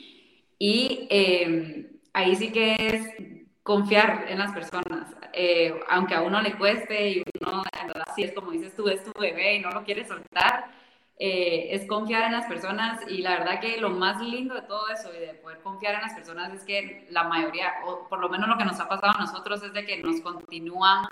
Y 0.58 1.08
em, 1.10 1.88
ahí 2.13 2.36
sí 2.36 2.52
que 2.52 2.75
es 2.80 3.08
confiar 3.63 4.25
en 4.30 4.39
las 4.39 4.52
personas, 4.52 5.13
eh, 5.34 5.78
aunque 5.89 6.15
a 6.15 6.21
uno 6.21 6.41
le 6.41 6.58
cueste 6.58 7.10
y 7.10 7.23
uno, 7.41 7.63
en 7.80 7.88
verdad, 7.88 8.06
sí 8.15 8.23
es 8.23 8.34
como 8.34 8.52
dices 8.52 8.75
tú, 8.75 8.88
es 8.88 9.04
tu 9.04 9.12
bebé 9.19 9.56
y 9.56 9.60
no 9.60 9.71
lo 9.71 9.84
quieres 9.84 10.08
soltar 10.08 10.78
eh, 11.21 11.75
es 11.75 11.86
confiar 11.86 12.23
en 12.23 12.32
las 12.32 12.45
personas 12.45 13.01
y 13.10 13.17
la 13.17 13.32
verdad 13.32 13.60
que 13.60 13.75
lo 13.75 13.89
más 13.89 14.21
lindo 14.21 14.55
de 14.55 14.62
todo 14.62 14.88
eso 14.88 15.13
y 15.13 15.19
de 15.19 15.34
poder 15.34 15.60
confiar 15.60 15.95
en 15.95 16.01
las 16.01 16.13
personas 16.13 16.53
es 16.53 16.63
que 16.63 17.08
la 17.10 17.25
mayoría, 17.25 17.73
o 17.86 18.08
por 18.08 18.19
lo 18.19 18.29
menos 18.29 18.47
lo 18.47 18.58
que 18.58 18.63
nos 18.63 18.79
ha 18.79 18.88
pasado 18.88 19.12
a 19.17 19.19
nosotros 19.19 19.62
es 19.63 19.73
de 19.73 19.86
que 19.86 20.01
nos 20.01 20.21
continúan 20.21 21.05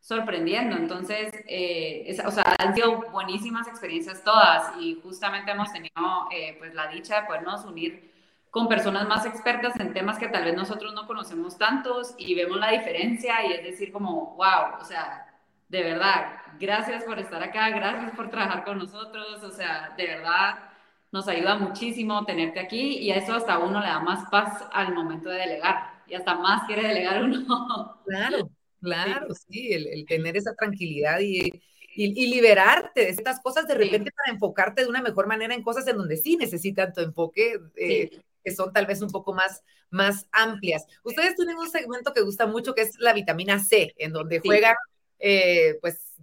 sorprendiendo. 0.00 0.76
Entonces, 0.76 1.32
eh, 1.46 2.16
o 2.26 2.30
sea, 2.32 2.56
han 2.58 2.74
sido 2.74 3.02
buenísimas 3.12 3.68
experiencias 3.68 4.24
todas 4.24 4.72
y 4.80 5.00
justamente 5.00 5.52
hemos 5.52 5.72
tenido 5.72 6.28
eh, 6.32 6.56
pues 6.58 6.74
la 6.74 6.88
dicha 6.88 7.20
de 7.20 7.26
podernos 7.28 7.64
unir 7.64 8.12
con 8.50 8.68
personas 8.68 9.06
más 9.06 9.24
expertas 9.24 9.78
en 9.78 9.92
temas 9.92 10.18
que 10.18 10.28
tal 10.28 10.44
vez 10.44 10.56
nosotros 10.56 10.94
no 10.94 11.06
conocemos 11.06 11.58
tantos 11.58 12.14
y 12.18 12.34
vemos 12.34 12.58
la 12.58 12.72
diferencia 12.72 13.46
y 13.46 13.52
es 13.52 13.62
decir 13.62 13.92
como, 13.92 14.34
wow, 14.36 14.80
o 14.80 14.84
sea, 14.84 15.33
de 15.68 15.82
verdad, 15.82 16.38
gracias 16.58 17.04
por 17.04 17.18
estar 17.18 17.42
acá, 17.42 17.70
gracias 17.70 18.12
por 18.14 18.30
trabajar 18.30 18.64
con 18.64 18.78
nosotros, 18.78 19.42
o 19.42 19.50
sea, 19.50 19.94
de 19.96 20.06
verdad 20.06 20.70
nos 21.12 21.28
ayuda 21.28 21.56
muchísimo 21.56 22.24
tenerte 22.24 22.58
aquí 22.58 22.98
y 22.98 23.12
a 23.12 23.16
eso 23.16 23.34
hasta 23.34 23.58
uno 23.58 23.80
le 23.80 23.86
da 23.86 24.00
más 24.00 24.28
paz 24.30 24.64
al 24.72 24.92
momento 24.92 25.28
de 25.28 25.38
delegar 25.38 26.02
y 26.08 26.14
hasta 26.14 26.34
más 26.34 26.66
quiere 26.66 26.88
delegar 26.88 27.22
uno. 27.22 28.00
Claro, 28.04 28.50
claro, 28.80 29.28
sí, 29.34 29.72
el, 29.72 30.04
tener 30.06 30.36
esa 30.36 30.54
tranquilidad 30.54 31.20
y, 31.20 31.62
y, 31.94 32.26
liberarte 32.26 33.00
de 33.00 33.08
estas 33.08 33.40
cosas 33.40 33.66
de 33.66 33.74
repente 33.74 34.10
para 34.12 34.34
enfocarte 34.34 34.82
de 34.82 34.88
una 34.88 35.00
mejor 35.00 35.26
manera 35.26 35.54
en 35.54 35.62
cosas 35.62 35.86
en 35.86 35.96
donde 35.96 36.16
sí 36.16 36.36
necesitan 36.36 36.92
tu 36.92 37.00
enfoque. 37.00 37.60
Eh, 37.76 38.20
que 38.44 38.54
son 38.54 38.72
tal 38.72 38.84
vez 38.86 39.00
un 39.00 39.10
poco 39.10 39.32
más, 39.32 39.62
más 39.88 40.26
amplias. 40.30 40.84
Ustedes 41.02 41.34
tienen 41.34 41.56
un 41.56 41.70
segmento 41.70 42.12
que 42.12 42.20
gusta 42.20 42.46
mucho 42.46 42.74
que 42.74 42.82
es 42.82 42.98
la 42.98 43.14
vitamina 43.14 43.58
C, 43.58 43.94
en 43.96 44.12
donde 44.12 44.40
juegan 44.40 44.74
eh, 45.18 45.78
pues 45.80 46.14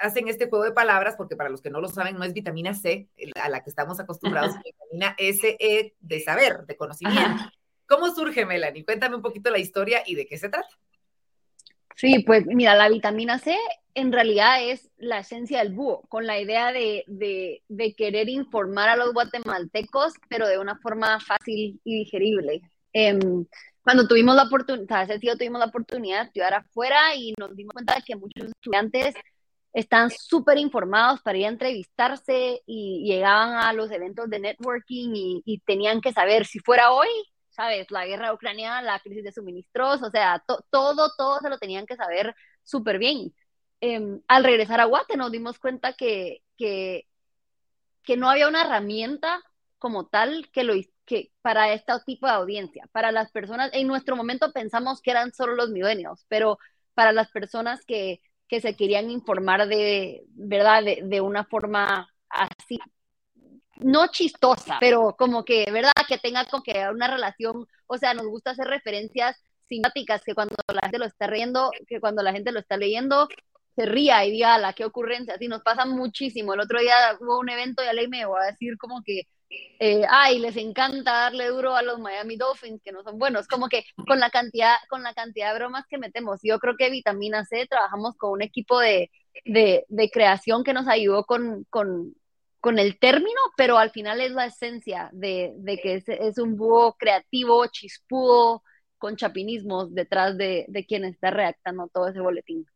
hacen 0.00 0.28
este 0.28 0.48
juego 0.48 0.64
de 0.64 0.72
palabras, 0.72 1.14
porque 1.16 1.36
para 1.36 1.50
los 1.50 1.60
que 1.60 1.70
no 1.70 1.80
lo 1.80 1.88
saben, 1.88 2.16
no 2.16 2.24
es 2.24 2.32
vitamina 2.32 2.74
C 2.74 3.08
a 3.40 3.48
la 3.48 3.62
que 3.62 3.70
estamos 3.70 3.98
acostumbrados, 4.00 4.54
es 4.56 4.62
vitamina 4.62 5.16
SE 5.18 5.94
de 5.98 6.20
saber, 6.20 6.64
de 6.66 6.76
conocimiento. 6.76 7.44
¿Cómo 7.86 8.14
surge, 8.14 8.44
Melanie? 8.44 8.84
Cuéntame 8.84 9.16
un 9.16 9.22
poquito 9.22 9.50
la 9.50 9.58
historia 9.58 10.02
y 10.06 10.14
de 10.14 10.26
qué 10.26 10.38
se 10.38 10.48
trata. 10.48 10.68
Sí, 11.96 12.20
pues 12.20 12.46
mira, 12.46 12.76
la 12.76 12.88
vitamina 12.88 13.38
C 13.38 13.56
en 13.94 14.12
realidad 14.12 14.62
es 14.62 14.88
la 14.98 15.18
esencia 15.18 15.58
del 15.58 15.72
búho, 15.72 16.02
con 16.08 16.24
la 16.26 16.38
idea 16.38 16.70
de, 16.70 17.04
de, 17.08 17.94
querer 17.96 18.28
informar 18.28 18.88
a 18.88 18.96
los 18.96 19.12
guatemaltecos, 19.12 20.12
pero 20.28 20.46
de 20.46 20.58
una 20.58 20.76
forma 20.76 21.18
fácil 21.18 21.80
y 21.82 21.98
digerible. 21.98 22.62
Eh, 22.92 23.18
cuando 23.88 24.06
tuvimos 24.06 24.36
la 24.36 24.42
oportunidad, 24.42 25.10
ese 25.10 25.18
tuvimos 25.18 25.60
la 25.60 25.64
oportunidad 25.64 26.18
de 26.18 26.26
estudiar 26.26 26.52
afuera 26.52 27.14
y 27.14 27.32
nos 27.38 27.56
dimos 27.56 27.72
cuenta 27.72 27.94
de 27.94 28.02
que 28.02 28.16
muchos 28.16 28.48
estudiantes 28.48 29.14
están 29.72 30.10
súper 30.10 30.58
informados 30.58 31.22
para 31.22 31.38
ir 31.38 31.46
a 31.46 31.48
entrevistarse 31.48 32.60
y 32.66 33.10
llegaban 33.10 33.54
a 33.54 33.72
los 33.72 33.90
eventos 33.90 34.28
de 34.28 34.40
networking 34.40 35.12
y, 35.14 35.62
tenían 35.64 36.02
que 36.02 36.12
saber 36.12 36.44
si 36.44 36.58
fuera 36.58 36.92
hoy, 36.92 37.08
¿sabes? 37.48 37.90
La 37.90 38.04
guerra 38.04 38.34
ucraniana, 38.34 38.82
la 38.82 39.00
crisis 39.00 39.24
de 39.24 39.32
suministros, 39.32 40.02
o 40.02 40.10
sea, 40.10 40.44
todo, 40.70 41.10
todo 41.16 41.38
se 41.40 41.48
lo 41.48 41.56
tenían 41.56 41.86
que 41.86 41.96
saber 41.96 42.34
súper 42.64 42.98
bien. 42.98 43.34
Em, 43.80 44.20
al 44.28 44.44
regresar 44.44 44.82
a 44.82 44.84
Guate 44.84 45.16
nos 45.16 45.32
dimos 45.32 45.58
cuenta 45.58 45.94
que, 45.94 46.42
que, 46.58 47.06
que 48.02 48.18
no 48.18 48.28
había 48.28 48.48
una 48.48 48.64
herramienta 48.64 49.42
como 49.78 50.08
tal 50.08 50.50
que 50.52 50.64
lo, 50.64 50.74
que 51.08 51.32
para 51.42 51.72
este 51.72 51.92
tipo 52.04 52.26
de 52.26 52.34
audiencia, 52.34 52.86
para 52.92 53.10
las 53.10 53.32
personas, 53.32 53.70
en 53.72 53.86
nuestro 53.88 54.14
momento 54.14 54.52
pensamos 54.52 55.00
que 55.00 55.10
eran 55.10 55.32
solo 55.32 55.54
los 55.54 55.70
milenios, 55.70 56.26
pero 56.28 56.58
para 56.94 57.12
las 57.12 57.30
personas 57.30 57.84
que, 57.86 58.20
que 58.46 58.60
se 58.60 58.76
querían 58.76 59.10
informar 59.10 59.66
de, 59.68 60.24
¿verdad? 60.28 60.84
De, 60.84 61.20
una 61.20 61.44
forma 61.44 62.08
así, 62.28 62.78
no 63.76 64.08
chistosa, 64.08 64.76
pero 64.80 65.16
como 65.18 65.44
que, 65.44 65.70
¿verdad? 65.72 65.92
Que 66.06 66.18
tenga 66.18 66.44
como 66.44 66.62
que 66.62 66.86
una 66.90 67.08
relación, 67.08 67.66
o 67.86 67.96
sea, 67.96 68.12
nos 68.12 68.26
gusta 68.26 68.50
hacer 68.50 68.66
referencias 68.66 69.42
simpáticas 69.66 70.22
que 70.24 70.34
cuando 70.34 70.56
la 70.72 70.82
gente 70.82 70.98
lo 70.98 71.06
está 71.06 71.26
riendo, 71.26 71.70
que 71.86 72.00
cuando 72.00 72.22
la 72.22 72.32
gente 72.32 72.52
lo 72.52 72.60
está 72.60 72.76
leyendo, 72.76 73.28
se 73.76 73.86
ría 73.86 74.26
y 74.26 74.32
diga, 74.32 74.58
la 74.58 74.74
qué 74.74 74.84
ocurrencia, 74.84 75.34
así 75.34 75.48
nos 75.48 75.62
pasa 75.62 75.86
muchísimo. 75.86 76.52
El 76.52 76.60
otro 76.60 76.80
día 76.80 77.16
hubo 77.20 77.38
un 77.38 77.48
evento 77.48 77.82
y 77.82 77.94
ley 77.94 78.08
me 78.08 78.26
voy 78.26 78.40
a 78.42 78.46
decir 78.50 78.76
como 78.76 79.02
que 79.02 79.22
eh, 79.50 80.02
ay, 80.10 80.38
les 80.38 80.56
encanta 80.56 81.12
darle 81.12 81.46
duro 81.48 81.74
a 81.76 81.82
los 81.82 81.98
Miami 81.98 82.36
Dolphins, 82.36 82.82
que 82.82 82.92
no 82.92 83.02
son 83.02 83.18
buenos, 83.18 83.46
como 83.48 83.68
que 83.68 83.84
con 84.06 84.18
la 84.20 84.30
cantidad, 84.30 84.76
con 84.88 85.02
la 85.02 85.14
cantidad 85.14 85.52
de 85.52 85.58
bromas 85.58 85.84
que 85.88 85.98
metemos. 85.98 86.40
Yo 86.42 86.58
creo 86.58 86.76
que 86.76 86.90
Vitamina 86.90 87.44
C 87.44 87.66
trabajamos 87.68 88.16
con 88.16 88.32
un 88.32 88.42
equipo 88.42 88.78
de, 88.80 89.10
de, 89.44 90.10
creación 90.12 90.64
que 90.64 90.72
nos 90.72 90.88
ayudó 90.88 91.24
con, 91.24 91.64
con, 91.70 92.14
con, 92.60 92.78
el 92.78 92.98
término, 92.98 93.40
pero 93.56 93.78
al 93.78 93.90
final 93.90 94.20
es 94.20 94.32
la 94.32 94.46
esencia 94.46 95.10
de, 95.12 95.54
de 95.58 95.78
que 95.78 95.94
es, 95.94 96.08
es, 96.08 96.38
un 96.38 96.56
búho 96.56 96.94
creativo, 96.98 97.66
chispudo, 97.68 98.62
con 98.98 99.16
chapinismos 99.16 99.94
detrás 99.94 100.36
de, 100.36 100.66
de 100.68 100.84
quien 100.86 101.04
está 101.04 101.30
redactando 101.30 101.88
todo 101.92 102.08
ese 102.08 102.20
boletín. 102.20 102.66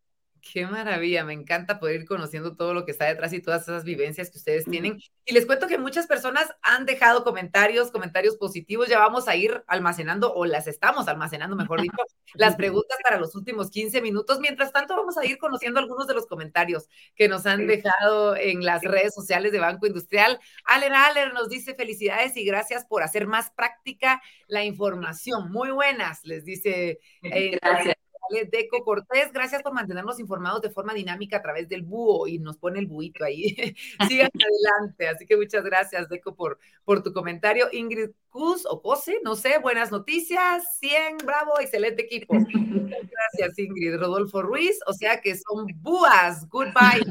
Qué 0.43 0.67
maravilla, 0.67 1.25
me 1.25 1.35
encanta 1.35 1.79
poder 1.79 2.01
ir 2.01 2.05
conociendo 2.05 2.57
todo 2.57 2.75
lo 2.75 2.85
que 2.85 2.91
está 2.91 3.05
detrás 3.05 3.33
y 3.33 3.41
todas 3.41 3.63
esas 3.63 3.85
vivencias 3.85 4.29
que 4.29 4.39
ustedes 4.39 4.65
tienen. 4.65 4.99
Y 5.25 5.35
les 5.35 5.47
cuento 5.47 5.69
que 5.69 5.79
muchas 5.79 6.09
personas 6.09 6.53
han 6.63 6.85
dejado 6.85 7.23
comentarios, 7.23 7.93
comentarios 7.93 8.37
positivos. 8.37 8.89
Ya 8.89 8.99
vamos 8.99 9.29
a 9.29 9.37
ir 9.37 9.63
almacenando, 9.69 10.35
o 10.35 10.45
las 10.45 10.67
estamos 10.67 11.07
almacenando, 11.07 11.55
mejor 11.55 11.81
dicho, 11.81 11.95
las 12.35 12.57
preguntas 12.57 12.99
para 13.05 13.21
los 13.21 13.37
últimos 13.37 13.71
15 13.71 14.03
minutos. 14.03 14.41
Mientras 14.41 14.73
tanto, 14.73 14.97
vamos 14.97 15.17
a 15.17 15.25
ir 15.25 15.39
conociendo 15.39 15.79
algunos 15.79 16.09
de 16.09 16.15
los 16.15 16.27
comentarios 16.27 16.89
que 17.15 17.29
nos 17.29 17.47
han 17.47 17.69
dejado 17.69 18.35
en 18.35 18.65
las 18.65 18.83
redes 18.83 19.15
sociales 19.15 19.53
de 19.53 19.61
Banco 19.61 19.87
Industrial. 19.87 20.41
Allen 20.65 20.93
Aller 20.93 21.33
nos 21.33 21.51
dice 21.51 21.77
felicidades 21.77 22.37
y 22.37 22.45
gracias 22.45 22.85
por 22.85 23.05
hacer 23.05 23.29
más 23.29 23.53
práctica 23.53 24.21
la 24.49 24.65
información. 24.65 25.53
Muy 25.53 25.71
buenas, 25.71 26.25
les 26.25 26.45
dice. 26.45 26.99
Eh, 27.23 27.59
gracias. 27.63 28.02
Deco 28.51 28.85
Cortés, 28.85 29.33
gracias 29.33 29.63
por 29.63 29.73
mantenernos 29.73 30.19
informados 30.19 30.63
de 30.63 30.71
forma 30.71 30.95
dinámica 30.95 31.37
a 31.39 31.43
través 31.43 31.69
del 31.69 31.83
búho 31.83 32.27
y 32.27 32.39
nos 32.39 32.57
pone 32.57 32.79
el 32.79 32.87
buito 32.87 33.25
ahí. 33.25 33.55
Sigan 34.09 34.31
adelante. 34.79 35.09
Así 35.09 35.27
que 35.27 35.37
muchas 35.37 35.65
gracias, 35.65 36.09
Deco, 36.09 36.35
por, 36.35 36.59
por 36.85 37.03
tu 37.03 37.13
comentario. 37.13 37.69
Ingrid 37.73 38.11
Cus 38.31 38.67
o 38.67 38.81
Cose, 38.81 39.21
no 39.23 39.37
sé, 39.37 39.59
buenas 39.59 39.91
noticias. 39.91 40.79
100, 40.79 41.19
bravo, 41.19 41.61
excelente 41.61 42.03
equipo. 42.03 42.35
Muchas 42.35 43.09
gracias, 43.11 43.59
Ingrid. 43.59 43.97
Rodolfo 43.97 44.43
Ruiz, 44.43 44.79
o 44.87 44.93
sea 44.93 45.21
que 45.21 45.37
son 45.37 45.67
búas. 45.83 46.49
Goodbye. 46.49 47.03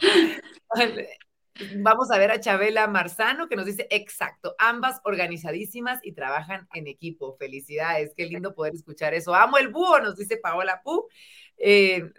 Vamos 1.76 2.10
a 2.10 2.18
ver 2.18 2.32
a 2.32 2.40
Chabela 2.40 2.88
Marzano 2.88 3.48
que 3.48 3.54
nos 3.54 3.66
dice, 3.66 3.86
exacto, 3.90 4.56
ambas 4.58 5.00
organizadísimas 5.04 6.00
y 6.02 6.12
trabajan 6.12 6.68
en 6.74 6.88
equipo. 6.88 7.36
Felicidades, 7.38 8.12
qué 8.16 8.26
lindo 8.26 8.54
poder 8.54 8.74
escuchar 8.74 9.14
eso. 9.14 9.34
Amo 9.34 9.58
el 9.58 9.68
búho, 9.68 10.00
nos 10.00 10.16
dice 10.16 10.36
Paola 10.36 10.80
Pu. 10.82 11.06
Eh, 11.56 12.10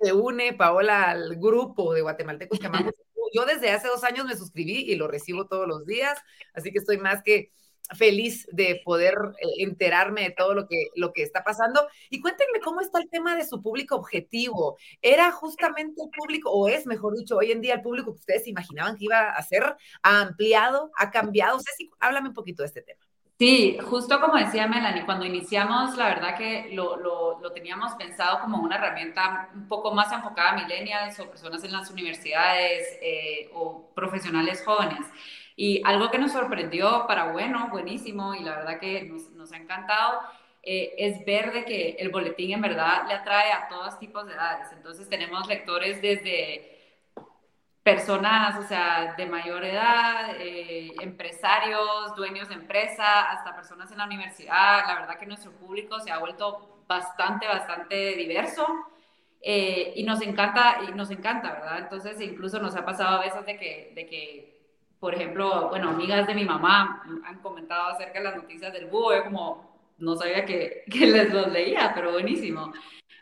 se 0.00 0.12
une 0.12 0.54
Paola 0.54 1.10
al 1.10 1.36
grupo 1.36 1.92
de 1.92 2.00
guatemaltecos 2.00 2.58
que 2.58 2.66
amamos. 2.66 2.94
Yo 3.34 3.44
desde 3.44 3.70
hace 3.70 3.88
dos 3.88 4.04
años 4.04 4.26
me 4.26 4.36
suscribí 4.36 4.90
y 4.90 4.96
lo 4.96 5.06
recibo 5.06 5.46
todos 5.46 5.66
los 5.66 5.86
días, 5.86 6.18
así 6.54 6.70
que 6.70 6.78
estoy 6.78 6.98
más 6.98 7.22
que 7.22 7.52
feliz 7.96 8.46
de 8.52 8.80
poder 8.84 9.14
eh, 9.38 9.46
enterarme 9.58 10.22
de 10.22 10.30
todo 10.30 10.54
lo 10.54 10.66
que, 10.66 10.88
lo 10.94 11.12
que 11.12 11.22
está 11.22 11.44
pasando. 11.44 11.86
Y 12.10 12.20
cuéntenme 12.20 12.60
cómo 12.60 12.80
está 12.80 12.98
el 12.98 13.10
tema 13.10 13.36
de 13.36 13.46
su 13.46 13.62
público 13.62 13.96
objetivo. 13.96 14.76
¿Era 15.00 15.30
justamente 15.32 16.02
el 16.02 16.10
público, 16.10 16.50
o 16.50 16.68
es, 16.68 16.86
mejor 16.86 17.16
dicho, 17.16 17.36
hoy 17.36 17.52
en 17.52 17.60
día 17.60 17.74
el 17.74 17.82
público 17.82 18.12
que 18.12 18.20
ustedes 18.20 18.46
imaginaban 18.46 18.96
que 18.96 19.04
iba 19.04 19.30
a 19.30 19.42
ser? 19.42 19.76
¿Ha 20.02 20.20
ampliado? 20.20 20.90
¿Ha 20.96 21.10
cambiado? 21.10 21.58
Ceci, 21.60 21.90
háblame 22.00 22.28
un 22.28 22.34
poquito 22.34 22.62
de 22.62 22.68
este 22.68 22.82
tema. 22.82 23.00
Sí, 23.38 23.76
justo 23.82 24.20
como 24.20 24.36
decía 24.36 24.68
Melanie, 24.68 25.04
cuando 25.04 25.24
iniciamos, 25.24 25.96
la 25.96 26.06
verdad 26.10 26.36
que 26.36 26.70
lo, 26.74 26.96
lo, 26.96 27.40
lo, 27.40 27.50
teníamos 27.50 27.92
pensado 27.94 28.40
como 28.40 28.58
una 28.58 28.76
herramienta 28.76 29.50
un 29.52 29.66
poco 29.66 29.92
más 29.92 30.12
enfocada 30.12 30.50
a 30.50 30.62
millennials 30.62 31.18
o 31.18 31.28
personas 31.28 31.64
en 31.64 31.72
las 31.72 31.90
universidades 31.90 32.86
eh, 33.02 33.50
o 33.52 33.90
profesionales 33.96 34.62
jóvenes. 34.64 35.00
Y 35.56 35.82
algo 35.84 36.10
que 36.10 36.18
nos 36.18 36.32
sorprendió 36.32 37.06
para 37.06 37.32
bueno, 37.32 37.68
buenísimo, 37.70 38.34
y 38.34 38.40
la 38.40 38.56
verdad 38.56 38.80
que 38.80 39.02
nos, 39.02 39.30
nos 39.32 39.52
ha 39.52 39.56
encantado, 39.56 40.20
eh, 40.62 40.94
es 40.96 41.24
ver 41.24 41.52
de 41.52 41.64
que 41.64 41.96
el 41.98 42.10
boletín 42.10 42.52
en 42.52 42.60
verdad 42.60 43.06
le 43.08 43.14
atrae 43.14 43.52
a 43.52 43.68
todos 43.68 43.98
tipos 43.98 44.26
de 44.26 44.34
edades. 44.34 44.68
Entonces 44.72 45.08
tenemos 45.08 45.46
lectores 45.48 46.00
desde 46.00 46.78
personas, 47.82 48.56
o 48.58 48.68
sea, 48.68 49.14
de 49.16 49.26
mayor 49.26 49.64
edad, 49.64 50.36
eh, 50.38 50.92
empresarios, 51.00 52.14
dueños 52.14 52.48
de 52.48 52.54
empresa, 52.54 53.30
hasta 53.30 53.56
personas 53.56 53.90
en 53.90 53.98
la 53.98 54.06
universidad. 54.06 54.86
La 54.86 55.00
verdad 55.00 55.18
que 55.18 55.26
nuestro 55.26 55.50
público 55.52 55.98
se 56.00 56.12
ha 56.12 56.18
vuelto 56.18 56.84
bastante, 56.86 57.46
bastante 57.46 58.14
diverso. 58.14 58.66
Eh, 59.44 59.94
y 59.96 60.04
nos 60.04 60.22
encanta, 60.22 60.78
y 60.88 60.92
nos 60.92 61.10
encanta, 61.10 61.52
¿verdad? 61.52 61.78
Entonces, 61.80 62.20
incluso 62.20 62.60
nos 62.60 62.76
ha 62.76 62.84
pasado 62.84 63.18
a 63.18 63.24
veces 63.24 63.44
de 63.44 63.56
que, 63.58 63.92
de 63.96 64.06
que 64.06 64.51
por 65.02 65.16
ejemplo, 65.16 65.68
bueno, 65.68 65.88
amigas 65.88 66.28
de 66.28 66.34
mi 66.36 66.44
mamá 66.44 67.02
han 67.24 67.40
comentado 67.40 67.88
acerca 67.88 68.20
de 68.20 68.24
las 68.24 68.36
noticias 68.36 68.72
del 68.72 68.86
búho, 68.86 69.12
yo 69.12 69.24
como 69.24 69.76
no 69.98 70.14
sabía 70.14 70.44
que, 70.44 70.84
que 70.88 71.06
les 71.08 71.34
los 71.34 71.48
leía, 71.50 71.90
pero 71.92 72.12
buenísimo. 72.12 72.72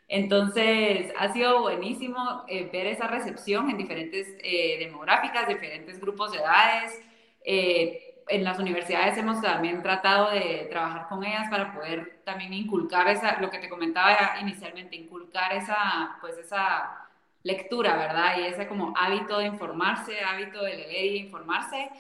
Entonces, 0.07 1.11
ha 1.19 1.33
sido 1.33 1.63
buenísimo 1.63 2.45
eh, 2.49 2.69
ver 2.71 2.87
esa 2.87 3.07
recepción 3.07 3.71
en 3.71 3.79
diferentes 3.79 4.29
eh, 4.43 4.77
demográficas, 4.79 5.49
diferentes 5.49 5.99
grupos 5.99 6.33
de 6.33 6.41
edades. 6.41 7.01
Eh, 7.47 8.25
en 8.29 8.45
las 8.45 8.59
universidades 8.59 9.17
hemos 9.17 9.41
también 9.41 9.83
tratado 9.83 10.33
de 10.33 10.67
trabajar 10.69 11.09
con 11.09 11.25
ellas 11.25 11.49
para 11.49 11.73
poder 11.73 12.21
también 12.25 12.53
inculcar 12.53 13.09
esa, 13.09 13.41
lo 13.41 13.49
que 13.49 13.59
te 13.59 13.71
comentaba 13.71 14.39
inicialmente, 14.39 14.97
inculcar 14.97 15.55
esa, 15.55 16.19
pues 16.21 16.37
esa 16.37 17.09
lectura, 17.43 17.97
¿verdad? 17.97 18.39
Y 18.39 18.47
ese 18.47 18.67
como 18.67 18.93
hábito 18.97 19.39
de 19.39 19.47
informarse, 19.47 20.21
hábito 20.21 20.63
de 20.63 20.77
leer 20.77 21.07
y 21.07 21.19
informarse. 21.19 21.91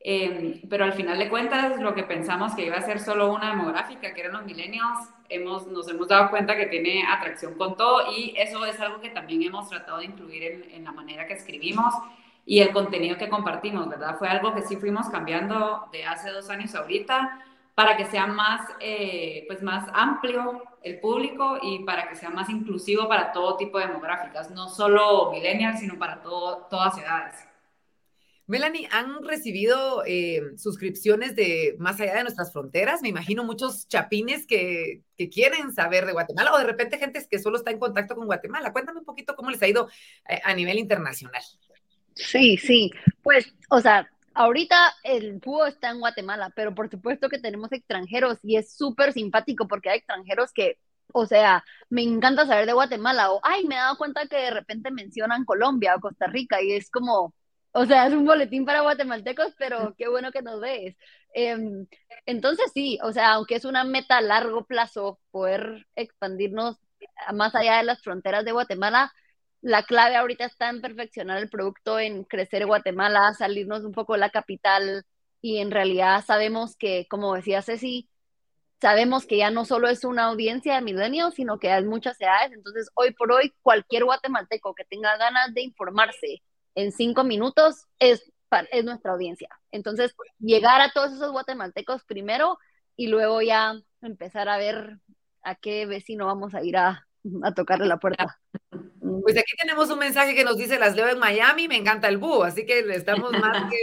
Em, 0.00 0.60
pero 0.68 0.84
al 0.84 0.92
final 0.92 1.18
de 1.18 1.28
cuentas, 1.28 1.80
lo 1.80 1.94
que 1.94 2.04
pensamos 2.04 2.54
que 2.54 2.64
iba 2.64 2.76
a 2.76 2.82
ser 2.82 3.00
solo 3.00 3.32
una 3.32 3.50
demográfica, 3.50 4.14
que 4.14 4.20
eran 4.20 4.32
los 4.34 4.44
millennials, 4.44 5.08
hemos, 5.28 5.66
nos 5.66 5.88
hemos 5.88 6.08
dado 6.08 6.30
cuenta 6.30 6.56
que 6.56 6.66
tiene 6.66 7.04
atracción 7.06 7.54
con 7.54 7.76
todo 7.76 8.12
y 8.16 8.34
eso 8.36 8.64
es 8.64 8.78
algo 8.80 9.00
que 9.00 9.10
también 9.10 9.42
hemos 9.42 9.68
tratado 9.68 9.98
de 9.98 10.04
incluir 10.06 10.42
en, 10.44 10.70
en 10.70 10.84
la 10.84 10.92
manera 10.92 11.26
que 11.26 11.34
escribimos 11.34 11.92
y 12.46 12.60
el 12.60 12.72
contenido 12.72 13.18
que 13.18 13.28
compartimos, 13.28 13.88
¿verdad? 13.88 14.16
Fue 14.18 14.28
algo 14.28 14.54
que 14.54 14.62
sí 14.62 14.76
fuimos 14.76 15.08
cambiando 15.10 15.88
de 15.92 16.04
hace 16.04 16.30
dos 16.30 16.48
años 16.48 16.74
ahorita 16.74 17.44
para 17.78 17.96
que 17.96 18.06
sea 18.06 18.26
más, 18.26 18.68
eh, 18.80 19.44
pues 19.46 19.62
más 19.62 19.88
amplio 19.94 20.64
el 20.82 20.98
público 20.98 21.60
y 21.62 21.84
para 21.84 22.08
que 22.08 22.16
sea 22.16 22.28
más 22.28 22.50
inclusivo 22.50 23.06
para 23.06 23.30
todo 23.30 23.56
tipo 23.56 23.78
de 23.78 23.86
demográficas, 23.86 24.50
no 24.50 24.68
solo 24.68 25.30
millennials, 25.30 25.78
sino 25.78 25.96
para 25.96 26.20
todo, 26.20 26.66
todas 26.68 26.98
edades. 26.98 27.36
Melanie, 28.48 28.88
¿han 28.90 29.22
recibido 29.22 30.02
eh, 30.04 30.42
suscripciones 30.56 31.36
de 31.36 31.76
más 31.78 32.00
allá 32.00 32.16
de 32.16 32.22
nuestras 32.24 32.52
fronteras? 32.52 33.00
Me 33.00 33.10
imagino 33.10 33.44
muchos 33.44 33.86
chapines 33.86 34.44
que, 34.44 35.04
que, 35.16 35.28
quieren 35.28 35.72
saber 35.72 36.04
de 36.04 36.14
Guatemala 36.14 36.52
o 36.54 36.58
de 36.58 36.64
repente 36.64 36.98
gente 36.98 37.24
que 37.30 37.38
solo 37.38 37.58
está 37.58 37.70
en 37.70 37.78
contacto 37.78 38.16
con 38.16 38.26
Guatemala. 38.26 38.72
Cuéntame 38.72 38.98
un 38.98 39.04
poquito 39.04 39.36
cómo 39.36 39.52
les 39.52 39.62
ha 39.62 39.68
ido 39.68 39.88
eh, 40.28 40.40
a 40.42 40.52
nivel 40.52 40.80
internacional. 40.80 41.44
Sí, 42.16 42.56
sí, 42.56 42.90
pues, 43.22 43.54
o 43.70 43.80
sea, 43.80 44.10
ahorita 44.38 44.94
el 45.02 45.34
búho 45.40 45.66
está 45.66 45.90
en 45.90 45.98
Guatemala, 46.00 46.50
pero 46.54 46.74
por 46.74 46.88
supuesto 46.90 47.28
que 47.28 47.40
tenemos 47.40 47.72
extranjeros 47.72 48.38
y 48.42 48.56
es 48.56 48.72
súper 48.76 49.12
simpático 49.12 49.66
porque 49.68 49.90
hay 49.90 49.98
extranjeros 49.98 50.52
que, 50.52 50.78
o 51.12 51.26
sea, 51.26 51.64
me 51.90 52.02
encanta 52.02 52.46
saber 52.46 52.66
de 52.66 52.72
Guatemala 52.72 53.32
o, 53.32 53.40
ay, 53.42 53.64
me 53.66 53.74
he 53.74 53.78
dado 53.78 53.96
cuenta 53.98 54.26
que 54.28 54.36
de 54.36 54.50
repente 54.52 54.90
mencionan 54.92 55.44
Colombia 55.44 55.96
o 55.96 56.00
Costa 56.00 56.28
Rica 56.28 56.62
y 56.62 56.72
es 56.72 56.88
como, 56.90 57.34
o 57.72 57.84
sea, 57.86 58.06
es 58.06 58.14
un 58.14 58.24
boletín 58.26 58.64
para 58.64 58.82
guatemaltecos, 58.82 59.54
pero 59.58 59.94
qué 59.98 60.08
bueno 60.08 60.30
que 60.32 60.42
nos 60.42 60.60
ves. 60.60 60.96
Em, 61.34 61.86
entonces 62.26 62.70
sí, 62.72 62.98
o 63.02 63.12
sea, 63.12 63.32
aunque 63.34 63.56
es 63.56 63.64
una 63.64 63.84
meta 63.84 64.18
a 64.18 64.20
largo 64.20 64.66
plazo 64.66 65.20
poder 65.32 65.86
expandirnos 65.96 66.76
más 67.34 67.54
allá 67.56 67.78
de 67.78 67.84
las 67.84 68.02
fronteras 68.02 68.44
de 68.44 68.52
Guatemala, 68.52 69.12
la 69.60 69.82
clave 69.82 70.16
ahorita 70.16 70.44
está 70.44 70.68
en 70.70 70.80
perfeccionar 70.80 71.38
el 71.38 71.48
producto, 71.48 71.98
en 71.98 72.24
crecer 72.24 72.66
Guatemala, 72.66 73.34
salirnos 73.34 73.84
un 73.84 73.92
poco 73.92 74.14
de 74.14 74.20
la 74.20 74.30
capital 74.30 75.04
y 75.40 75.58
en 75.58 75.70
realidad 75.70 76.24
sabemos 76.24 76.76
que, 76.76 77.06
como 77.08 77.34
decía 77.34 77.62
Ceci, 77.62 78.08
sabemos 78.80 79.26
que 79.26 79.38
ya 79.38 79.50
no 79.50 79.64
solo 79.64 79.88
es 79.88 80.04
una 80.04 80.26
audiencia 80.26 80.76
de 80.76 80.82
milenios, 80.82 81.34
sino 81.34 81.58
que 81.58 81.70
hay 81.70 81.84
muchas 81.84 82.20
edades. 82.20 82.52
Entonces, 82.52 82.90
hoy 82.94 83.12
por 83.12 83.32
hoy, 83.32 83.52
cualquier 83.62 84.04
guatemalteco 84.04 84.74
que 84.74 84.84
tenga 84.84 85.16
ganas 85.16 85.52
de 85.54 85.62
informarse 85.62 86.42
en 86.74 86.92
cinco 86.92 87.24
minutos 87.24 87.86
es, 87.98 88.32
es 88.70 88.84
nuestra 88.84 89.12
audiencia. 89.12 89.48
Entonces, 89.72 90.14
llegar 90.38 90.80
a 90.80 90.92
todos 90.92 91.12
esos 91.12 91.32
guatemaltecos 91.32 92.04
primero 92.04 92.58
y 92.96 93.08
luego 93.08 93.42
ya 93.42 93.74
empezar 94.02 94.48
a 94.48 94.58
ver 94.58 94.98
a 95.42 95.56
qué 95.56 95.86
vecino 95.86 96.26
vamos 96.26 96.54
a 96.54 96.62
ir 96.62 96.76
a, 96.76 97.07
a 97.42 97.52
tocarle 97.52 97.86
la 97.86 97.98
puerta. 97.98 98.38
Pues 99.22 99.38
aquí 99.38 99.52
tenemos 99.58 99.90
un 99.90 99.98
mensaje 99.98 100.34
que 100.34 100.44
nos 100.44 100.56
dice, 100.58 100.78
las 100.78 100.94
leo 100.94 101.08
en 101.08 101.18
Miami, 101.18 101.66
me 101.66 101.76
encanta 101.76 102.08
el 102.08 102.18
búho, 102.18 102.44
así 102.44 102.66
que 102.66 102.80
estamos 102.94 103.32
más 103.32 103.70
que 103.72 103.76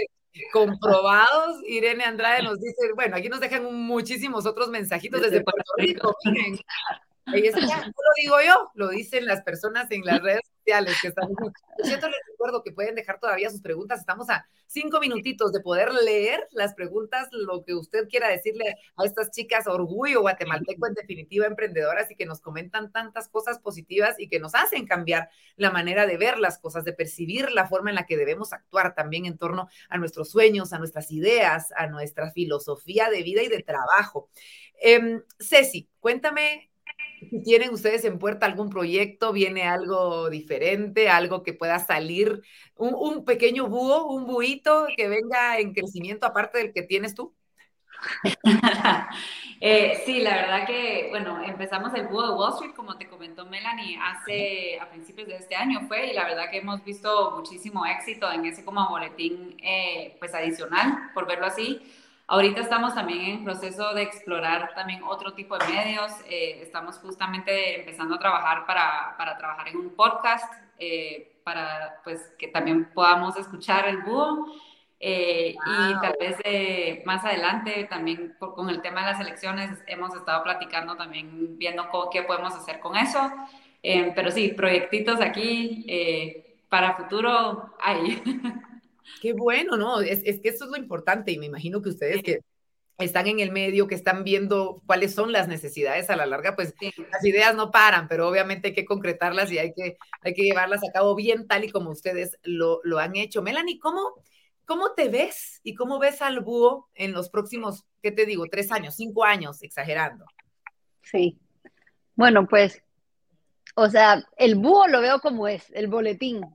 comprobados. 0.51 1.61
Irene 1.67 2.03
Andrade 2.03 2.43
nos 2.43 2.59
dice, 2.59 2.93
bueno, 2.95 3.15
aquí 3.15 3.29
nos 3.29 3.39
dejan 3.39 3.73
muchísimos 3.73 4.45
otros 4.45 4.69
mensajitos 4.69 5.21
desde 5.21 5.43
Puerto 5.43 5.71
Rico. 5.77 6.15
Miren, 6.25 6.59
no 7.25 7.33
lo 7.33 8.13
digo 8.17 8.37
yo, 8.45 8.71
lo 8.75 8.89
dicen 8.89 9.25
las 9.25 9.41
personas 9.41 9.89
en 9.89 10.05
las 10.05 10.21
redes 10.21 10.41
sociales 10.57 10.95
que 11.01 11.07
están. 11.09 11.27
Por 11.33 11.53
cierto, 11.83 12.07
les 12.07 12.19
recuerdo 12.29 12.63
que 12.63 12.71
pueden 12.71 12.95
dejar 12.95 13.19
todavía 13.19 13.49
sus 13.49 13.61
preguntas. 13.61 13.99
Estamos 13.99 14.29
a 14.29 14.47
cinco 14.67 14.99
minutitos 14.99 15.51
de 15.51 15.59
poder 15.59 15.93
leer 15.93 16.47
las 16.51 16.73
preguntas, 16.75 17.27
lo 17.31 17.63
que 17.63 17.73
usted 17.73 18.07
quiera 18.09 18.27
decirle 18.27 18.75
a 18.95 19.05
estas 19.05 19.31
chicas, 19.31 19.67
orgullo 19.67 20.21
guatemalteco, 20.21 20.87
en 20.87 20.93
definitiva, 20.93 21.45
emprendedoras 21.47 22.11
y 22.11 22.15
que 22.15 22.25
nos 22.25 22.41
comentan 22.41 22.91
tantas 22.91 23.27
cosas 23.27 23.59
positivas 23.59 24.15
y 24.19 24.27
que 24.27 24.39
nos 24.39 24.53
hacen 24.53 24.85
cambiar 24.85 25.29
la 25.55 25.71
manera 25.71 26.05
de 26.05 26.17
ver 26.17 26.37
las 26.37 26.59
cosas, 26.59 26.83
de 26.83 26.93
percibir 26.93 27.51
la 27.51 27.67
forma 27.67 27.89
en 27.89 27.95
la 27.95 28.05
que 28.05 28.17
debemos 28.17 28.53
actuar 28.53 28.93
también 28.93 29.25
en 29.25 29.37
torno 29.37 29.67
a 29.89 29.97
nuestros 29.97 30.29
sueños, 30.29 30.73
a 30.73 30.79
nuestras 30.79 31.11
ideas, 31.11 31.71
a 31.75 31.87
nuestra 31.87 32.31
filosofía 32.31 33.09
de 33.09 33.23
vida 33.23 33.41
y 33.41 33.47
de 33.47 33.63
trabajo. 33.63 34.29
Eh, 34.81 35.21
Ceci, 35.39 35.89
cuéntame 35.99 36.69
si 37.19 37.41
tienen 37.43 37.71
ustedes 37.73 38.05
en 38.05 38.19
puerta 38.19 38.45
algún 38.45 38.69
proyecto, 38.69 39.33
viene 39.33 39.63
algo 39.63 40.29
diferente, 40.29 41.09
algo 41.09 41.43
que 41.43 41.53
pueda 41.53 41.79
salir, 41.79 42.41
un, 42.75 42.93
un 42.95 43.25
pequeño 43.25 43.67
búho, 43.67 44.07
un 44.07 44.25
buito 44.25 44.87
que 44.95 45.07
venga 45.07 45.59
en 45.59 45.73
crecimiento 45.73 46.27
aparte 46.27 46.57
del 46.59 46.73
que 46.73 46.83
tienes 46.83 47.15
tú. 47.15 47.35
eh, 49.61 50.01
sí, 50.05 50.19
la 50.19 50.35
verdad 50.35 50.67
que, 50.67 51.07
bueno, 51.09 51.43
empezamos 51.43 51.93
el 51.93 52.07
búho 52.07 52.27
de 52.27 52.33
Wall 52.33 52.53
Street, 52.53 52.73
como 52.75 52.97
te 52.97 53.07
comentó 53.07 53.45
Melanie, 53.45 53.97
hace 54.01 54.79
a 54.79 54.89
principios 54.89 55.27
de 55.27 55.37
este 55.37 55.55
año 55.55 55.87
fue, 55.87 56.07
y 56.07 56.13
la 56.13 56.25
verdad 56.25 56.49
que 56.51 56.57
hemos 56.57 56.83
visto 56.83 57.31
muchísimo 57.35 57.85
éxito 57.85 58.31
en 58.31 58.45
ese 58.45 58.63
como 58.63 58.87
boletín, 58.89 59.57
eh, 59.63 60.15
pues 60.19 60.33
adicional, 60.33 61.11
por 61.13 61.27
verlo 61.27 61.45
así. 61.45 61.81
Ahorita 62.27 62.61
estamos 62.61 62.95
también 62.95 63.21
en 63.21 63.43
proceso 63.43 63.93
de 63.93 64.01
explorar 64.01 64.73
también 64.73 65.03
otro 65.03 65.33
tipo 65.33 65.57
de 65.59 65.67
medios. 65.67 66.11
Eh, 66.27 66.59
estamos 66.63 66.97
justamente 66.97 67.79
empezando 67.79 68.15
a 68.15 68.19
trabajar 68.19 68.65
para, 68.65 69.15
para 69.15 69.37
trabajar 69.37 69.67
en 69.67 69.77
un 69.77 69.89
podcast 69.91 70.51
eh, 70.79 71.39
para 71.43 72.01
pues 72.03 72.33
que 72.39 72.47
también 72.47 72.85
podamos 72.95 73.37
escuchar 73.37 73.87
el 73.87 74.01
búho. 74.01 74.47
Eh, 74.99 75.53
y 75.53 75.93
tal 76.01 76.15
vez 76.19 77.05
más 77.05 77.23
adelante 77.23 77.85
también 77.87 78.35
con 78.39 78.69
el 78.69 78.81
tema 78.81 79.01
de 79.01 79.11
las 79.11 79.19
elecciones 79.19 79.83
hemos 79.85 80.15
estado 80.15 80.41
platicando 80.41 80.95
también 80.95 81.59
viendo 81.59 81.87
qué 82.11 82.23
podemos 82.23 82.55
hacer 82.55 82.79
con 82.79 82.95
eso. 82.97 83.31
pero 83.83 84.31
sí, 84.31 84.49
proyectitos 84.49 85.21
aquí 85.21 85.85
para 86.69 86.95
futuro 86.95 87.75
hay. 87.79 88.23
Qué 89.21 89.33
bueno, 89.33 89.77
¿no? 89.77 90.01
Es, 90.01 90.21
es, 90.25 90.39
que 90.41 90.49
eso 90.49 90.65
es 90.65 90.71
lo 90.71 90.77
importante 90.77 91.31
y 91.31 91.37
me 91.37 91.45
imagino 91.45 91.81
que 91.81 91.89
ustedes 91.89 92.23
que 92.23 92.41
están 92.97 93.27
en 93.27 93.39
el 93.39 93.51
medio, 93.51 93.87
que 93.87 93.95
están 93.95 94.23
viendo 94.23 94.81
cuáles 94.85 95.13
son 95.13 95.31
las 95.31 95.47
necesidades 95.47 96.09
a 96.09 96.15
la 96.15 96.25
larga, 96.25 96.55
pues 96.55 96.73
las 97.11 97.25
ideas 97.25 97.55
no 97.55 97.71
paran, 97.71 98.07
pero 98.07 98.27
obviamente 98.27 98.69
hay 98.69 98.73
que 98.73 98.85
concretarlas 98.85 99.51
y 99.51 99.57
hay 99.57 99.73
que, 99.73 99.97
hay 100.21 100.33
que 100.33 100.43
llevarlas 100.43 100.81
a 100.87 100.91
cabo 100.91 101.15
bien 101.15 101.47
tal 101.47 101.65
y 101.65 101.69
como 101.69 101.89
ustedes 101.89 102.37
lo, 102.43 102.79
lo 102.83 102.99
han 102.99 103.15
hecho. 103.15 103.41
Melanie, 103.41 103.79
¿cómo, 103.79 104.13
¿cómo 104.65 104.93
te 104.93 105.09
ves 105.09 105.59
y 105.63 105.75
cómo 105.75 105.99
ves 105.99 106.21
al 106.21 106.39
búho 106.39 106.89
en 106.93 107.11
los 107.11 107.29
próximos, 107.29 107.83
qué 108.01 108.11
te 108.11 108.25
digo, 108.25 108.45
tres 108.49 108.71
años, 108.71 108.95
cinco 108.95 109.25
años, 109.25 109.61
exagerando? 109.61 110.25
Sí. 111.01 111.37
Bueno, 112.15 112.47
pues, 112.47 112.81
o 113.75 113.89
sea, 113.89 114.23
el 114.37 114.55
búho 114.55 114.87
lo 114.87 115.01
veo 115.01 115.19
como 115.19 115.49
es, 115.49 115.69
el 115.71 115.87
boletín. 115.87 116.54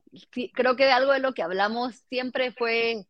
Creo 0.54 0.76
que 0.76 0.90
algo 0.90 1.12
de 1.12 1.20
lo 1.20 1.34
que 1.34 1.42
hablamos 1.42 1.96
siempre 2.08 2.52
fue 2.52 3.06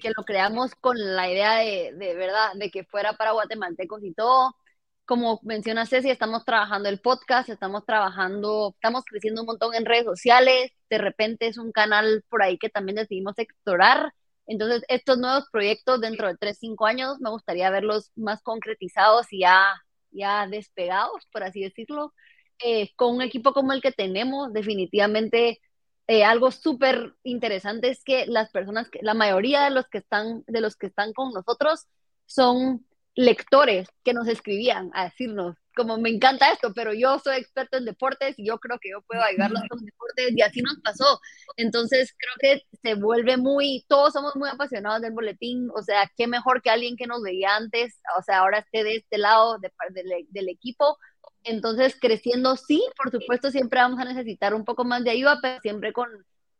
que 0.00 0.12
lo 0.16 0.24
creamos 0.24 0.74
con 0.76 0.96
la 0.98 1.30
idea 1.30 1.56
de, 1.58 1.92
de 1.94 2.14
verdad, 2.14 2.52
de 2.54 2.70
que 2.70 2.84
fuera 2.84 3.14
para 3.14 3.32
guatemaltecos 3.32 4.04
y 4.04 4.14
todo. 4.14 4.54
Como 5.06 5.40
menciona 5.42 5.86
Ceci, 5.86 6.10
estamos 6.10 6.44
trabajando 6.44 6.88
el 6.88 7.00
podcast, 7.00 7.48
estamos 7.50 7.84
trabajando, 7.84 8.72
estamos 8.74 9.04
creciendo 9.04 9.42
un 9.42 9.46
montón 9.46 9.74
en 9.74 9.84
redes 9.84 10.04
sociales, 10.04 10.72
de 10.88 10.98
repente 10.98 11.46
es 11.48 11.58
un 11.58 11.72
canal 11.72 12.24
por 12.30 12.42
ahí 12.42 12.58
que 12.58 12.70
también 12.70 12.96
decidimos 12.96 13.38
explorar. 13.38 14.14
Entonces, 14.46 14.82
estos 14.88 15.18
nuevos 15.18 15.44
proyectos 15.50 16.00
dentro 16.00 16.28
de 16.28 16.36
3, 16.36 16.56
5 16.58 16.86
años, 16.86 17.20
me 17.20 17.30
gustaría 17.30 17.70
verlos 17.70 18.10
más 18.16 18.42
concretizados 18.42 19.32
y 19.32 19.40
ya, 19.40 19.74
ya 20.10 20.46
despegados, 20.46 21.26
por 21.32 21.42
así 21.44 21.62
decirlo. 21.62 22.14
Eh, 22.64 22.90
con 22.96 23.16
un 23.16 23.22
equipo 23.22 23.52
como 23.52 23.72
el 23.72 23.82
que 23.82 23.92
tenemos, 23.92 24.52
definitivamente 24.52 25.60
eh, 26.06 26.24
algo 26.24 26.50
súper 26.50 27.14
interesante 27.22 27.88
es 27.88 28.04
que 28.04 28.26
las 28.26 28.50
personas, 28.50 28.90
que, 28.90 29.00
la 29.02 29.14
mayoría 29.14 29.64
de 29.64 29.70
los 29.70 29.86
que 29.88 29.98
están, 29.98 30.44
de 30.46 30.60
los 30.60 30.76
que 30.76 30.86
están 30.86 31.12
con 31.12 31.32
nosotros 31.32 31.86
son 32.26 32.86
lectores 33.14 33.88
que 34.02 34.12
nos 34.12 34.28
escribían 34.28 34.90
a 34.94 35.04
decirnos, 35.04 35.56
como 35.74 35.98
me 35.98 36.10
encanta 36.10 36.50
esto, 36.52 36.72
pero 36.74 36.92
yo 36.92 37.18
soy 37.18 37.36
experto 37.36 37.76
en 37.78 37.84
deportes 37.84 38.38
y 38.38 38.46
yo 38.46 38.58
creo 38.58 38.78
que 38.80 38.90
yo 38.90 39.02
puedo 39.02 39.22
ayudarlos 39.22 39.62
con 39.68 39.84
deportes 39.84 40.32
y 40.36 40.42
así 40.42 40.62
nos 40.62 40.78
pasó. 40.80 41.20
Entonces 41.56 42.14
creo 42.16 42.34
que 42.40 42.62
se 42.82 42.94
vuelve 42.94 43.36
muy, 43.36 43.84
todos 43.88 44.12
somos 44.12 44.36
muy 44.36 44.48
apasionados 44.48 45.02
del 45.02 45.12
boletín, 45.12 45.68
o 45.74 45.82
sea, 45.82 46.10
qué 46.16 46.26
mejor 46.26 46.62
que 46.62 46.70
alguien 46.70 46.96
que 46.96 47.06
nos 47.06 47.22
veía 47.22 47.56
antes, 47.56 48.00
o 48.18 48.22
sea, 48.22 48.38
ahora 48.38 48.58
esté 48.58 48.84
de 48.84 48.96
este 48.96 49.18
lado 49.18 49.58
de, 49.58 49.70
del 50.30 50.48
equipo 50.48 50.98
entonces, 51.44 51.96
creciendo, 52.00 52.56
sí, 52.56 52.82
por 52.96 53.10
supuesto, 53.10 53.50
siempre 53.50 53.80
vamos 53.80 54.00
a 54.00 54.04
necesitar 54.04 54.54
un 54.54 54.64
poco 54.64 54.84
más 54.84 55.04
de 55.04 55.10
ayuda, 55.10 55.38
pero 55.42 55.60
siempre 55.60 55.92
con 55.92 56.08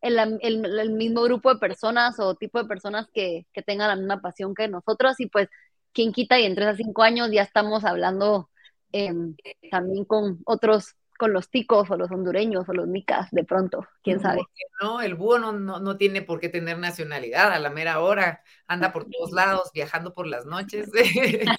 el, 0.03 0.19
el, 0.43 0.91
mismo 0.91 1.23
grupo 1.23 1.53
de 1.53 1.59
personas 1.59 2.21
o 2.21 2.35
tipo 2.35 2.59
de 2.63 2.69
personas 2.69 3.09
que, 3.13 3.47
que, 3.55 3.63
tengan 3.63 3.89
la 3.89 3.97
misma 3.97 4.21
pasión 4.21 4.55
que 4.55 4.69
nosotros. 4.69 5.19
Y 5.21 5.27
pues, 5.29 5.49
quien 5.93 6.13
quita, 6.13 6.39
y 6.39 6.45
en 6.45 6.55
tres 6.55 6.69
a 6.69 6.77
cinco 6.77 7.03
años 7.03 7.31
ya 7.33 7.43
estamos 7.43 7.85
hablando 7.85 8.51
em, 8.95 9.35
también 9.71 10.05
con 10.05 10.41
otros, 10.45 10.97
con 11.19 11.33
los 11.33 11.51
ticos 11.51 11.91
o 11.91 11.97
los 11.97 12.11
hondureños 12.11 12.69
o 12.69 12.73
los 12.73 12.87
micas, 12.87 13.29
de 13.31 13.45
pronto, 13.45 13.87
quién 14.03 14.21
sabe. 14.21 14.43
No, 14.81 15.01
el 15.01 15.15
búho 15.15 15.39
no, 15.39 15.53
no, 15.53 15.81
no, 15.81 15.97
tiene 15.97 16.23
por 16.23 16.41
qué 16.41 16.49
tener 16.49 16.79
nacionalidad 16.79 17.53
a 17.53 17.59
la 17.59 17.71
mera 17.71 18.01
hora, 18.01 18.43
anda 18.67 18.93
por 18.93 19.07
todos 19.11 19.33
lados, 19.33 19.71
viajando 19.75 20.15
por 20.15 20.27
las 20.27 20.47
noches. 20.47 20.91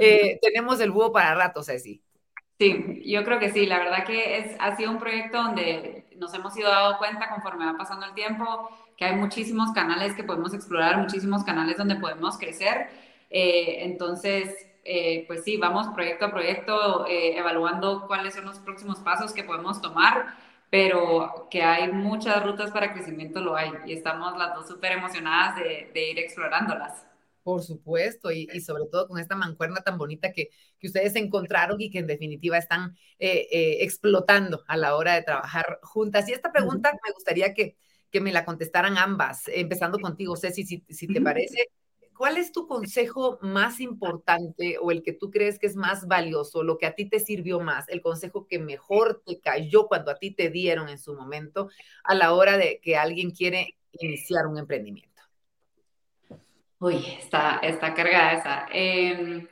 eh, 0.00 0.38
tenemos 0.40 0.80
el 0.80 0.90
búho 0.90 1.12
para 1.12 1.34
rato, 1.34 1.62
Ceci. 1.62 2.02
Sí, 2.58 3.02
yo 3.06 3.24
creo 3.24 3.38
que 3.38 3.50
sí. 3.50 3.66
La 3.66 3.78
verdad 3.78 4.04
que 4.04 4.38
es, 4.38 4.56
ha 4.60 4.76
sido 4.76 4.90
un 4.90 4.98
proyecto 4.98 5.42
donde 5.42 6.06
nos 6.16 6.34
hemos 6.34 6.56
ido 6.56 6.68
dando 6.68 6.98
cuenta 6.98 7.30
conforme 7.30 7.64
va 7.64 7.76
pasando 7.76 8.06
el 8.06 8.14
tiempo 8.14 8.68
que 9.00 9.06
hay 9.06 9.16
muchísimos 9.16 9.72
canales 9.72 10.14
que 10.14 10.24
podemos 10.24 10.52
explorar, 10.52 10.98
muchísimos 10.98 11.42
canales 11.42 11.78
donde 11.78 11.96
podemos 11.96 12.36
crecer. 12.36 12.88
Eh, 13.30 13.84
entonces, 13.84 14.54
eh, 14.84 15.24
pues 15.26 15.44
sí, 15.44 15.56
vamos 15.56 15.88
proyecto 15.94 16.26
a 16.26 16.30
proyecto 16.30 17.06
eh, 17.06 17.38
evaluando 17.38 18.06
cuáles 18.06 18.34
son 18.34 18.46
los 18.46 18.58
próximos 18.58 18.98
pasos 19.00 19.32
que 19.32 19.44
podemos 19.44 19.80
tomar, 19.80 20.36
pero 20.70 21.48
que 21.50 21.62
hay 21.62 21.92
muchas 21.92 22.44
rutas 22.44 22.70
para 22.70 22.92
crecimiento, 22.92 23.40
lo 23.40 23.56
hay. 23.56 23.72
Y 23.86 23.92
estamos 23.92 24.36
las 24.36 24.54
dos 24.54 24.68
súper 24.68 24.92
emocionadas 24.92 25.56
de, 25.56 25.90
de 25.92 26.10
ir 26.10 26.18
explorándolas. 26.18 27.04
Por 27.42 27.62
supuesto, 27.62 28.30
y, 28.30 28.46
sobre 28.60 28.84
todo 28.86 29.08
con 29.08 29.18
esta 29.18 29.34
mancuerna 29.34 29.80
tan 29.80 29.96
bonita 29.96 30.30
que, 30.32 30.50
que, 30.78 30.86
ustedes 30.86 31.16
encontraron 31.16 31.80
y 31.80 31.90
que 31.90 31.98
en 31.98 32.06
definitiva 32.06 32.58
están 32.58 32.96
eh, 33.18 33.48
eh, 33.50 33.78
explotando 33.80 34.62
a 34.68 34.76
la 34.76 34.94
hora 34.94 35.14
de 35.14 35.22
trabajar 35.22 35.80
juntas. 35.82 36.28
Y 36.28 36.32
esta 36.32 36.52
pregunta 36.52 36.92
me 36.92 37.12
gustaría 37.12 37.54
que, 37.54 37.76
que 38.10 38.20
me 38.20 38.32
la 38.32 38.44
contestaran 38.44 38.98
ambas, 38.98 39.48
empezando 39.48 39.98
contigo, 39.98 40.36
Ceci, 40.36 40.64
si, 40.64 40.84
si 40.88 41.06
te 41.06 41.20
parece. 41.20 41.70
¿Cuál 42.20 42.36
es 42.36 42.52
tu 42.52 42.66
consejo 42.66 43.38
más 43.40 43.80
importante 43.80 44.76
o 44.78 44.90
el 44.90 45.02
que 45.02 45.14
tú 45.14 45.30
crees 45.30 45.58
que 45.58 45.66
es 45.66 45.74
más 45.74 46.06
valioso, 46.06 46.62
lo 46.62 46.76
que 46.76 46.84
a 46.84 46.94
ti 46.94 47.06
te 47.06 47.18
sirvió 47.18 47.60
más, 47.60 47.88
el 47.88 48.02
consejo 48.02 48.46
que 48.46 48.58
mejor 48.58 49.22
te 49.24 49.40
cayó 49.40 49.86
cuando 49.86 50.10
a 50.10 50.18
ti 50.18 50.30
te 50.30 50.50
dieron 50.50 50.90
en 50.90 50.98
su 50.98 51.14
momento 51.14 51.70
a 52.04 52.14
la 52.14 52.34
hora 52.34 52.58
de 52.58 52.78
que 52.82 52.98
alguien 52.98 53.30
quiere 53.30 53.74
iniciar 53.92 54.46
un 54.46 54.58
emprendimiento? 54.58 55.22
Uy, 56.78 57.02
está, 57.18 57.58
está 57.62 57.94
cargada 57.94 58.32
esa. 58.34 58.66
Em, 58.70 59.48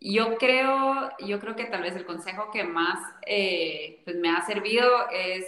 yo 0.00 0.38
creo, 0.38 1.10
yo 1.18 1.38
creo 1.38 1.56
que 1.56 1.66
tal 1.66 1.82
vez 1.82 1.94
el 1.94 2.06
consejo 2.06 2.50
que 2.50 2.64
más 2.64 3.00
eh, 3.26 4.00
pues 4.06 4.16
me 4.16 4.30
ha 4.30 4.40
servido 4.46 5.10
es 5.12 5.44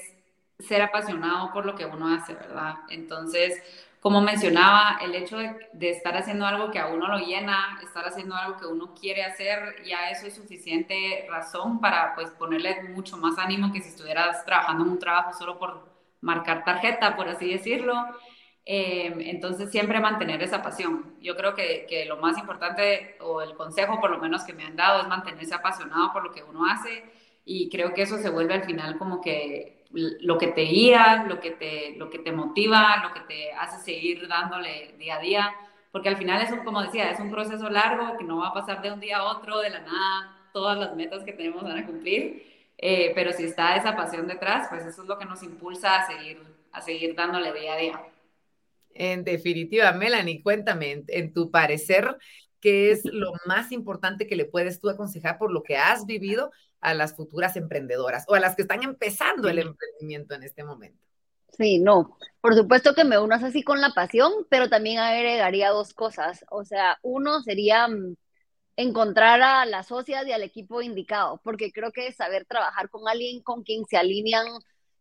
ser 0.58 0.82
apasionado 0.82 1.54
por 1.54 1.64
lo 1.64 1.74
que 1.74 1.86
uno 1.86 2.14
hace, 2.14 2.34
¿verdad? 2.34 2.74
Entonces, 2.90 3.62
como 4.00 4.22
mencionaba, 4.22 4.98
el 5.02 5.14
hecho 5.14 5.36
de, 5.38 5.90
estar 5.90 6.16
haciendo 6.16 6.46
algo 6.46 6.70
que 6.70 6.78
a 6.78 6.86
uno 6.86 7.06
lo 7.06 7.18
llena, 7.18 7.78
estar 7.82 8.06
haciendo 8.06 8.34
algo 8.34 8.58
que 8.58 8.66
uno 8.66 8.94
quiere 8.94 9.22
hacer, 9.24 9.82
ya 9.84 10.10
eso 10.10 10.26
es 10.26 10.34
suficiente 10.34 11.26
razón 11.28 11.80
para 11.80 12.14
pues 12.14 12.30
ponerle 12.30 12.82
mucho 12.84 13.18
más 13.18 13.38
ánimo 13.38 13.72
que 13.72 13.82
si 13.82 13.90
estuvieras 13.90 14.44
trabajando 14.46 14.84
en 14.84 14.90
un 14.92 14.98
trabajo 14.98 15.34
solo 15.34 15.58
por 15.58 15.86
marcar 16.22 16.64
tarjeta, 16.64 17.14
por 17.14 17.28
así 17.28 17.50
decirlo. 17.50 17.94
Em, 18.64 19.20
entonces, 19.20 19.70
siempre 19.70 20.00
mantener 20.00 20.42
esa 20.42 20.62
pasión. 20.62 21.16
Yo 21.20 21.36
creo 21.36 21.54
que, 21.54 21.86
que, 21.88 22.04
lo 22.06 22.16
más 22.18 22.38
importante, 22.38 23.16
o 23.20 23.42
el 23.42 23.54
consejo 23.54 24.00
por 24.00 24.10
lo 24.10 24.18
menos 24.18 24.44
que 24.44 24.52
me 24.52 24.64
han 24.64 24.76
dado, 24.76 25.02
es 25.02 25.08
mantenerse 25.08 25.54
apasionado 25.54 26.12
por 26.12 26.24
lo 26.24 26.32
que 26.32 26.42
uno 26.42 26.66
hace. 26.66 27.04
Y 27.44 27.68
creo 27.70 27.92
que 27.94 28.02
eso 28.02 28.18
se 28.18 28.30
vuelve 28.30 28.54
al 28.54 28.64
final 28.64 28.98
como 28.98 29.20
que 29.20 29.79
lo 29.92 30.38
que 30.38 30.48
te 30.48 30.62
guía, 30.62 31.24
lo 31.28 31.40
que 31.40 31.50
te, 31.50 31.94
lo 31.96 32.10
que 32.10 32.18
te 32.18 32.32
motiva, 32.32 33.02
lo 33.02 33.12
que 33.12 33.20
te 33.20 33.52
hace 33.52 33.82
seguir 33.82 34.28
dándole 34.28 34.94
día 34.98 35.16
a 35.16 35.20
día. 35.20 35.54
Porque 35.90 36.08
al 36.08 36.16
final 36.16 36.40
es 36.42 36.52
un, 36.52 36.60
como 36.60 36.82
decía, 36.82 37.10
es 37.10 37.18
un 37.18 37.30
proceso 37.30 37.68
largo 37.68 38.16
que 38.16 38.24
no 38.24 38.38
va 38.38 38.48
a 38.48 38.54
pasar 38.54 38.80
de 38.82 38.92
un 38.92 39.00
día 39.00 39.18
a 39.18 39.24
otro, 39.24 39.58
de 39.58 39.70
la 39.70 39.80
nada, 39.80 40.36
todas 40.52 40.78
las 40.78 40.94
metas 40.94 41.24
que 41.24 41.32
tenemos 41.32 41.62
van 41.64 41.78
a 41.78 41.86
cumplir. 41.86 42.50
Eh, 42.78 43.12
pero 43.14 43.32
si 43.32 43.44
está 43.44 43.76
esa 43.76 43.94
pasión 43.96 44.26
detrás, 44.26 44.68
pues 44.70 44.86
eso 44.86 45.02
es 45.02 45.08
lo 45.08 45.18
que 45.18 45.26
nos 45.26 45.42
impulsa 45.42 45.96
a 45.96 46.06
seguir, 46.06 46.40
a 46.72 46.80
seguir 46.80 47.14
dándole 47.14 47.52
día 47.52 47.74
a 47.74 47.76
día. 47.76 48.02
En 48.94 49.24
definitiva, 49.24 49.92
Melanie, 49.92 50.42
cuéntame, 50.42 51.04
en, 51.06 51.32
tu 51.32 51.50
parecer, 51.50 52.16
¿qué 52.60 52.90
es 52.90 53.04
lo 53.04 53.32
más 53.46 53.70
importante 53.72 54.26
que 54.26 54.36
le 54.36 54.46
puedes 54.46 54.80
tú 54.80 54.88
aconsejar 54.88 55.38
por 55.38 55.52
lo 55.52 55.62
que 55.62 55.76
has 55.76 56.06
vivido 56.06 56.50
a 56.80 56.94
las 56.94 57.14
futuras 57.14 57.56
emprendedoras 57.56 58.24
o 58.28 58.34
a 58.34 58.40
las 58.40 58.56
que 58.56 58.62
están 58.62 58.82
empezando 58.82 59.48
el 59.48 59.58
emprendimiento 59.58 60.34
en 60.34 60.42
este 60.42 60.64
momento? 60.64 60.98
Sí, 61.56 61.78
no, 61.78 62.16
por 62.40 62.54
supuesto 62.54 62.94
que 62.94 63.04
me 63.04 63.18
unas 63.18 63.42
así 63.42 63.62
con 63.62 63.80
la 63.80 63.90
pasión, 63.90 64.32
pero 64.48 64.68
también 64.68 64.98
agregaría 64.98 65.70
dos 65.70 65.92
cosas. 65.92 66.44
O 66.50 66.64
sea, 66.64 66.98
uno 67.02 67.42
sería 67.42 67.88
mm, 67.88 68.16
encontrar 68.76 69.42
a 69.42 69.66
las 69.66 69.88
socias 69.88 70.26
y 70.26 70.32
al 70.32 70.42
equipo 70.42 70.80
indicado, 70.80 71.40
porque 71.44 71.72
creo 71.72 71.92
que 71.92 72.12
saber 72.12 72.46
trabajar 72.46 72.88
con 72.88 73.08
alguien 73.08 73.42
con 73.42 73.62
quien 73.62 73.84
se 73.86 73.96
alinean 73.96 74.46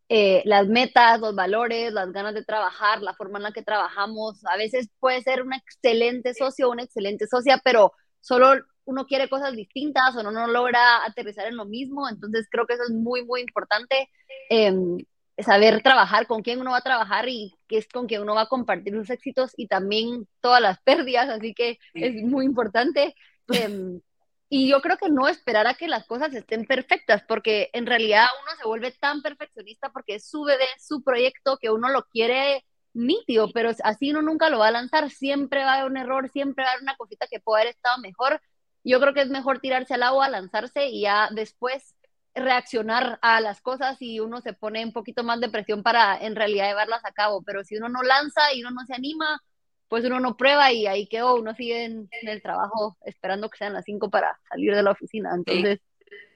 eh, 0.10 0.42
las 0.46 0.68
metas, 0.68 1.20
los 1.20 1.36
valores, 1.36 1.94
las 1.94 2.12
ganas 2.12 2.34
de 2.34 2.44
trabajar, 2.44 3.02
la 3.02 3.14
forma 3.14 3.38
en 3.38 3.44
la 3.44 3.52
que 3.52 3.62
trabajamos. 3.62 4.44
A 4.46 4.58
veces 4.58 4.90
puede 5.00 5.22
ser 5.22 5.44
un 5.44 5.54
excelente 5.54 6.34
socio, 6.34 6.70
una 6.70 6.84
excelente 6.84 7.28
socia, 7.28 7.62
pero 7.64 7.94
solo 8.20 8.56
uno 8.90 9.06
quiere 9.06 9.30
cosas 9.30 9.56
distintas 9.56 10.16
o 10.16 10.24
no, 10.24 10.32
no 10.32 10.48
logra 10.48 11.06
aterrizar 11.06 11.48
en 11.48 11.56
lo 11.56 11.66
mismo. 11.66 12.10
Entonces 12.10 12.48
creo 12.50 12.66
que 12.66 12.74
eso 12.74 12.84
es 12.84 12.92
muy, 12.92 13.24
muy 13.24 13.42
importante. 13.42 14.10
Em, 14.50 14.98
saber 15.38 15.82
trabajar 15.84 16.28
con 16.28 16.42
quién 16.42 16.60
uno 16.60 16.72
va 16.72 16.78
a 16.78 16.82
trabajar 16.82 17.30
y 17.30 17.56
qué 17.68 17.78
es 17.78 17.88
con 17.88 18.08
quién 18.08 18.24
uno 18.24 18.36
va 18.36 18.42
a 18.42 18.48
compartir 18.48 18.94
sus 18.94 19.10
éxitos 19.10 19.54
y 19.56 19.68
también 19.68 20.28
todas 20.42 20.62
las 20.62 20.82
pérdidas, 20.82 21.30
así 21.30 21.54
que 21.54 21.78
es 21.94 22.16
muy 22.24 22.46
importante. 22.46 23.16
Em, 23.48 24.02
y 24.50 24.68
yo 24.68 24.82
creo 24.82 24.98
que 24.98 25.10
no 25.10 25.28
esperar 25.28 25.68
a 25.68 25.76
que 25.76 25.88
las 25.88 26.08
cosas 26.08 26.34
estén 26.34 26.66
perfectas, 26.66 27.24
porque 27.28 27.70
en 27.74 27.86
realidad 27.86 28.26
uno 28.42 28.58
se 28.58 28.68
vuelve 28.68 28.92
tan 28.92 29.22
perfeccionista 29.22 29.92
porque 29.92 30.16
es 30.16 30.28
su 30.28 30.44
bebé, 30.44 30.66
su 30.80 31.04
proyecto, 31.04 31.58
que 31.58 31.70
uno 31.70 31.90
lo 31.90 32.04
quiere 32.06 32.66
nítido, 32.94 33.52
pero 33.54 33.72
así 33.84 34.12
uno 34.12 34.22
nunca 34.22 34.50
lo 34.50 34.60
va 34.60 34.68
a 34.68 34.72
lanzar, 34.72 35.10
siempre 35.12 35.64
va 35.64 35.74
a 35.74 35.76
haber 35.76 35.92
un 35.92 35.98
error, 35.98 36.30
siempre 36.30 36.64
va 36.64 36.70
a 36.70 36.74
haber 36.74 36.84
una 36.84 36.96
cosita 36.96 37.28
que 37.30 37.40
puede 37.40 37.62
haber 37.62 37.76
estado 37.76 38.00
mejor. 38.00 38.42
Yo 38.84 39.00
creo 39.00 39.14
que 39.14 39.22
es 39.22 39.30
mejor 39.30 39.60
tirarse 39.60 39.94
al 39.94 40.04
agua, 40.04 40.30
lanzarse 40.30 40.88
y 40.88 41.02
ya 41.02 41.30
después 41.32 41.96
reaccionar 42.34 43.20
a 43.22 43.42
las 43.42 43.62
cosas 43.62 43.98
y 44.02 44.20
uno 44.20 44.42
se 44.42 44.54
pone 44.54 44.86
un 44.86 44.94
poquito 44.94 45.24
más 45.24 45.40
de 45.40 45.50
presión 45.50 45.84
para 45.84 46.18
en 46.18 46.36
realidad 46.36 46.68
llevarlas 46.68 47.04
a 47.04 47.12
cabo, 47.12 47.42
pero 47.44 47.64
si 47.64 47.76
uno 47.76 47.90
no 47.90 48.04
lanza 48.04 48.54
y 48.54 48.62
uno 48.62 48.72
no 48.72 48.86
se 48.86 48.94
anima, 48.94 49.42
pues 49.88 50.06
uno 50.06 50.20
no 50.20 50.38
prueba 50.38 50.72
y 50.72 50.88
ahí 50.88 51.08
quedó, 51.08 51.36
uno 51.36 51.54
sigue 51.56 51.86
en, 51.86 52.10
el 52.22 52.42
trabajo 52.42 52.98
esperando 53.04 53.50
que 53.50 53.58
sean 53.58 53.74
las 53.74 53.86
5 53.86 54.10
para 54.10 54.40
salir 54.50 54.76
de 54.76 54.84
la 54.84 54.92
oficina. 54.92 55.32
Entonces... 55.36 55.80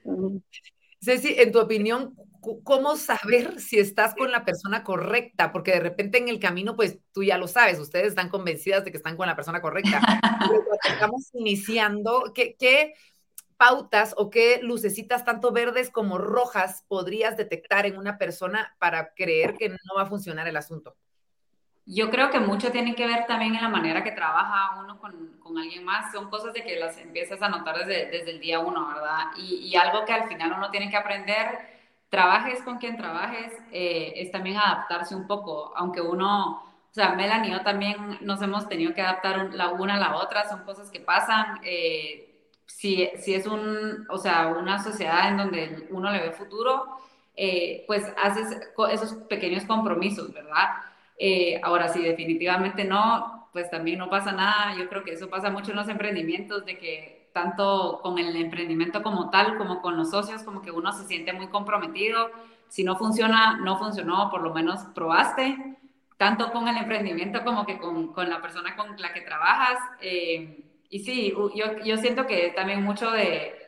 Mm. 0.04 0.38
Ceci, 1.04 1.36
en 1.38 1.52
tu 1.52 1.60
opinión, 1.60 2.16
¿cómo 2.64 2.96
saber 2.96 3.60
si 3.60 3.78
estás 3.78 4.16
con 4.16 4.32
la 4.32 4.46
persona 4.46 4.84
correcta? 4.84 5.52
Porque 5.52 5.72
de 5.72 5.82
repente 5.82 6.18
en 6.18 6.30
el 6.30 6.40
camino, 6.40 6.76
pues 6.76 7.00
tú 7.12 7.24
ya 7.24 7.38
lo 7.38 7.48
sabes, 7.48 7.80
ustedes 7.80 8.08
están 8.08 8.30
convencidas 8.30 8.86
de 8.86 8.92
que 8.92 8.98
están 8.98 9.18
con 9.18 9.28
la 9.28 9.36
persona 9.36 9.62
correcta. 9.62 10.00
Pero 10.50 10.64
estamos 10.84 11.30
iniciando, 11.34 12.32
¿qué, 12.34 12.56
¿qué, 12.58 12.94
pautas 13.58 14.14
o 14.18 14.30
qué 14.30 14.60
lucecitas, 14.62 15.26
tanto 15.26 15.52
verdes 15.52 15.90
como 15.90 16.18
rojas, 16.18 16.84
podrías 16.88 17.38
detectar 17.38 17.86
en 17.86 17.98
una 17.98 18.18
persona 18.18 18.76
para 18.80 19.14
creer 19.14 19.56
que 19.58 19.70
no 19.70 19.96
va 19.96 20.04
a 20.04 20.10
funcionar 20.10 20.48
el 20.48 20.58
asunto? 20.58 20.96
Yo 21.86 22.10
creo 22.10 22.30
que 22.30 22.40
mucho 22.40 22.72
tiene 22.72 22.96
que 22.96 23.06
ver 23.06 23.26
también 23.26 23.56
en 23.56 23.62
la 23.62 23.70
manera 23.70 24.04
que 24.04 24.12
trabaja 24.12 24.80
uno 24.80 25.00
con, 25.00 25.38
con 25.40 25.58
alguien 25.58 25.84
más. 25.84 26.12
Son 26.14 26.30
cosas 26.30 26.54
de 26.54 26.64
que 26.64 26.80
las 26.80 26.98
empiezas 26.98 27.42
a 27.42 27.50
notar 27.50 27.78
desde, 27.80 28.06
desde 28.10 28.32
el 28.32 28.40
día 28.40 28.60
uno, 28.60 28.88
¿verdad? 28.88 29.32
Y, 29.38 29.56
y, 29.56 29.76
algo 29.76 30.06
que 30.06 30.14
al 30.14 30.28
final 30.30 30.54
uno 30.54 30.72
tiene 30.72 30.90
que 30.90 30.96
aprender, 30.96 31.60
trabajes 32.10 32.62
con 32.62 32.78
quien 32.78 32.96
trabajes, 32.96 33.52
eh, 33.72 34.14
es 34.18 34.32
también 34.32 34.58
adaptarse 34.58 35.16
un 35.16 35.28
poco, 35.28 35.74
aunque 35.76 36.00
uno, 36.00 36.62
o 36.62 36.94
sea, 36.94 37.16
Melanie 37.16 37.50
y 37.50 37.54
yo 37.54 37.62
también 37.64 38.20
nos 38.22 38.42
hemos 38.42 38.70
tenido 38.70 38.94
que 38.94 39.02
adaptar 39.02 39.54
la 39.54 39.70
una 39.72 39.96
a 39.96 40.00
la 40.00 40.16
otra, 40.18 40.48
son 40.48 40.64
cosas 40.64 40.90
que 40.90 41.00
pasan. 41.00 41.60
Eh, 41.64 42.50
si, 42.66 43.10
si 43.18 43.34
es 43.34 43.46
un, 43.48 44.06
o 44.10 44.18
sea, 44.18 44.48
una 44.48 44.82
sociedad 44.82 45.30
en 45.30 45.38
donde 45.38 45.88
uno 45.90 46.12
le 46.12 46.22
ve 46.22 46.32
futuro, 46.32 46.98
eh, 47.36 47.84
pues 47.88 48.06
haces 48.24 48.58
esos 48.92 49.14
pequeños 49.28 49.66
compromisos, 49.66 50.32
¿verdad? 50.34 50.70
Eh, 51.18 51.60
ahora, 51.64 51.88
si 51.90 52.02
definitivamente 52.02 52.84
no, 52.86 53.50
pues 53.54 53.70
también 53.70 54.00
no 54.00 54.10
pasa 54.10 54.32
nada. 54.32 54.76
Yo 54.78 54.90
creo 54.90 55.04
que 55.04 55.14
eso 55.14 55.30
pasa 55.30 55.50
mucho 55.50 55.72
en 55.72 55.78
los 55.78 55.90
emprendimientos, 55.90 56.66
de 56.66 56.78
que 56.78 57.30
tanto 57.34 58.00
con 58.02 58.20
el 58.20 58.36
emprendimiento 58.36 59.02
como 59.02 59.30
tal, 59.30 59.58
como 59.58 59.82
con 59.82 59.98
los 59.98 60.12
socios, 60.12 60.44
como 60.44 60.62
que 60.62 60.72
uno 60.72 60.92
se 60.92 61.08
siente 61.08 61.34
muy 61.34 61.48
comprometido. 61.48 62.30
Si 62.68 62.84
no 62.84 62.96
funciona, 62.96 63.58
no 63.58 63.78
funcionó, 63.78 64.30
por 64.30 64.42
lo 64.42 64.54
menos 64.54 64.82
probaste, 64.96 65.78
tanto 66.18 66.52
con 66.52 66.68
el 66.68 66.78
emprendimiento 66.78 67.44
como 67.44 67.66
que 67.66 67.78
con, 67.78 68.14
con 68.14 68.30
la 68.30 68.42
persona 68.42 68.76
con 68.76 69.00
la 69.00 69.14
que 69.14 69.22
trabajas. 69.22 69.80
Eh, 70.02 70.64
y 70.90 71.00
sí, 71.00 71.34
yo, 71.56 71.80
yo 71.84 71.98
siento 71.98 72.28
que 72.28 72.54
también 72.56 72.84
mucho 72.84 73.12
de, 73.12 73.63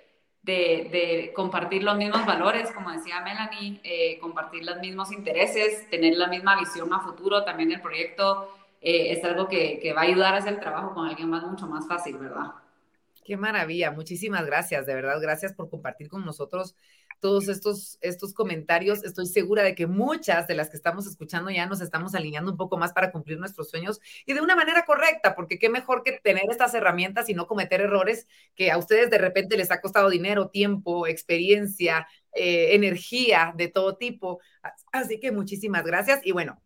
de, 0.46 1.32
compartir 1.36 1.84
los 1.84 1.98
mismos 1.98 2.26
valores, 2.26 2.72
como 2.72 2.92
decía 2.92 3.22
Melanie, 3.22 3.80
eh, 3.84 4.20
compartir 4.20 4.64
los 4.64 4.80
mismos 4.80 5.12
intereses, 5.12 5.90
tener 5.90 6.16
la 6.16 6.28
misma 6.28 6.58
visión 6.60 6.94
a 6.94 7.00
futuro 7.00 7.44
también 7.44 7.70
del 7.70 7.82
proyecto, 7.82 8.50
eh, 8.82 9.12
es 9.12 9.24
algo 9.24 9.48
que, 9.48 9.80
que, 9.80 9.94
va 9.94 10.02
a 10.02 10.04
ayudar 10.04 10.36
a 10.36 10.38
hacer 10.38 10.54
el 10.54 10.60
trabajo 10.60 10.94
con 10.94 11.08
alguien 11.08 11.30
más 11.30 11.44
mucho 11.44 11.68
más 11.68 11.88
fácil, 11.88 12.18
¿verdad? 12.18 12.52
Qué 13.24 13.38
maravilla, 13.38 13.90
muchísimas 13.90 14.46
gracias, 14.46 14.86
de 14.86 14.94
verdad, 14.94 15.20
gracias 15.20 15.54
por 15.54 15.70
compartir 15.70 16.10
con 16.10 16.24
nosotros 16.24 16.76
todos 17.26 17.48
estos, 17.48 17.98
estos 18.02 18.36
comentarios. 18.36 19.04
Estoy 19.04 19.26
segura 19.26 19.64
de 19.64 19.74
que 19.74 19.88
muchas 19.88 20.46
de 20.46 20.54
las 20.54 20.70
que 20.70 20.78
estamos 20.78 21.08
escuchando 21.08 21.50
ya 21.50 21.66
nos 21.66 21.82
estamos 21.82 22.14
alineando 22.14 22.52
un 22.52 22.58
poco 22.58 22.78
más 22.78 22.94
para 22.94 23.12
cumplir 23.12 23.40
nuestros 23.40 23.72
sueños 23.72 24.00
y 24.28 24.34
de 24.34 24.42
una 24.42 24.56
manera 24.56 24.86
correcta, 24.86 25.34
porque 25.34 25.58
qué 25.58 25.68
mejor 25.68 26.04
que 26.04 26.20
tener 26.24 26.44
estas 26.52 26.76
herramientas 26.76 27.28
y 27.28 27.34
no 27.34 27.48
cometer 27.48 27.82
errores 27.82 28.28
que 28.54 28.70
a 28.70 28.78
ustedes 28.78 29.10
de 29.10 29.18
repente 29.18 29.58
les 29.58 29.72
ha 29.72 29.82
costado 29.82 30.12
dinero, 30.12 30.50
tiempo, 30.50 31.08
experiencia, 31.08 32.08
eh, 32.32 32.76
energía 32.76 33.56
de 33.58 33.70
todo 33.70 33.98
tipo. 33.98 34.40
Así 34.92 35.20
que 35.20 35.32
muchísimas 35.32 35.84
gracias 35.84 36.22
y 36.24 36.32
bueno, 36.32 36.62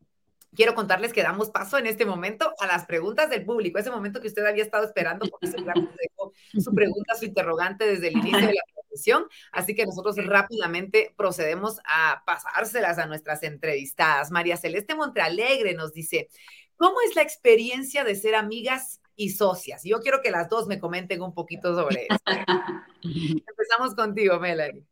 quiero 0.53 0.75
contarles 0.75 1.13
que 1.13 1.23
damos 1.23 1.51
paso 1.51 1.77
en 1.77 1.87
este 1.87 2.05
momento 2.05 2.53
a 2.59 2.67
las 2.67 2.85
preguntas 2.85 3.29
del 3.29 3.45
público, 3.45 3.79
ese 3.79 3.91
momento 3.91 4.19
que 4.19 4.27
usted 4.27 4.45
había 4.45 4.63
estado 4.65 4.83
esperando, 4.83 5.25
porque 5.29 5.47
dejó 6.01 6.33
su 6.59 6.73
pregunta, 6.73 7.15
su 7.15 7.23
interrogante 7.23 7.85
desde 7.85 8.09
el 8.09 8.17
inicio 8.17 8.45
de 8.47 8.55
la 8.55 8.61
transmisión. 8.89 9.25
Así 9.51 9.75
que 9.75 9.85
nosotros 9.85 10.15
rápidamente 10.25 11.13
procedemos 11.15 11.79
a 11.85 12.23
pasárselas 12.25 12.97
a 12.97 13.05
nuestras 13.05 13.43
entrevistadas. 13.43 14.31
María 14.31 14.57
Celeste 14.57 14.95
Montealegre 14.95 15.73
nos 15.73 15.93
dice, 15.93 16.29
¿cómo 16.75 16.97
es 17.07 17.15
la 17.15 17.21
experiencia 17.21 18.03
de 18.03 18.15
ser 18.15 18.35
amigas 18.35 19.01
y 19.15 19.29
socias? 19.29 19.83
Yo 19.83 19.99
quiero 19.99 20.21
que 20.21 20.31
las 20.31 20.49
dos 20.49 20.67
me 20.67 20.79
comenten 20.79 21.21
un 21.21 21.33
poquito 21.33 21.75
sobre 21.75 22.07
eso. 22.09 22.19
Empezamos 23.03 23.95
contigo, 23.95 24.39
Melanie. 24.39 24.83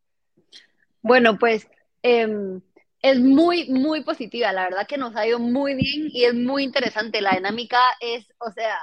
Bueno, 1.02 1.38
pues... 1.38 1.68
Eh, 2.04 2.60
es 3.02 3.20
muy, 3.20 3.70
muy 3.70 4.04
positiva. 4.04 4.52
La 4.52 4.64
verdad 4.64 4.88
que 4.88 4.98
nos 4.98 5.16
ha 5.16 5.28
ido 5.28 5.40
muy 5.40 5.76
bien 5.76 6.10
y 6.12 6.26
es 6.26 6.34
muy 6.34 6.64
interesante. 6.64 7.22
La 7.22 7.36
dinámica 7.36 7.80
es, 8.00 8.34
o 8.40 8.52
sea, 8.52 8.78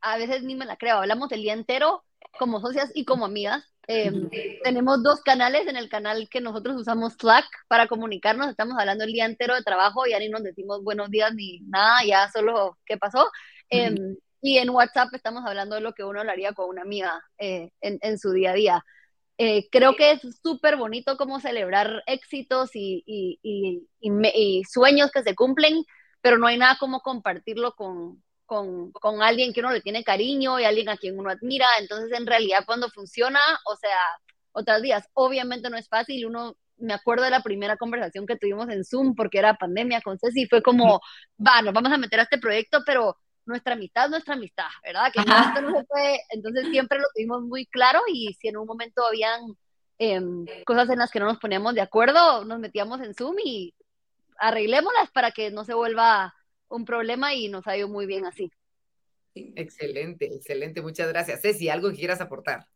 a 0.00 0.18
veces 0.18 0.42
ni 0.42 0.54
me 0.54 0.64
la 0.64 0.76
creo. 0.76 0.98
Hablamos 0.98 1.30
el 1.32 1.42
día 1.42 1.52
entero 1.52 2.04
como 2.38 2.60
socias 2.60 2.90
y 2.94 3.04
como 3.04 3.24
amigas. 3.24 3.64
Em, 3.88 4.28
tenemos 4.64 5.02
dos 5.02 5.20
canales. 5.22 5.66
En 5.66 5.76
el 5.76 5.88
canal 5.88 6.28
que 6.28 6.40
nosotros 6.40 6.76
usamos 6.76 7.14
Slack 7.14 7.46
para 7.68 7.86
comunicarnos, 7.86 8.48
estamos 8.48 8.76
hablando 8.78 9.04
el 9.04 9.12
día 9.12 9.26
entero 9.26 9.54
de 9.54 9.62
trabajo, 9.62 10.06
ya 10.06 10.18
ni 10.18 10.28
nos 10.28 10.42
decimos 10.42 10.82
buenos 10.82 11.10
días 11.10 11.32
ni 11.34 11.60
nada, 11.60 12.04
ya 12.04 12.30
solo 12.30 12.78
qué 12.84 12.96
pasó. 12.96 13.30
Em, 13.70 14.16
y 14.40 14.58
en 14.58 14.70
WhatsApp 14.70 15.14
estamos 15.14 15.44
hablando 15.46 15.76
de 15.76 15.80
lo 15.80 15.92
que 15.92 16.04
uno 16.04 16.20
hablaría 16.20 16.52
con 16.52 16.68
una 16.68 16.82
amiga 16.82 17.22
eh, 17.38 17.70
en, 17.80 17.98
en 18.02 18.18
su 18.18 18.32
día 18.32 18.50
a 18.50 18.54
día. 18.54 18.84
Eh, 19.38 19.68
creo 19.70 19.96
que 19.96 20.12
es 20.12 20.20
súper 20.42 20.76
bonito 20.76 21.16
como 21.18 21.40
celebrar 21.40 22.02
éxitos 22.06 22.70
y, 22.74 23.02
y, 23.06 23.38
y, 24.00 24.64
sueños 24.64 25.10
que 25.10 25.22
se 25.22 25.34
cumplen, 25.34 25.84
pero 26.22 26.38
no 26.38 26.46
hay 26.46 26.56
nada 26.56 26.78
como 26.80 27.00
compartirlo 27.00 27.74
con, 27.74 28.22
con, 28.46 28.92
con, 28.92 29.22
alguien 29.22 29.52
que 29.52 29.60
uno 29.60 29.72
le 29.72 29.80
tiene 29.80 30.04
cariño 30.04 30.58
y 30.58 30.64
alguien 30.64 30.88
a 30.88 30.96
quien 30.96 31.18
uno 31.18 31.30
admira. 31.30 31.66
Entonces, 31.78 32.16
en 32.18 32.26
realidad, 32.26 32.64
cuando 32.64 32.88
funciona, 32.88 33.40
o 33.66 33.76
sea, 33.76 33.98
otros 34.52 34.82
días, 34.82 35.08
obviamente 35.14 35.68
no 35.68 35.76
es 35.76 35.88
fácil. 35.88 36.26
Uno, 36.26 36.56
me 36.78 36.94
acuerdo 36.94 37.24
de 37.24 37.30
la 37.30 37.42
primera 37.42 37.76
conversación 37.76 38.26
que 38.26 38.36
tuvimos 38.36 38.68
en 38.70 38.84
Zoom, 38.84 39.14
porque 39.14 39.38
era 39.38 39.54
pandemia 39.54 40.00
con 40.00 40.18
Ceci, 40.18 40.46
fue 40.46 40.62
como, 40.62 41.00
va, 41.44 41.62
nos 41.62 41.74
vamos 41.74 41.92
a 41.92 41.98
meter 41.98 42.20
a 42.20 42.24
este 42.24 42.38
proyecto, 42.38 42.82
pero 42.84 43.16
nuestra 43.46 43.74
amistad, 43.74 44.08
nuestra 44.08 44.34
amistad, 44.34 44.68
¿verdad? 44.82 45.12
Que 45.12 45.20
no, 45.20 45.60
no 45.60 45.78
se 45.78 45.84
puede, 45.84 46.20
entonces 46.30 46.68
siempre 46.70 46.98
lo 46.98 47.06
tuvimos 47.14 47.42
muy 47.42 47.66
claro 47.66 48.00
y 48.12 48.34
si 48.34 48.48
en 48.48 48.56
un 48.56 48.66
momento 48.66 49.06
habían 49.06 49.40
em, 49.98 50.44
cosas 50.64 50.90
en 50.90 50.98
las 50.98 51.10
que 51.10 51.20
no 51.20 51.26
nos 51.26 51.38
poníamos 51.38 51.74
de 51.74 51.80
acuerdo, 51.80 52.44
nos 52.44 52.58
metíamos 52.58 53.00
en 53.00 53.14
Zoom 53.14 53.36
y 53.44 53.74
arreglémoslas 54.38 55.10
para 55.12 55.30
que 55.30 55.50
no 55.50 55.64
se 55.64 55.74
vuelva 55.74 56.34
un 56.68 56.84
problema 56.84 57.34
y 57.34 57.48
nos 57.48 57.66
ha 57.66 57.76
ido 57.76 57.88
muy 57.88 58.06
bien 58.06 58.26
así. 58.26 58.50
Excelente, 59.34 60.26
excelente, 60.26 60.80
muchas 60.80 61.08
gracias. 61.08 61.42
Ceci, 61.42 61.68
¿algo 61.68 61.90
que 61.90 61.96
quieras 61.96 62.20
aportar? 62.20 62.66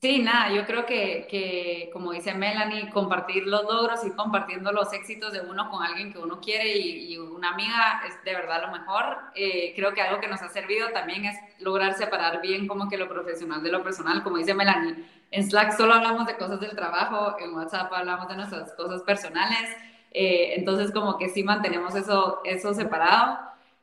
Sí, 0.00 0.20
nada, 0.20 0.54
yo 0.54 0.64
creo 0.64 0.86
que, 0.86 1.26
que, 1.28 1.90
como 1.92 2.12
dice 2.12 2.32
Melanie, 2.32 2.88
compartir 2.90 3.48
los 3.48 3.64
logros 3.64 4.04
y 4.06 4.12
compartiendo 4.12 4.70
los 4.70 4.92
éxitos 4.92 5.32
de 5.32 5.40
uno 5.40 5.68
con 5.70 5.82
alguien 5.82 6.12
que 6.12 6.20
uno 6.20 6.40
quiere 6.40 6.78
y, 6.78 7.18
una 7.18 7.50
amiga 7.50 8.02
es 8.06 8.22
de 8.24 8.32
verdad 8.32 8.62
lo 8.62 8.70
mejor. 8.70 9.16
Eh, 9.34 9.72
creo 9.74 9.94
que 9.94 10.00
algo 10.00 10.20
que 10.20 10.28
nos 10.28 10.40
ha 10.40 10.48
servido 10.50 10.90
también 10.90 11.24
es 11.24 11.36
lograr 11.58 11.94
separar 11.94 12.40
bien 12.40 12.68
como 12.68 12.88
que 12.88 12.96
lo 12.96 13.08
profesional 13.08 13.60
de 13.60 13.72
lo 13.72 13.82
personal, 13.82 14.22
como 14.22 14.38
dice 14.38 14.54
Melanie. 14.54 15.04
En 15.32 15.48
Slack 15.48 15.76
solo 15.76 15.94
hablamos 15.94 16.28
de 16.28 16.36
cosas 16.36 16.60
del 16.60 16.76
trabajo, 16.76 17.36
en 17.40 17.52
WhatsApp 17.54 17.92
hablamos 17.92 18.28
de 18.28 18.36
nuestras 18.36 18.72
cosas 18.74 19.02
personales, 19.02 19.68
eh, 20.10 20.54
entonces 20.56 20.92
como 20.92 21.18
que 21.18 21.28
sí 21.28 21.42
mantenemos 21.42 21.94
eso, 21.94 22.40
eso 22.44 22.74
separado, 22.74 23.38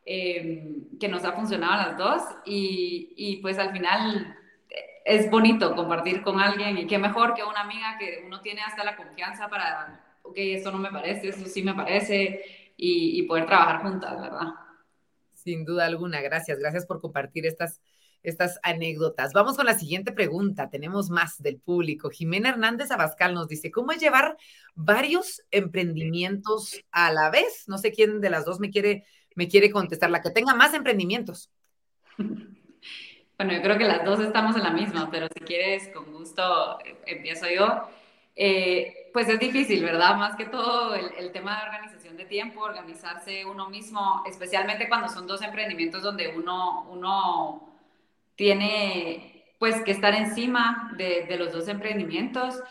eh, 0.05 0.77
que 0.99 1.07
nos 1.07 1.23
ha 1.23 1.31
funcionado 1.31 1.73
a 1.73 1.87
las 1.87 1.97
dos 1.97 2.21
y, 2.45 3.13
y 3.15 3.37
pues 3.37 3.57
al 3.57 3.71
final 3.71 4.35
es 5.05 5.29
bonito 5.29 5.75
compartir 5.75 6.23
con 6.23 6.39
alguien 6.39 6.77
y 6.79 6.87
qué 6.87 6.97
mejor 6.97 7.35
que 7.35 7.43
una 7.43 7.61
amiga 7.61 7.95
que 7.99 8.23
uno 8.25 8.41
tiene 8.41 8.61
hasta 8.61 8.83
la 8.83 8.95
confianza 8.95 9.47
para, 9.47 10.03
ok, 10.23 10.33
eso 10.35 10.71
no 10.71 10.79
me 10.79 10.91
parece, 10.91 11.29
eso 11.29 11.45
sí 11.45 11.61
me 11.61 11.75
parece 11.75 12.43
y, 12.75 13.21
poder 13.23 13.45
trabajar 13.45 13.81
juntas, 13.83 14.19
¿verdad? 14.19 14.47
Sin 15.33 15.63
duda 15.63 15.85
alguna, 15.85 16.21
gracias, 16.21 16.59
gracias 16.59 16.87
por 16.87 16.99
compartir 16.99 17.45
estas, 17.45 17.79
estas 18.29 18.59
anécdotas. 18.63 19.33
Vamos 19.33 19.57
con 19.57 19.65
la 19.65 19.77
siguiente 19.77 20.11
pregunta, 20.11 20.69
tenemos 20.69 21.09
más 21.09 21.41
del 21.41 21.57
público. 21.59 22.09
Jimena 22.09 22.49
Hernández 22.49 22.91
Abascal 22.91 23.33
nos 23.33 23.47
dice, 23.47 23.71
¿cómo 23.71 23.91
es 23.91 23.99
llevar 23.99 24.37
varios 24.73 25.41
emprendimientos 25.51 26.79
a 26.91 27.11
la 27.11 27.29
vez? 27.29 27.65
No 27.67 27.77
sé 27.77 27.91
quién 27.91 28.21
de 28.21 28.29
las 28.29 28.45
dos 28.45 28.59
me 28.59 28.69
quiere, 28.69 29.05
me 29.35 29.47
quiere 29.47 29.71
contestar, 29.71 30.09
la 30.09 30.21
que 30.21 30.31
tenga 30.31 30.53
más 30.53 30.73
emprendimientos. 30.73 31.49
Bueno, 33.37 33.51
yo 33.51 33.61
creo 33.61 33.77
que 33.77 33.83
las 33.83 34.05
dos 34.05 34.21
estamos 34.21 34.55
en 34.55 34.63
la 34.63 34.71
misma, 34.71 35.09
pero 35.11 35.27
si 35.27 35.41
quieres, 35.41 35.89
con 35.89 36.09
gusto 36.13 36.79
eh, 36.85 36.95
empiezo 37.05 37.47
yo. 37.49 37.89
Eh, 38.35 39.09
pues 39.13 39.29
es 39.29 39.39
difícil, 39.39 39.83
¿verdad? 39.83 40.15
Más 40.17 40.35
que 40.35 40.45
todo 40.45 40.93
el, 40.93 41.31
tema 41.31 41.57
de 41.57 41.63
organización 41.63 42.17
de 42.17 42.25
tiempo, 42.25 42.61
organizarse 42.61 43.45
uno 43.45 43.69
mismo, 43.69 44.23
especialmente 44.27 44.89
cuando 44.89 45.07
son 45.07 45.25
dos 45.25 45.41
emprendimientos 45.41 46.03
donde 46.03 46.33
uno, 46.35 46.85
uno 46.89 47.74
tiene 48.35 49.55
pues 49.59 49.81
que 49.83 49.91
estar 49.91 50.13
encima 50.13 50.91
de, 50.97 51.35
los 51.37 51.51
dos 51.53 51.67
emprendimientos. 51.67 52.61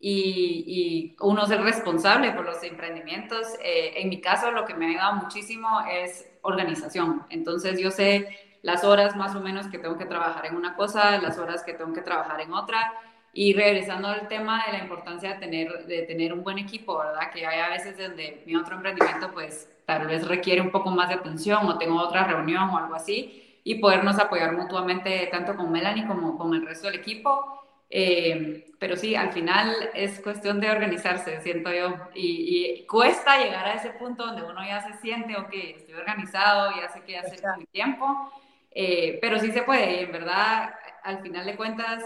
y, 0.00 1.16
uno 1.20 1.44
es 1.44 1.50
el 1.50 1.62
responsable 1.62 2.32
por 2.32 2.44
los 2.44 2.62
emprendimientos. 2.64 3.46
Eh, 3.62 3.94
en 3.96 4.08
mi 4.08 4.20
caso, 4.20 4.50
lo 4.50 4.64
que 4.64 4.74
me 4.74 4.86
ha 4.86 4.88
ayudado 4.90 5.14
muchísimo 5.16 5.68
es 5.90 6.28
organización. 6.42 7.22
Entonces, 7.30 7.80
yo 7.80 7.90
sé 7.90 8.28
las 8.62 8.84
horas 8.84 9.16
más 9.16 9.34
o 9.34 9.40
menos 9.40 9.66
que 9.66 9.78
tengo 9.78 9.98
que 9.98 10.06
trabajar 10.06 10.46
en 10.46 10.56
una 10.56 10.74
cosa, 10.74 11.18
las 11.18 11.38
horas 11.38 11.62
que 11.64 11.74
tengo 11.74 11.92
que 11.92 12.00
trabajar 12.00 12.40
en 12.40 12.52
otra. 12.52 12.92
Y 13.34 13.54
regresando 13.54 14.08
al 14.08 14.28
tema 14.28 14.62
de 14.66 14.72
la 14.72 14.78
importancia 14.84 15.34
de 15.34 15.38
tener, 15.38 15.86
de 15.86 16.02
tener 16.02 16.32
un 16.32 16.42
buen 16.44 16.58
equipo, 16.58 16.98
¿verdad? 16.98 17.30
Que 17.32 17.46
hay 17.46 17.60
a 17.60 17.70
veces 17.70 17.96
donde 17.96 18.42
mi 18.46 18.56
otro 18.56 18.76
emprendimiento, 18.76 19.32
pues 19.32 19.70
tal 19.86 20.06
vez 20.06 20.26
requiere 20.26 20.60
un 20.60 20.70
poco 20.70 20.90
más 20.90 21.08
de 21.08 21.14
atención 21.14 21.66
o 21.66 21.78
tengo 21.78 21.98
otra 21.98 22.24
reunión 22.24 22.68
o 22.70 22.78
algo 22.78 22.94
así, 22.94 23.51
y 23.64 23.76
podernos 23.76 24.18
apoyar 24.18 24.52
mutuamente 24.52 25.28
tanto 25.30 25.56
con 25.56 25.70
Melanie 25.70 26.06
como 26.06 26.36
con 26.36 26.54
el 26.54 26.66
resto 26.66 26.88
del 26.88 27.00
equipo. 27.00 27.60
Eh, 27.88 28.72
pero 28.78 28.96
sí, 28.96 29.14
al 29.14 29.32
final 29.32 29.90
es 29.94 30.20
cuestión 30.20 30.60
de 30.60 30.70
organizarse, 30.70 31.40
siento 31.42 31.70
yo. 31.72 31.94
Y, 32.14 32.84
cuesta 32.86 33.38
llegar 33.38 33.66
a 33.66 33.74
ese 33.74 33.90
punto 33.90 34.26
donde 34.26 34.42
uno 34.42 34.64
ya 34.64 34.80
se 34.80 34.94
siente, 35.00 35.36
ok, 35.36 35.50
estoy 35.52 35.94
organizado, 35.94 36.72
ya 36.80 36.88
sé 36.88 37.02
qué 37.06 37.18
hacer 37.18 37.40
con 37.40 37.58
mi 37.58 37.66
tiempo. 37.66 38.32
Eh, 38.70 39.18
pero 39.20 39.38
sí 39.38 39.52
se 39.52 39.62
puede, 39.62 40.00
y 40.00 40.04
en 40.04 40.12
verdad, 40.12 40.74
al 41.02 41.20
final 41.22 41.44
de 41.44 41.56
cuentas, 41.56 42.02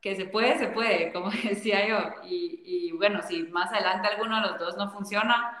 que 0.00 0.16
se 0.16 0.26
puede, 0.26 0.58
se 0.58 0.68
puede, 0.68 1.12
como 1.12 1.30
decía 1.44 1.86
yo. 1.86 1.98
Y, 2.24 2.62
y 2.64 2.92
bueno, 2.92 3.22
si 3.22 3.44
más 3.44 3.72
adelante 3.72 4.08
alguno 4.08 4.36
de 4.36 4.48
los 4.48 4.58
dos 4.58 4.76
no 4.76 4.90
funciona, 4.90 5.58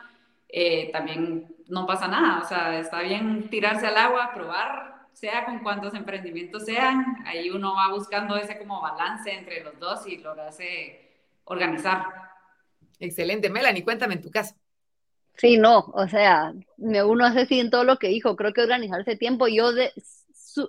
eh, 0.48 0.90
también 0.92 1.54
no 1.68 1.86
pasa 1.86 2.08
nada. 2.08 2.40
O 2.42 2.48
sea, 2.48 2.78
está 2.78 3.00
bien 3.02 3.48
tirarse 3.50 3.86
al 3.86 3.96
agua, 3.96 4.32
probar, 4.34 4.97
sea 5.18 5.44
con 5.44 5.58
cuantos 5.60 5.94
emprendimientos 5.94 6.64
sean, 6.64 7.16
ahí 7.26 7.50
uno 7.50 7.74
va 7.74 7.92
buscando 7.92 8.36
ese 8.36 8.58
como 8.58 8.80
balance 8.80 9.30
entre 9.32 9.64
los 9.64 9.78
dos 9.78 10.06
y 10.06 10.18
lo 10.18 10.32
hace 10.32 11.08
organizar. 11.44 12.04
Excelente. 13.00 13.50
Melanie, 13.50 13.84
cuéntame 13.84 14.14
en 14.14 14.22
tu 14.22 14.30
caso. 14.30 14.54
Sí, 15.36 15.56
no, 15.56 15.90
o 15.94 16.08
sea, 16.08 16.52
me 16.76 17.02
uno 17.04 17.24
hace 17.24 17.46
sí 17.46 17.60
en 17.60 17.70
todo 17.70 17.84
lo 17.84 17.96
que 17.98 18.08
dijo, 18.08 18.34
creo 18.34 18.52
que 18.52 18.62
organizarse 18.62 19.16
tiempo, 19.16 19.46
yo 19.46 19.72
de, 19.72 19.92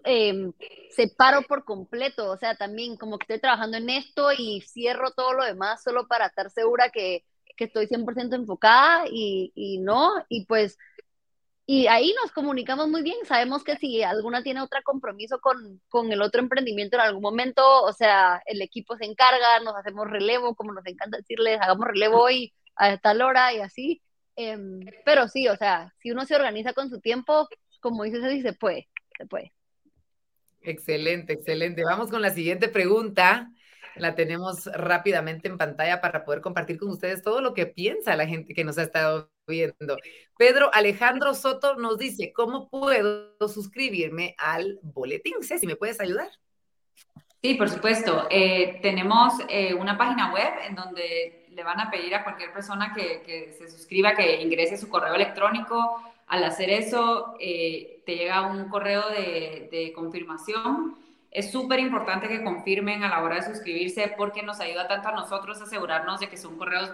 em, 0.04 0.54
separo 0.92 1.42
por 1.44 1.64
completo, 1.64 2.30
o 2.30 2.38
sea, 2.38 2.56
también 2.56 2.96
como 2.96 3.18
que 3.18 3.24
estoy 3.24 3.40
trabajando 3.40 3.78
en 3.78 3.90
esto 3.90 4.30
y 4.38 4.62
cierro 4.62 5.10
todo 5.12 5.34
lo 5.34 5.44
demás 5.44 5.82
solo 5.82 6.08
para 6.08 6.28
estar 6.28 6.52
segura 6.52 6.90
que, 6.90 7.26
que 7.58 7.64
estoy 7.64 7.88
100% 7.88 8.36
enfocada 8.36 9.06
y, 9.12 9.52
y 9.56 9.80
no, 9.80 10.12
y 10.30 10.46
pues 10.46 10.78
y 11.72 11.86
ahí 11.86 12.16
nos 12.20 12.32
comunicamos 12.32 12.88
muy 12.88 13.04
bien. 13.04 13.18
Sabemos 13.26 13.64
que 13.64 13.76
si 13.76 14.02
alguna 14.02 14.42
tiene 14.42 14.60
otro 14.60 14.80
compromiso 14.84 15.40
con, 15.40 15.80
con, 15.88 16.12
el 16.12 16.20
otro 16.24 16.42
emprendimiento 16.42 16.98
en 16.98 17.02
algún 17.02 17.22
momento, 17.22 17.84
o 17.84 17.94
sea, 17.94 18.42
el 18.48 18.64
equipo 18.64 18.98
se 18.98 19.06
encarga, 19.06 19.60
nos 19.64 19.76
hacemos 19.76 20.10
relevo, 20.10 20.56
como 20.56 20.74
nos 20.74 20.84
encanta 20.88 21.18
decirles, 21.18 21.60
hagamos 21.62 21.86
relevo 21.86 22.24
hoy 22.24 22.56
a 22.76 22.98
tal 22.98 23.22
hora 23.22 23.54
y 23.54 23.60
así. 23.60 24.02
Em, 24.36 24.80
pero 25.06 25.28
sí, 25.28 25.48
o 25.48 25.56
sea, 25.58 25.94
si 26.00 26.10
uno 26.10 26.26
se 26.26 26.36
organiza 26.36 26.74
con 26.74 26.90
su 26.90 27.02
tiempo, 27.02 27.48
como 27.82 28.04
dices, 28.04 28.24
sí 28.32 28.42
se 28.42 28.54
puede, 28.54 28.90
se 29.16 29.28
puede. 29.28 29.54
Excelente, 30.62 31.34
excelente. 31.34 31.84
Vamos 31.84 32.10
con 32.10 32.24
la 32.24 32.32
siguiente 32.32 32.70
pregunta. 32.70 33.48
La 34.00 34.16
tenemos 34.16 34.66
rápidamente 34.74 35.48
en 35.48 35.58
pantalla 35.58 36.02
para 36.02 36.24
poder 36.24 36.42
compartir 36.42 36.80
con 36.80 36.90
ustedes 36.90 37.22
todo 37.22 37.42
lo 37.42 37.54
que 37.54 37.66
piensa 37.66 38.16
la 38.16 38.26
gente 38.26 38.54
que 38.54 38.64
nos 38.64 38.78
ha 38.78 38.84
estado 38.84 39.30
viendo. 39.46 39.98
Pedro 40.38 40.70
Alejandro 40.74 41.34
Soto 41.34 41.76
nos 41.76 41.98
dice, 41.98 42.32
¿cómo 42.34 42.70
puedo 42.70 43.36
suscribirme 43.48 44.36
al 44.38 44.80
boletín? 44.82 45.36
Si 45.42 45.68
me 45.68 45.76
puedes 45.76 46.00
ayudar. 46.00 46.30
Sí, 47.42 47.56
por 47.56 47.70
supuesto. 47.70 48.28
Eh, 48.30 48.80
tenemos 48.82 49.34
eh, 49.48 49.74
una 49.74 49.98
página 49.98 50.34
web 50.34 50.54
en 50.68 50.76
donde 50.76 51.46
le 51.50 51.64
van 51.64 51.80
a 51.80 51.90
pedir 51.90 52.14
a 52.16 52.24
cualquier 52.24 52.52
persona 52.52 52.94
que, 52.94 53.56
se 53.58 53.70
suscriba 53.70 54.14
que 54.14 54.42
ingrese 54.42 54.78
su 54.78 54.90
correo 54.90 55.16
electrónico. 55.16 56.02
Al 56.28 56.44
hacer 56.44 56.70
eso, 56.70 57.36
eh, 57.40 58.04
te 58.06 58.16
llega 58.16 58.42
un 58.48 58.70
correo 58.70 59.10
de, 59.10 59.70
de 59.72 59.92
confirmación 59.94 60.98
es 61.32 61.52
súper 61.52 61.80
importante 61.80 62.28
que 62.28 62.44
confirmen 62.44 63.04
a 63.04 63.10
la 63.10 63.22
hora 63.22 63.36
de 63.36 63.44
suscribirse 63.44 64.14
porque 64.18 64.42
nos 64.42 64.60
ayuda 64.60 64.88
tanto 64.88 65.10
a 65.10 65.12
nosotros 65.12 65.62
a 65.62 65.66
asegurarnos 65.66 66.20
de 66.20 66.28
que 66.28 66.38
son 66.38 66.58
correos 66.58 66.92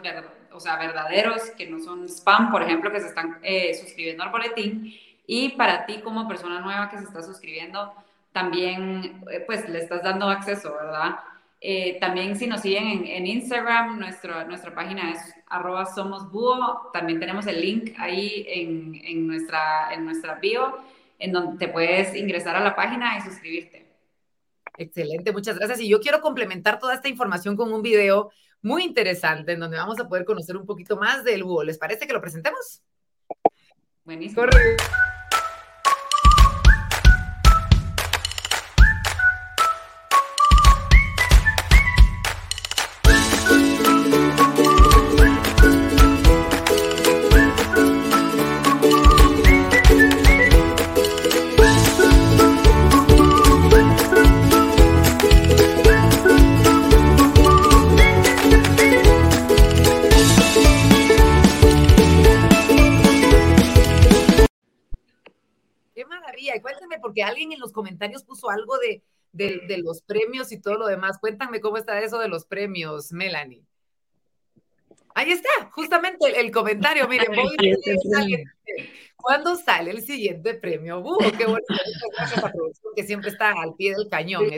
o 0.51 0.59
sea, 0.59 0.77
verdaderos, 0.77 1.51
que 1.51 1.67
no 1.67 1.79
son 1.79 2.05
spam, 2.09 2.51
por 2.51 2.61
ejemplo, 2.61 2.91
que 2.91 2.99
se 2.99 3.07
están 3.07 3.39
eh, 3.43 3.73
suscribiendo 3.73 4.23
al 4.23 4.31
boletín. 4.31 4.93
Y 5.25 5.49
para 5.49 5.85
ti 5.85 6.01
como 6.01 6.27
persona 6.27 6.59
nueva 6.59 6.89
que 6.89 6.97
se 6.97 7.05
está 7.05 7.21
suscribiendo, 7.23 7.93
también 8.33 9.23
eh, 9.31 9.39
pues 9.45 9.67
le 9.69 9.79
estás 9.79 10.03
dando 10.03 10.29
acceso, 10.29 10.73
¿verdad? 10.73 11.15
Eh, 11.61 11.97
también 11.99 12.35
si 12.35 12.45
nos 12.45 12.61
siguen 12.61 13.05
en, 13.05 13.25
Instagram, 13.25 13.97
nuestra, 13.97 14.43
nuestra 14.43 14.75
página 14.75 15.13
es 15.13 15.33
arroba 15.47 15.85
somosbúho. 15.85 16.91
También 16.91 17.19
tenemos 17.19 17.47
el 17.47 17.61
link 17.61 17.93
ahí 17.97 18.45
en, 18.49 19.01
en, 19.03 19.27
nuestra, 19.27 19.93
en 19.93 20.05
nuestra 20.05 20.35
bio, 20.35 20.77
en 21.17 21.31
donde 21.31 21.65
te 21.65 21.71
puedes 21.71 22.13
ingresar 22.15 22.57
a 22.57 22.59
la 22.59 22.75
página 22.75 23.17
y 23.17 23.21
suscribirte. 23.21 23.84
Excelente, 24.77 25.31
muchas 25.31 25.57
gracias. 25.57 25.79
Y 25.79 25.89
yo 25.89 25.99
quiero 25.99 26.21
complementar 26.21 26.79
toda 26.79 26.93
esta 26.93 27.07
información 27.07 27.55
con 27.55 27.71
un 27.71 27.81
video 27.81 28.31
muy 28.61 28.83
interesante 28.83 29.53
en 29.53 29.59
donde 29.59 29.77
vamos 29.77 29.99
a 29.99 30.07
poder 30.07 30.25
conocer 30.25 30.57
un 30.57 30.65
poquito 30.65 30.97
más 30.97 31.23
del 31.23 31.43
búho. 31.43 31.63
¿Les 31.63 31.77
parece 31.77 32.07
que 32.07 32.13
lo 32.13 32.21
presentemos? 32.21 32.81
Buenísimo. 34.03 34.41
porque 34.41 34.75
alguien 67.35 67.51
en 67.51 67.59
los 67.59 67.71
comentarios 67.71 68.23
puso 68.23 68.49
algo 68.49 68.77
de, 68.77 69.03
de, 69.31 69.77
los 69.77 70.01
premios 70.01 70.51
y 70.51 70.59
todo 70.59 70.75
lo 70.75 70.87
demás. 70.87 71.19
Cuéntame 71.19 71.59
cómo 71.59 71.77
está 71.77 71.99
eso 71.99 72.19
de 72.19 72.27
los 72.27 72.45
premios, 72.45 73.11
Melanie. 73.11 73.63
Ahí 75.13 75.31
está, 75.31 75.49
justamente 75.71 76.39
el, 76.39 76.51
comentario. 76.51 77.07
Miren, 77.07 77.31
voy 77.33 77.55
¿cuándo 79.15 79.55
sale 79.55 79.91
el 79.91 80.01
siguiente 80.01 80.55
premio? 80.55 80.99
Uh, 80.99 81.17
qué 81.37 81.45
bueno. 81.45 81.65
Gracias 82.17 82.43
a 82.43 82.51
producción 82.51 82.93
que 82.95 83.03
siempre 83.03 83.29
está 83.29 83.51
al 83.51 83.75
pie 83.75 83.95
del 83.95 84.09
cañón. 84.09 84.49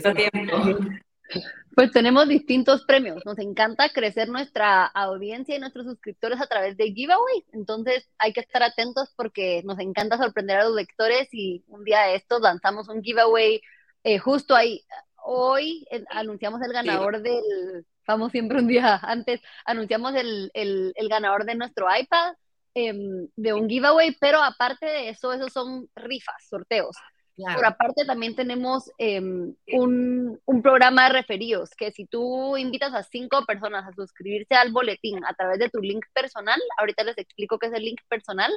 Pues 1.78 1.92
tenemos 1.92 2.28
distintos 2.28 2.84
premios. 2.86 3.24
Nos 3.24 3.38
encanta 3.38 3.90
crecer 3.90 4.30
nuestra 4.30 4.84
audiencia 4.88 5.56
y 5.56 5.60
nuestros 5.60 5.86
suscriptores 5.86 6.42
a 6.42 6.48
través 6.48 6.76
de 6.76 6.92
giveaways. 6.92 7.44
Entonces 7.54 8.10
hay 8.18 8.34
que 8.34 8.40
estar 8.40 8.64
atentos 8.64 9.14
porque 9.16 9.62
nos 9.64 9.78
encanta 9.78 10.18
sorprender 10.18 10.58
a 10.58 10.64
los 10.64 10.74
lectores 10.74 11.28
y 11.32 11.64
un 11.68 11.84
día 11.84 12.02
de 12.02 12.16
estos 12.16 12.42
lanzamos 12.42 12.90
un 12.90 13.04
giveaway 13.04 13.62
eh, 14.04 14.18
justo 14.18 14.56
ahí. 14.56 14.84
Hoy 15.24 15.86
eh, 15.92 16.04
anunciamos 16.10 16.64
el 16.64 16.74
ganador 16.74 17.22
del, 17.22 17.86
vamos 18.08 18.32
siempre 18.32 18.58
un 18.58 18.68
día 18.68 19.00
antes, 19.04 19.40
anunciamos 19.64 20.16
el, 20.16 20.50
el, 20.56 20.94
el 20.96 21.10
ganador 21.10 21.46
de 21.46 21.54
nuestro 21.54 21.86
iPad 21.96 22.34
em, 22.74 23.28
de 23.36 23.54
un 23.54 23.70
giveaway, 23.70 24.18
pero 24.20 24.42
aparte 24.42 24.88
de 24.88 25.10
eso, 25.10 25.32
esos 25.32 25.54
son 25.54 25.88
rifas, 25.96 26.44
sorteos. 26.50 26.98
Por 27.38 27.66
aparte 27.66 28.04
también 28.06 28.36
tenemos 28.36 28.92
em, 28.98 29.54
un, 29.74 30.40
un, 30.44 30.62
programa 30.64 31.04
de 31.04 31.14
referidos, 31.14 31.70
que 31.76 31.92
si 31.92 32.06
tú 32.06 32.58
invitas 32.58 32.94
a 32.94 33.04
cinco 33.04 33.46
personas 33.46 33.88
a 33.88 33.94
suscribirse 33.94 34.56
al 34.56 34.72
boletín 34.72 35.24
a 35.24 35.34
través 35.36 35.60
de 35.60 35.70
tu 35.70 35.80
link 35.80 36.04
personal, 36.14 36.60
ahorita 36.80 37.04
les 37.04 37.18
explico 37.20 37.60
qué 37.60 37.68
es 37.68 37.74
el 37.74 37.84
link 37.84 38.02
personal, 38.10 38.52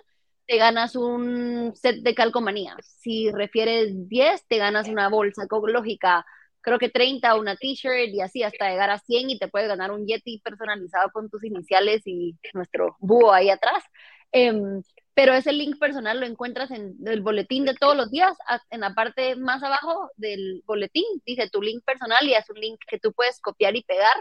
te 0.47 0.57
ganas 0.57 0.97
un 0.97 1.73
set 1.77 2.03
de 2.03 2.15
calcomanía. 2.15 2.77
Si 2.83 3.31
refieres 3.31 4.09
10, 4.09 4.47
te 4.49 4.57
ganas 4.57 4.89
una 4.89 5.09
bolsa 5.09 5.45
ecológica, 5.45 6.25
creo 6.61 6.79
que 6.79 6.89
30, 6.89 7.37
una 7.37 7.57
t-shirt 7.57 8.13
y 8.13 8.21
así 8.21 8.43
hasta 8.43 8.69
llegar 8.71 8.91
a 8.91 8.99
100 8.99 9.31
y 9.31 9.39
te 9.39 9.49
puedes 9.49 9.69
ganar 9.69 9.91
un 9.93 10.07
Yeti 10.07 10.41
personalizado 10.41 11.11
con 11.13 11.29
tus 11.31 11.45
iniciales 11.45 12.03
y 12.07 12.37
nuestro 12.55 12.97
búho 12.99 13.33
ahí 13.33 13.51
atrás. 13.51 13.85
Em, 14.33 14.83
pero 15.21 15.35
ese 15.35 15.53
link 15.53 15.79
personal 15.79 16.19
lo 16.19 16.25
encuentras 16.25 16.71
en 16.71 16.97
el 17.05 17.21
boletín 17.21 17.67
de 17.67 17.75
todos 17.75 17.95
los 17.95 18.11
días, 18.11 18.33
en 18.71 18.81
la 18.81 18.95
parte 18.95 19.37
más 19.37 19.63
abajo 19.63 20.11
del 20.17 20.63
boletín, 20.67 21.05
dice 21.27 21.51
tu 21.51 21.61
link 21.61 21.85
personal 21.85 22.27
y 22.27 22.33
es 22.33 22.49
un 22.49 22.59
link 22.59 22.81
que 22.89 22.99
tú 22.99 23.13
puedes 23.13 23.39
copiar 23.39 23.77
y 23.77 23.83
pegar 23.83 24.15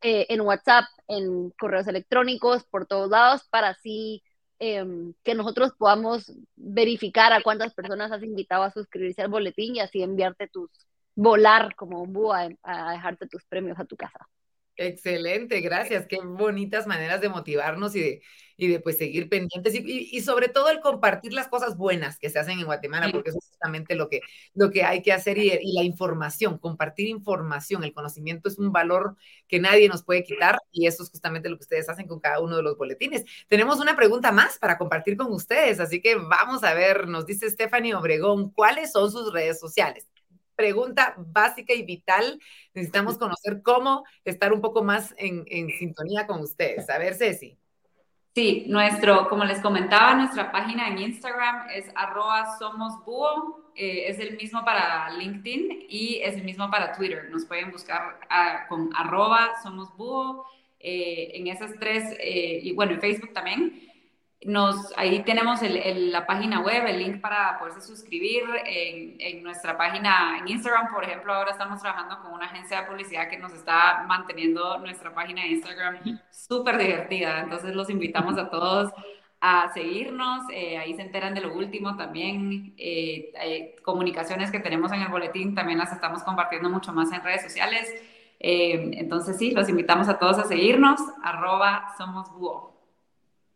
eh, 0.00 0.26
en 0.30 0.40
WhatsApp, 0.40 0.86
en 1.06 1.50
correos 1.50 1.86
electrónicos, 1.86 2.64
por 2.64 2.86
todos 2.86 3.08
lados, 3.08 3.46
para 3.50 3.68
así 3.68 4.24
em, 4.58 5.14
que 5.22 5.36
nosotros 5.36 5.74
podamos 5.78 6.32
verificar 6.56 7.32
a 7.32 7.40
cuántas 7.40 7.72
personas 7.72 8.10
has 8.10 8.24
invitado 8.24 8.64
a 8.64 8.72
suscribirse 8.72 9.22
al 9.22 9.28
boletín 9.28 9.76
y 9.76 9.78
así 9.78 10.02
enviarte 10.02 10.48
tus, 10.48 10.70
volar 11.14 11.76
como 11.76 12.02
un 12.02 12.12
búho 12.12 12.32
a, 12.32 12.48
a 12.64 12.90
dejarte 12.90 13.28
tus 13.28 13.44
premios 13.44 13.78
a 13.78 13.84
tu 13.84 13.96
casa. 13.96 14.28
Excelente, 14.76 15.60
gracias. 15.60 16.06
Qué 16.06 16.18
bonitas 16.22 16.86
maneras 16.86 17.20
de 17.20 17.28
motivarnos 17.28 17.94
y 17.94 18.00
de, 18.00 18.22
y 18.56 18.68
de 18.68 18.80
pues 18.80 18.96
seguir 18.96 19.28
pendientes 19.28 19.74
y, 19.74 20.20
sobre 20.22 20.48
todo 20.48 20.70
el 20.70 20.80
compartir 20.80 21.34
las 21.34 21.48
cosas 21.48 21.76
buenas 21.76 22.18
que 22.18 22.30
se 22.30 22.38
hacen 22.38 22.58
en 22.58 22.64
Guatemala, 22.64 23.10
porque 23.12 23.30
eso 23.30 23.38
es 23.38 23.48
justamente 23.48 23.94
lo 23.94 24.08
que, 24.08 24.20
lo 24.54 24.70
que 24.70 24.84
hay 24.84 25.02
que 25.02 25.12
hacer 25.12 25.36
y, 25.36 25.52
y, 25.60 25.74
la 25.74 25.84
información, 25.84 26.58
compartir 26.58 27.08
información, 27.08 27.84
el 27.84 27.92
conocimiento 27.92 28.48
es 28.48 28.58
un 28.58 28.72
valor 28.72 29.16
que 29.46 29.60
nadie 29.60 29.88
nos 29.88 30.04
puede 30.04 30.24
quitar 30.24 30.58
y 30.70 30.86
eso 30.86 31.02
es 31.02 31.10
justamente 31.10 31.50
lo 31.50 31.56
que 31.58 31.64
ustedes 31.64 31.88
hacen 31.90 32.06
con 32.06 32.20
cada 32.20 32.40
uno 32.40 32.56
de 32.56 32.62
los 32.62 32.78
boletines. 32.78 33.24
Tenemos 33.48 33.78
una 33.78 33.94
pregunta 33.94 34.32
más 34.32 34.58
para 34.58 34.78
compartir 34.78 35.18
con 35.18 35.30
ustedes, 35.32 35.80
así 35.80 36.00
que 36.00 36.16
vamos 36.16 36.64
a 36.64 36.72
ver, 36.72 37.08
nos 37.08 37.26
dice 37.26 37.50
Stephanie 37.50 37.94
Obregón, 37.94 38.50
¿cuáles 38.50 38.92
son 38.92 39.12
sus 39.12 39.32
redes 39.32 39.60
sociales? 39.60 40.06
Pregunta 40.62 41.14
básica 41.18 41.74
y 41.74 41.82
vital. 41.82 42.38
Necesitamos 42.72 43.18
conocer 43.24 43.62
cómo 43.62 44.04
estar 44.24 44.52
un 44.52 44.60
poco 44.60 44.84
más 44.84 45.12
en, 45.18 45.44
sintonía 45.78 46.24
con 46.28 46.40
ustedes. 46.40 46.88
A 46.88 46.98
ver, 46.98 47.14
Ceci. 47.14 47.58
Sí, 48.32 48.64
nuestro, 48.68 49.28
como 49.28 49.44
les 49.44 49.60
comentaba, 49.60 50.14
nuestra 50.14 50.52
página 50.52 50.88
en 50.88 50.98
Instagram 50.98 51.68
es 51.74 51.84
arroba 51.96 52.56
somos 52.58 52.94
eh, 53.74 54.04
es 54.06 54.18
el 54.20 54.36
mismo 54.36 54.64
para 54.64 55.10
LinkedIn 55.10 55.86
y 55.88 56.20
es 56.22 56.36
el 56.36 56.44
mismo 56.44 56.70
para 56.70 56.92
Twitter. 56.92 57.28
Nos 57.30 57.44
pueden 57.44 57.72
buscar 57.72 58.20
ah, 58.30 58.66
con 58.68 58.90
arroba 58.96 59.50
somos 59.62 59.90
eh, 60.78 61.32
en 61.34 61.48
esas 61.48 61.72
tres, 61.78 62.04
eh, 62.20 62.60
y 62.62 62.72
bueno, 62.72 62.92
en 62.92 63.00
Facebook 63.00 63.32
también. 63.32 63.91
Nos, 64.44 64.92
ahí 64.96 65.22
tenemos 65.22 65.60
la 65.62 66.26
página 66.26 66.60
web, 66.60 66.86
el 66.86 66.98
link 66.98 67.20
para 67.20 67.58
poderse 67.58 67.80
suscribir 67.80 68.42
en, 68.64 69.42
nuestra 69.42 69.76
página 69.76 70.38
en 70.38 70.48
Instagram. 70.48 70.92
Por 70.92 71.04
ejemplo, 71.04 71.32
ahora 71.32 71.52
estamos 71.52 71.80
trabajando 71.80 72.20
con 72.20 72.32
una 72.32 72.46
agencia 72.46 72.80
de 72.80 72.86
publicidad 72.86 73.28
que 73.28 73.38
nos 73.38 73.52
está 73.52 74.04
manteniendo 74.06 74.78
nuestra 74.78 75.14
página 75.14 75.42
de 75.42 75.48
Instagram 75.48 75.98
súper 76.30 76.78
divertida. 76.78 77.40
Entonces 77.40 77.74
los 77.74 77.88
invitamos 77.88 78.36
a 78.38 78.50
todos 78.50 78.92
a 79.42 79.72
seguirnos. 79.74 80.44
Eh, 80.52 80.78
ahí 80.78 80.94
se 80.94 81.02
enteran 81.02 81.34
de 81.34 81.40
lo 81.40 81.54
último 81.54 81.96
también. 81.96 82.74
Eh, 82.78 83.76
comunicaciones 83.82 84.50
que 84.50 84.60
tenemos 84.60 84.92
en 84.92 85.02
el 85.02 85.08
boletín 85.08 85.54
también 85.54 85.78
las 85.78 85.92
estamos 85.92 86.22
compartiendo 86.22 86.70
mucho 86.70 86.92
más 86.92 87.12
en 87.12 87.22
redes 87.22 87.42
sociales. 87.42 87.92
Eh, 88.38 88.90
entonces 88.94 89.36
sí, 89.38 89.50
los 89.50 89.68
invitamos 89.68 90.08
a 90.08 90.18
todos 90.18 90.38
a 90.38 90.44
seguirnos. 90.44 91.00
Arroba 91.22 91.92
somos 91.98 92.30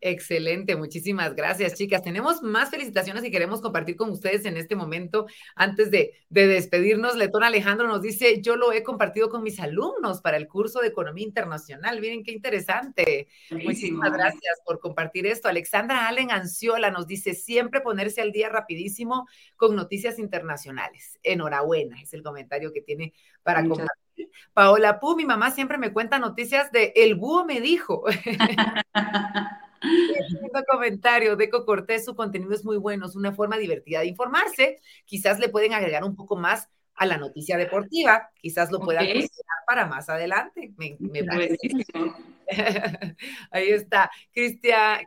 Excelente, 0.09 0.77
muchísimas 0.77 1.35
gracias, 1.35 1.75
chicas. 1.75 2.01
Tenemos 2.01 2.41
más 2.41 2.71
felicitaciones 2.71 3.25
y 3.25 3.31
queremos 3.33 3.61
compartir 3.61 3.97
con 3.97 4.09
ustedes 4.11 4.45
en 4.45 4.57
este 4.57 4.77
momento. 4.77 5.27
Antes 5.57 5.91
de, 5.91 6.13
despedirnos, 6.29 7.17
Letón 7.17 7.43
Alejandro 7.43 7.89
nos 7.89 8.03
dice, 8.03 8.41
yo 8.41 8.55
lo 8.55 8.71
he 8.71 8.85
compartido 8.85 9.29
con 9.31 9.43
mis 9.43 9.59
alumnos 9.59 10.21
para 10.21 10.37
el 10.37 10.47
curso 10.47 10.79
de 10.79 10.87
Economía 10.87 11.25
Internacional. 11.25 12.01
Miren 12.01 12.23
qué 12.23 12.31
interesante. 12.31 13.27
Muchísimas 13.51 14.13
gracias 14.13 14.61
por 14.65 14.79
compartir 14.79 15.27
esto. 15.27 15.49
Alexandra 15.49 16.07
Allen 16.07 16.31
Anciola 16.31 16.93
nos 16.93 17.09
dice, 17.09 17.35
siempre 17.35 17.81
ponerse 17.81 18.21
al 18.21 18.31
día 18.31 18.49
rapidísimo 18.49 19.27
con 19.57 19.75
noticias 19.75 20.21
internacionales. 20.21 21.19
Enhorabuena, 21.25 22.01
es 22.01 22.15
el 22.15 22.23
comentario 22.23 22.73
que 22.73 22.81
tiene 22.81 23.13
para 23.43 23.67
compartir. 23.67 24.31
Paola 24.53 25.01
Pu, 25.01 25.17
mi 25.17 25.25
mamá 25.25 25.51
siempre 25.51 25.79
me 25.79 25.93
cuenta 25.93 26.21
noticias 26.21 26.71
de 26.71 26.93
El 26.95 27.17
búho 27.17 27.45
me 27.45 27.61
dijo. 27.61 28.05
Segundo 30.31 30.63
comentario, 30.69 31.37
Deco 31.37 31.65
Cortés, 31.65 32.05
su 32.05 32.15
contenido 32.15 32.55
es 32.55 32.65
muy 32.65 32.77
bueno, 32.77 33.07
es 33.07 33.17
una 33.17 33.33
forma 33.33 33.59
divertida 33.59 34.01
de 34.01 34.07
informarse. 34.07 34.81
Quizás 35.05 35.39
le 35.39 35.49
pueden 35.49 35.73
agregar 35.73 36.05
un 36.05 36.17
poco 36.17 36.37
más 36.37 36.69
a 36.95 37.07
la 37.07 37.19
noticia 37.19 37.59
deportiva, 37.59 38.31
quizás 38.41 38.71
lo 38.71 38.81
puedan 38.81 39.05
okay. 39.05 39.29
para 39.67 39.87
más 39.87 40.09
adelante. 40.09 40.73
Me, 40.77 40.97
Ahí 43.51 43.71
está. 43.71 44.11
Cristian, 44.33 45.01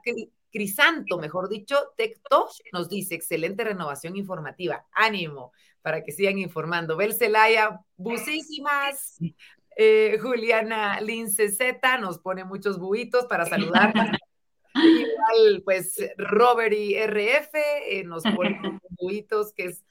Crisanto, 0.51 1.17
mejor 1.17 1.49
dicho, 1.49 1.75
Tecto 1.97 2.47
nos 2.73 2.89
dice, 2.89 3.15
excelente 3.15 3.63
renovación 3.63 4.15
informativa. 4.15 4.85
Ánimo 4.91 5.51
para 5.81 6.03
que 6.03 6.11
sigan 6.11 6.37
informando. 6.37 6.97
Bel 6.97 7.13
Celaya, 7.13 7.79
busísimas. 7.97 9.19
Eh, 9.75 10.17
Juliana 10.21 10.99
Lince 10.99 11.49
Z 11.49 11.97
nos 11.99 12.19
pone 12.19 12.43
muchos 12.43 12.79
buitos 12.79 13.25
para 13.27 13.45
saludar. 13.45 13.93
Igual, 14.75 15.61
pues 15.63 15.95
Robert 16.17 16.73
y 16.73 16.95
RF 16.95 17.55
eh, 17.87 18.03
nos 18.03 18.23
ponen 18.23 18.79
buitos, 18.99 19.53
que 19.53 19.65
es 19.65 19.83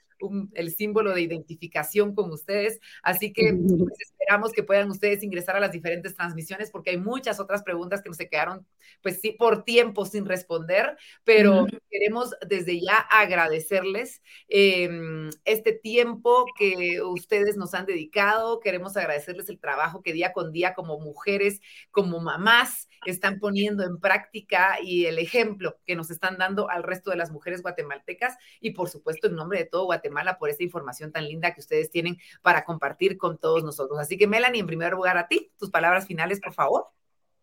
el 0.55 0.71
símbolo 0.73 1.15
de 1.15 1.23
identificación 1.23 2.15
con 2.15 2.31
ustedes. 2.33 2.81
Así 3.03 3.33
que 3.33 3.55
pues, 3.55 3.93
esperamos 4.01 4.53
que 4.53 4.63
puedan 4.63 4.91
ustedes 4.91 5.23
ingresar 5.23 5.57
a 5.57 5.61
las 5.61 5.73
diferentes 5.73 6.15
transmisiones 6.15 6.71
porque 6.71 6.91
hay 6.91 6.99
muchas 6.99 7.41
otras 7.41 7.63
preguntas 7.63 8.03
que 8.03 8.09
nos 8.09 8.19
se 8.19 8.29
quedaron, 8.29 8.67
pues 9.03 9.21
sí, 9.21 9.33
por 9.33 9.65
tiempo 9.65 10.05
sin 10.05 10.27
responder, 10.27 10.97
pero 11.25 11.67
queremos 11.91 12.35
desde 12.47 12.81
ya 12.81 12.97
agradecerles 12.97 14.21
em, 14.49 15.31
este 15.45 15.73
tiempo 15.73 16.45
que 16.59 17.01
ustedes 17.03 17.57
nos 17.57 17.75
han 17.75 17.87
dedicado. 17.87 18.61
Queremos 18.61 18.97
agradecerles 18.97 19.49
el 19.49 19.59
trabajo 19.59 20.03
que 20.03 20.13
día 20.13 20.33
con 20.33 20.53
día 20.53 20.75
como 20.75 20.99
mujeres, 20.99 21.61
como 21.91 22.21
mamás, 22.21 22.89
están 23.07 23.39
poniendo 23.39 23.85
en 23.85 23.99
práctica 23.99 24.79
y 24.83 25.07
el 25.07 25.19
ejemplo 25.19 25.79
que 25.87 25.97
nos 25.97 26.11
están 26.11 26.37
dando 26.37 26.69
al 26.69 26.83
resto 26.83 27.11
de 27.11 27.17
las 27.17 27.31
mujeres 27.31 27.63
guatemaltecas 27.63 28.37
y 28.61 28.73
por 28.73 28.89
supuesto 28.89 29.29
en 29.29 29.37
nombre 29.37 29.61
de 29.61 29.67
todo 29.67 29.85
Guatemala 29.85 30.08
por 30.39 30.51
esta 30.51 30.63
información 30.63 31.13
tan 31.13 31.25
linda 31.25 31.55
que 31.55 31.61
ustedes 31.61 31.91
tienen 31.91 32.19
para 32.43 32.65
compartir 32.65 33.17
con 33.19 33.39
todos 33.39 33.65
nosotros. 33.65 33.99
Así 33.99 34.17
que 34.17 34.27
Melanie, 34.27 34.61
en 34.61 34.67
primer 34.67 34.93
lugar 34.93 35.19
a 35.19 35.29
ti, 35.29 35.51
tus 35.59 35.71
palabras 35.71 36.07
finales, 36.07 36.41
por 36.41 36.55
favor. 36.55 36.87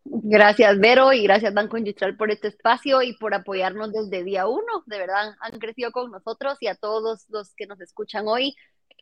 Gracias, 0.04 0.78
Vero, 0.78 1.12
y 1.12 1.24
gracias, 1.24 1.52
Banco 1.52 1.76
Industrial, 1.76 2.16
por 2.16 2.30
este 2.30 2.46
espacio 2.48 3.02
y 3.02 3.16
por 3.16 3.34
apoyarnos 3.34 3.92
desde 3.92 4.22
día 4.22 4.46
uno. 4.46 4.84
De 4.86 4.98
verdad, 4.98 5.34
han 5.40 5.58
crecido 5.58 5.90
con 5.90 6.12
nosotros 6.12 6.58
y 6.60 6.68
a 6.68 6.76
todos 6.76 7.26
los 7.28 7.54
que 7.54 7.66
nos 7.66 7.80
escuchan 7.80 8.28
hoy 8.28 8.54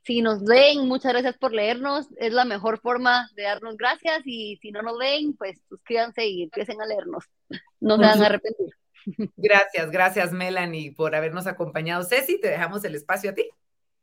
si 0.04 0.20
nos 0.20 0.42
leen, 0.42 0.86
muchas 0.86 1.12
gracias 1.12 1.36
por 1.38 1.52
leernos. 1.52 2.08
Es 2.16 2.32
la 2.32 2.44
mejor 2.44 2.80
forma 2.80 3.30
de 3.34 3.44
darnos 3.44 3.76
gracias. 3.76 4.22
Y 4.24 4.58
si 4.60 4.70
no 4.70 4.82
nos 4.82 4.98
leen, 4.98 5.34
pues 5.34 5.62
suscríbanse 5.68 6.26
y 6.26 6.42
empiecen 6.42 6.80
a 6.80 6.86
leernos. 6.86 7.24
No 7.80 7.96
se 7.96 8.02
van 8.02 8.22
a 8.22 8.26
arrepentir. 8.26 8.70
Gracias, 9.36 9.90
gracias 9.90 10.32
Melanie 10.32 10.92
por 10.92 11.14
habernos 11.14 11.46
acompañado. 11.46 12.04
Ceci, 12.04 12.40
te 12.40 12.48
dejamos 12.48 12.84
el 12.84 12.94
espacio 12.94 13.30
a 13.30 13.34
ti. 13.34 13.48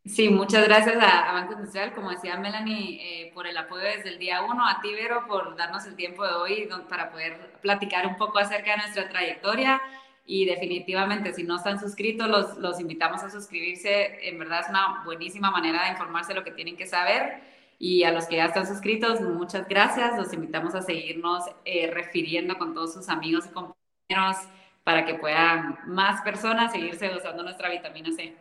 Sí, 0.03 0.29
muchas 0.29 0.67
gracias 0.67 0.95
a, 0.99 1.31
Banco 1.31 1.53
Industrial, 1.53 1.93
como 1.93 2.09
decía 2.09 2.35
Melanie, 2.37 3.27
eh, 3.27 3.31
por 3.35 3.45
el 3.45 3.55
apoyo 3.55 3.83
desde 3.83 4.09
el 4.09 4.17
día 4.17 4.41
uno, 4.41 4.67
a 4.67 4.81
ti, 4.81 4.91
Vero, 4.93 5.27
por 5.27 5.55
darnos 5.55 5.85
el 5.85 5.95
tiempo 5.95 6.25
de 6.25 6.33
hoy 6.33 6.69
para 6.89 7.11
poder 7.11 7.53
platicar 7.61 8.07
un 8.07 8.17
poco 8.17 8.39
acerca 8.39 8.71
de 8.71 8.77
nuestra 8.77 9.09
trayectoria 9.09 9.79
y 10.25 10.45
definitivamente 10.45 11.33
si 11.33 11.43
no 11.43 11.57
están 11.57 11.79
suscritos, 11.79 12.27
los, 12.27 12.57
los 12.57 12.79
invitamos 12.79 13.21
a 13.23 13.29
suscribirse. 13.29 14.27
En 14.27 14.39
verdad 14.39 14.61
es 14.61 14.69
una 14.69 15.03
buenísima 15.03 15.51
manera 15.51 15.83
de 15.83 15.91
informarse 15.91 16.33
lo 16.33 16.43
que 16.43 16.51
tienen 16.51 16.77
que 16.77 16.87
saber. 16.87 17.41
Y 17.77 18.03
a 18.03 18.11
los 18.11 18.27
que 18.27 18.35
ya 18.37 18.45
están 18.45 18.67
suscritos, 18.67 19.21
muchas 19.21 19.67
gracias. 19.67 20.15
Los 20.17 20.31
invitamos 20.33 20.75
a 20.75 20.81
seguirnos 20.83 21.43
eh, 21.65 21.89
refiriendo 21.91 22.57
con 22.57 22.73
todos 22.73 22.93
sus 22.93 23.09
amigos 23.09 23.45
y 23.47 23.49
compañeros 23.49 24.47
para 24.83 25.05
que 25.05 25.15
puedan 25.15 25.77
más 25.85 26.21
personas 26.21 26.71
seguirse 26.71 27.09
usando 27.15 27.43
nuestra 27.43 27.69
vitamina 27.69 28.11
C. 28.11 28.35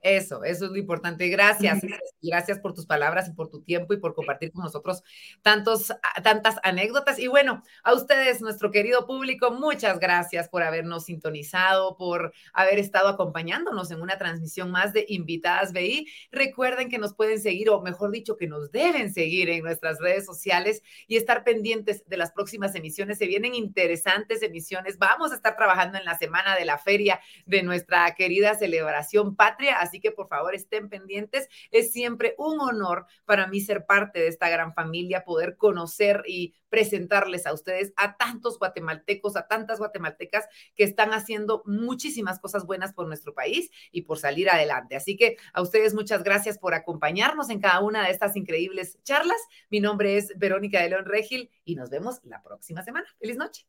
Eso, 0.00 0.44
eso 0.44 0.66
es 0.66 0.70
lo 0.70 0.76
importante. 0.76 1.28
Gracias. 1.28 1.80
Gracias 2.22 2.58
por 2.60 2.72
tus 2.72 2.86
palabras 2.86 3.28
y 3.28 3.32
por 3.32 3.48
tu 3.48 3.62
tiempo 3.62 3.94
y 3.94 3.98
por 3.98 4.14
compartir 4.14 4.52
con 4.52 4.62
nosotros 4.62 5.02
tantos, 5.42 5.92
tantas 6.22 6.56
anécdotas. 6.62 7.18
Y 7.18 7.26
bueno, 7.26 7.62
a 7.82 7.94
ustedes, 7.94 8.40
nuestro 8.40 8.70
querido 8.70 9.06
público, 9.06 9.50
muchas 9.50 9.98
gracias 9.98 10.48
por 10.48 10.62
habernos 10.62 11.06
sintonizado, 11.06 11.96
por 11.96 12.32
haber 12.52 12.78
estado 12.78 13.08
acompañándonos 13.08 13.90
en 13.90 14.00
una 14.00 14.18
transmisión 14.18 14.70
más 14.70 14.92
de 14.92 15.04
Invitadas 15.08 15.72
BI. 15.72 16.06
Recuerden 16.30 16.88
que 16.88 16.98
nos 16.98 17.14
pueden 17.14 17.40
seguir, 17.40 17.70
o 17.70 17.80
mejor 17.80 18.12
dicho, 18.12 18.36
que 18.36 18.46
nos 18.46 18.70
deben 18.70 19.12
seguir 19.12 19.50
en 19.50 19.64
nuestras 19.64 19.98
redes 19.98 20.24
sociales 20.24 20.82
y 21.08 21.16
estar 21.16 21.42
pendientes 21.42 22.04
de 22.06 22.16
las 22.16 22.30
próximas 22.32 22.74
emisiones. 22.76 23.18
Se 23.18 23.26
vienen 23.26 23.54
interesantes 23.54 24.42
emisiones. 24.42 24.98
Vamos 24.98 25.32
a 25.32 25.34
estar 25.34 25.56
trabajando 25.56 25.98
en 25.98 26.04
la 26.04 26.16
semana 26.16 26.54
de 26.56 26.64
la 26.64 26.78
feria 26.78 27.20
de 27.46 27.62
nuestra 27.64 28.14
querida 28.14 28.54
celebración 28.54 29.34
patria 29.34 29.87
Así 29.88 30.00
que 30.00 30.12
por 30.12 30.28
favor 30.28 30.54
estén 30.54 30.88
pendientes. 30.90 31.48
Es 31.70 31.92
siempre 31.92 32.34
un 32.36 32.60
honor 32.60 33.06
para 33.24 33.46
mí 33.46 33.60
ser 33.60 33.86
parte 33.86 34.20
de 34.20 34.28
esta 34.28 34.50
gran 34.50 34.74
familia, 34.74 35.24
poder 35.24 35.56
conocer 35.56 36.22
y 36.26 36.54
presentarles 36.68 37.46
a 37.46 37.54
ustedes 37.54 37.94
a 37.96 38.16
tantos 38.16 38.58
guatemaltecos, 38.58 39.36
a 39.36 39.48
tantas 39.48 39.78
guatemaltecas 39.78 40.46
que 40.76 40.84
están 40.84 41.14
haciendo 41.14 41.62
muchísimas 41.64 42.38
cosas 42.38 42.66
buenas 42.66 42.92
por 42.92 43.06
nuestro 43.06 43.32
país 43.32 43.70
y 43.90 44.02
por 44.02 44.18
salir 44.18 44.50
adelante. 44.50 44.94
Así 44.94 45.16
que 45.16 45.36
a 45.54 45.62
ustedes 45.62 45.94
muchas 45.94 46.22
gracias 46.22 46.58
por 46.58 46.74
acompañarnos 46.74 47.48
en 47.48 47.60
cada 47.60 47.80
una 47.80 48.04
de 48.04 48.10
estas 48.10 48.36
increíbles 48.36 48.98
charlas. 49.02 49.40
Mi 49.70 49.80
nombre 49.80 50.18
es 50.18 50.32
Verónica 50.36 50.82
de 50.82 50.90
León 50.90 51.06
Regil 51.06 51.50
y 51.64 51.76
nos 51.76 51.88
vemos 51.88 52.20
la 52.24 52.42
próxima 52.42 52.82
semana. 52.82 53.06
Feliz 53.18 53.36
noche. 53.36 53.66